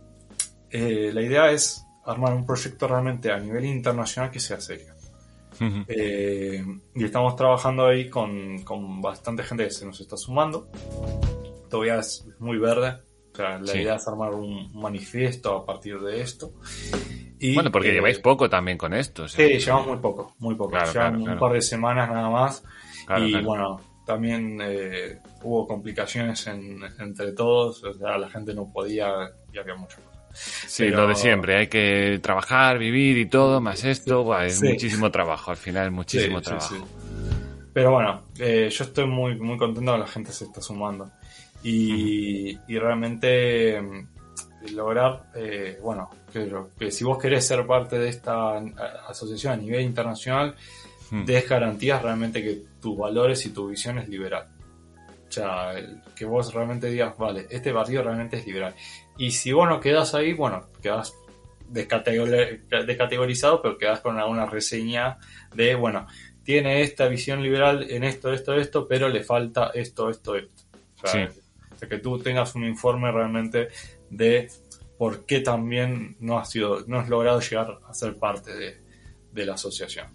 [0.70, 4.94] eh, la idea es armar un proyecto realmente a nivel internacional que sea serio.
[5.88, 6.62] Eh,
[6.94, 8.62] y estamos trabajando ahí con,
[9.00, 10.68] bastante gente que se nos está sumando.
[11.70, 13.00] Todavía es muy verde.
[13.38, 16.52] la idea es armar un manifiesto a partir de esto.
[17.38, 19.28] Y, bueno, porque lleváis poco también con esto.
[19.28, 20.76] Sí, llevamos muy poco, muy poco.
[20.76, 22.62] Llevamos un par de semanas nada más.
[23.18, 27.82] y bueno, también eh, hubo complicaciones entre todos.
[27.84, 29.98] O sea, la gente no podía y había mucho
[30.38, 35.50] Sí, lo de siempre, hay que trabajar, vivir y todo, más esto, es muchísimo trabajo,
[35.50, 36.76] al final muchísimo trabajo.
[37.72, 41.10] Pero bueno, eh, yo estoy muy, muy contento que la gente se está sumando.
[41.62, 46.10] Y, realmente mm, lograr, eh, bueno,
[46.78, 48.58] que, si vos querés ser parte de esta
[49.08, 50.54] asociación a nivel internacional,
[51.10, 54.46] des garantías realmente que tus valores y tu visión es liberal.
[55.28, 55.74] O sea,
[56.14, 58.76] que vos realmente digas, vale, este partido realmente es liberal.
[59.18, 61.12] Y si vos no quedas ahí, bueno, quedas
[61.68, 65.18] descategorizado, pero quedas con alguna reseña
[65.52, 66.06] de, bueno,
[66.44, 70.62] tiene esta visión liberal en esto, esto, esto, pero le falta esto, esto, esto.
[71.02, 71.28] O sea,
[71.88, 73.70] que tú tengas un informe realmente
[74.10, 74.48] de
[74.96, 79.54] por qué también no has sido, no has logrado llegar a ser parte de, la
[79.54, 80.06] asociación.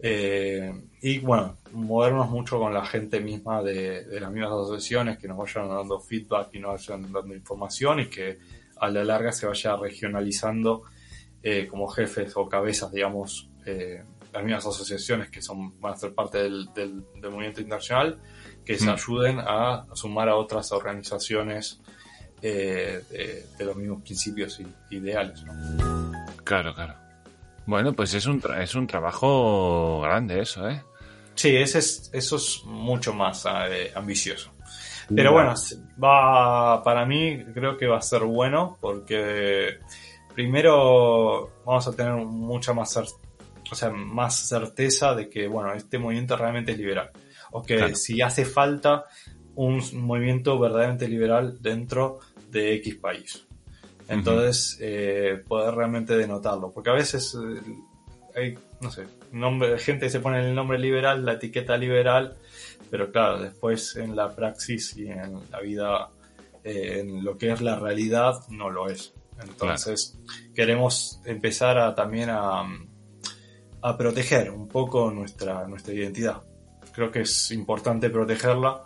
[0.00, 5.36] Eh, y bueno, movernos mucho con la gente misma de, las mismas asociaciones, que nos
[5.36, 8.38] vayan dando feedback y nos vayan dando información y que
[8.80, 10.84] a la larga se vaya regionalizando
[11.42, 14.02] eh, como jefes o cabezas, digamos, eh,
[14.32, 16.68] las mismas asociaciones que son van a ser parte del,
[17.22, 18.20] movimiento internacional,
[18.64, 18.90] que se mm.
[18.90, 21.80] ayuden a, sumar a otras organizaciones
[22.40, 23.02] de,
[23.58, 25.44] los mismos principios y ideales.
[26.44, 27.07] Claro, claro.
[27.68, 30.82] Bueno, pues es un, es un trabajo grande eso, ¿eh?
[31.34, 34.50] Sí, ese es, eso es mucho más eh, ambicioso.
[35.14, 35.52] Pero bueno,
[36.02, 39.80] va, para mí creo que va a ser bueno porque
[40.34, 46.38] primero vamos a tener mucha más, o sea, más certeza de que, bueno, este movimiento
[46.38, 47.10] realmente es liberal.
[47.50, 49.04] O que si hace falta
[49.56, 52.20] un movimiento verdaderamente liberal dentro
[52.50, 53.47] de X país.
[54.08, 56.72] Entonces, eh, poder realmente denotarlo.
[56.72, 57.60] Porque a veces eh,
[58.34, 62.36] hay, no sé, nombre, gente se pone el nombre liberal, la etiqueta liberal,
[62.90, 66.10] pero claro, después en la praxis y en la vida,
[66.64, 69.12] eh, en lo que es la realidad, no lo es.
[69.42, 70.18] Entonces,
[70.54, 72.62] queremos empezar a, también a,
[73.82, 76.42] a proteger un poco nuestra, nuestra identidad.
[76.92, 78.82] Creo que es importante protegerla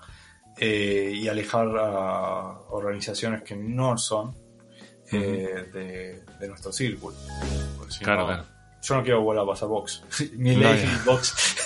[0.59, 4.37] eh, y alejar a organizaciones que no son
[5.13, 7.17] eh, de, nuestro círculo.
[8.01, 8.45] claro,
[8.83, 10.03] Yo no quiero volver a pasar box.
[10.37, 11.57] mi ley y box.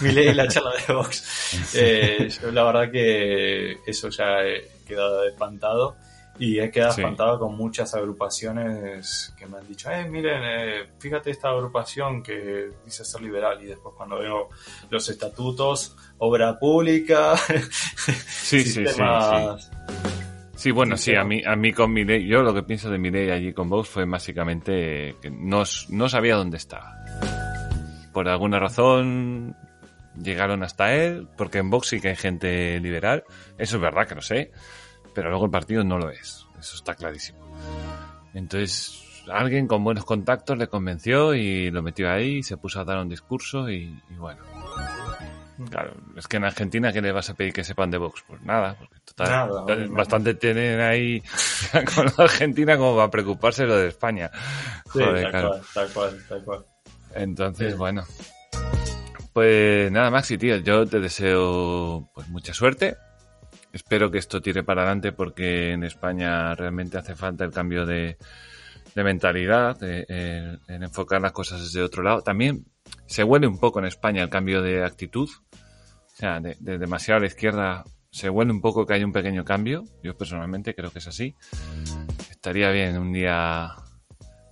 [0.00, 1.70] mi ley la charla de box.
[1.74, 5.96] Eh, yo la verdad que eso ya he quedado espantado
[6.38, 11.30] y he quedado espantado con muchas agrupaciones que me han dicho, eh, miren, eh, fíjate
[11.30, 14.48] esta agrupación que dice ser liberal y después cuando veo
[14.90, 19.04] los estatutos, obra pública, sí, sí, sí,
[20.56, 23.30] sí, bueno, sí, a mí, a mí con ley yo lo que pienso de ley
[23.30, 26.96] allí con Vox fue básicamente que no, no sabía dónde estaba.
[28.12, 29.56] Por alguna razón
[30.22, 33.24] llegaron hasta él, porque en Vox sí que hay gente liberal,
[33.58, 34.52] eso es verdad que lo sé,
[35.14, 36.46] pero luego el partido no lo es.
[36.58, 37.40] Eso está clarísimo.
[38.32, 42.98] Entonces, alguien con buenos contactos le convenció y lo metió ahí, se puso a dar
[42.98, 44.42] un discurso y, bueno.
[45.70, 48.24] Claro, es que en Argentina, ¿qué le vas a pedir que sepan de Vox?
[48.26, 51.22] Pues nada, porque total, bastante tienen ahí
[51.94, 54.30] con Argentina como para preocuparse lo de España.
[54.88, 56.66] Joder, tal, cual, tal, cual,
[57.14, 58.04] Entonces, bueno.
[59.32, 62.96] Pues nada, Maxi, tío, yo te deseo pues mucha suerte
[63.74, 68.16] espero que esto tire para adelante porque en España realmente hace falta el cambio de,
[68.94, 72.22] mentalidad, en, enfocar las cosas desde otro lado.
[72.22, 72.64] También
[73.06, 75.28] se huele un poco en España el cambio de actitud.
[75.28, 79.44] O sea, de, demasiado a la izquierda se huele un poco que hay un pequeño
[79.44, 79.84] cambio.
[80.02, 81.34] Yo personalmente creo que es así.
[82.30, 83.74] Estaría bien un día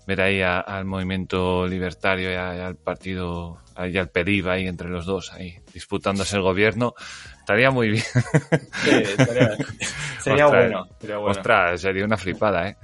[0.06, 5.32] ver ahí al movimiento libertario y, al partido, y al PERIB ahí entre los dos,
[5.32, 6.94] ahí disputándose el gobierno.
[7.38, 8.04] Estaría muy bien.
[10.20, 10.86] sería, bueno,
[11.24, 12.76] Ostras, sería una flipada, ¿eh?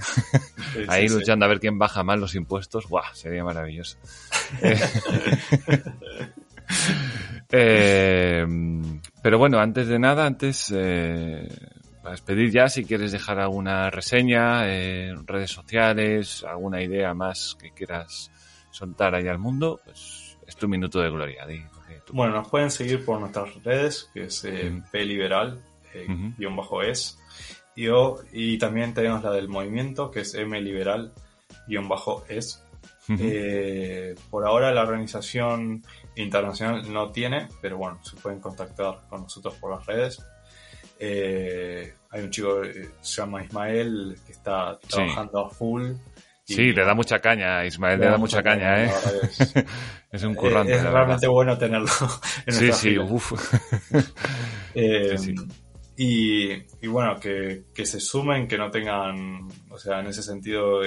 [0.88, 2.86] ahí luchando a ver quién baja más los impuestos.
[2.88, 3.04] ¡Guau!
[3.14, 3.98] Sería maravilloso.
[7.50, 8.46] Eh,
[9.22, 11.48] pero bueno, antes de nada, antes eh,
[12.02, 17.70] para despedir ya, si quieres dejar alguna reseña, en redes sociales, alguna idea más que
[17.70, 18.30] quieras
[18.70, 20.27] soltar ahí al mundo, pues es
[20.58, 21.46] tu minuto de gloria.
[22.10, 25.62] Bueno, nos pueden seguir por nuestras redes, que es eh,Pliberal,
[25.94, 26.06] eh,
[26.36, 27.18] guion bajo es,
[27.76, 27.86] y,
[28.32, 31.12] y también tenemos la del movimiento, que es mliberal,
[31.66, 32.64] guion bajo es.
[33.10, 35.82] Eh, por ahora la organización
[36.14, 40.22] internacional no tiene, pero bueno, se pueden contactar con nosotros por las redes.
[40.98, 45.92] Eh, hay un chico que se llama Ismael que está trabajando a full.
[46.54, 48.90] Sí, le da mucha caña, Ismael le da, mucha caña, ¿eh?
[50.10, 50.72] Es, un currante.
[50.72, 51.90] Es, realmente bueno tenerlo.
[52.46, 52.96] En sí, sí,
[54.74, 55.16] eh,
[55.98, 60.80] y, bueno, que, se sumen, que no tengan, o sea, en ese sentido,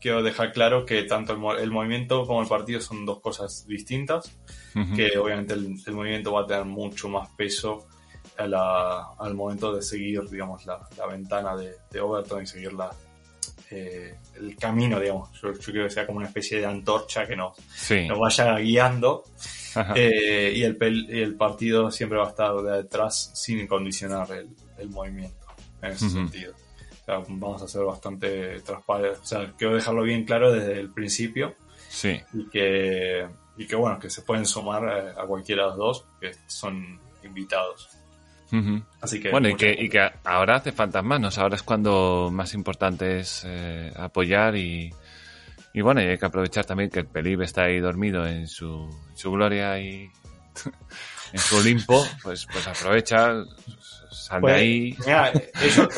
[0.00, 4.32] quiero dejar claro que tanto el, movimiento como el partido son dos cosas distintas,
[4.94, 7.88] que obviamente el, movimiento va a tener mucho más peso
[8.38, 10.80] al momento de seguir, digamos, la,
[11.10, 12.90] ventana de, de, Overton y seguir la,
[13.70, 15.30] eh, el camino, digamos.
[15.40, 17.56] Yo, creo que sea como una especie de antorcha que nos,
[18.08, 19.24] nos vaya guiando.
[19.94, 20.78] Eh, y, el,
[21.10, 24.28] y el partido siempre va a estar detrás sin condicionar
[24.78, 25.46] el, movimiento,
[25.82, 26.54] en ese sentido.
[27.06, 29.20] vamos a ser bastante transparentes.
[29.20, 31.56] O sea, quiero dejarlo bien claro desde el principio.
[31.88, 32.20] Sí.
[32.32, 33.28] Y que,
[33.58, 36.98] y que bueno, que se pueden sumar a, a cualquiera de los dos, que son
[37.22, 37.95] invitados.
[39.00, 42.54] Así que bueno, y que, y que, ahora hace falta manos, ahora es cuando más
[42.54, 44.92] importante es eh, apoyar y,
[45.72, 48.88] y bueno, y hay que aprovechar también que el Pelib está ahí dormido en su,
[49.14, 50.10] su gloria y
[51.32, 53.44] en su Olimpo, pues, pues aprovecha,
[54.10, 54.96] sale pues, ahí.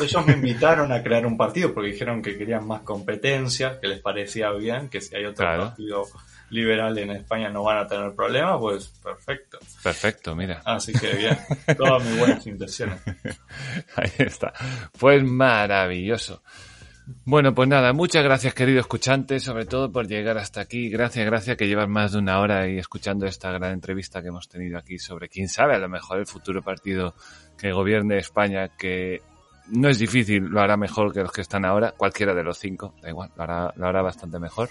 [0.01, 4.01] ellos, me invitaron a crear un partido porque dijeron que querían más competencia, que les
[4.01, 6.05] parecía bien, que si hay otro partido
[6.49, 9.59] liberal en España no van a tener problemas, pues perfecto.
[9.83, 10.61] Perfecto, mira.
[10.65, 11.37] Así que bien,
[11.77, 12.99] todas mis buenas intenciones.
[13.95, 14.53] Ahí está.
[14.97, 16.41] Pues maravilloso.
[17.25, 20.89] Bueno, pues nada, muchas gracias querido escuchante, sobre todo por llegar hasta aquí.
[20.89, 24.47] Gracias, gracias que llevas más de una hora ahí escuchando esta gran entrevista que hemos
[24.47, 27.15] tenido aquí sobre quién sabe, a lo mejor el futuro partido
[27.57, 29.23] que gobierne España, que
[29.69, 32.93] no es difícil, lo hará mejor que los que están ahora, cualquiera de los cinco,
[33.01, 34.69] da igual, lo hará, lo hará bastante mejor.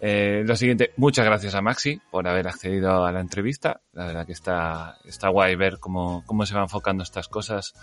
[0.00, 3.80] Eh, lo siguiente, muchas gracias a Maxi por haber accedido a la entrevista.
[3.92, 7.74] La verdad que está, está guay ver cómo, cómo se van enfocando estas cosas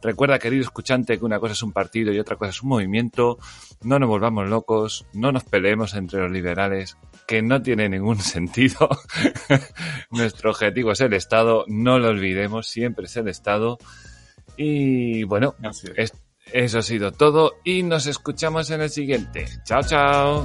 [0.00, 3.38] Recuerda, querido escuchante, que una cosa es un partido y otra cosa es un movimiento.
[3.82, 6.96] No nos volvamos locos, no nos peleemos entre los liberales,
[7.26, 8.88] que no tiene ningún sentido.
[10.10, 13.78] Nuestro objetivo es el Estado, no lo olvidemos, siempre es el Estado.
[14.56, 15.56] Y bueno,
[16.52, 19.46] eso ha sido todo y nos escuchamos en el siguiente.
[19.64, 20.44] Chao, chao.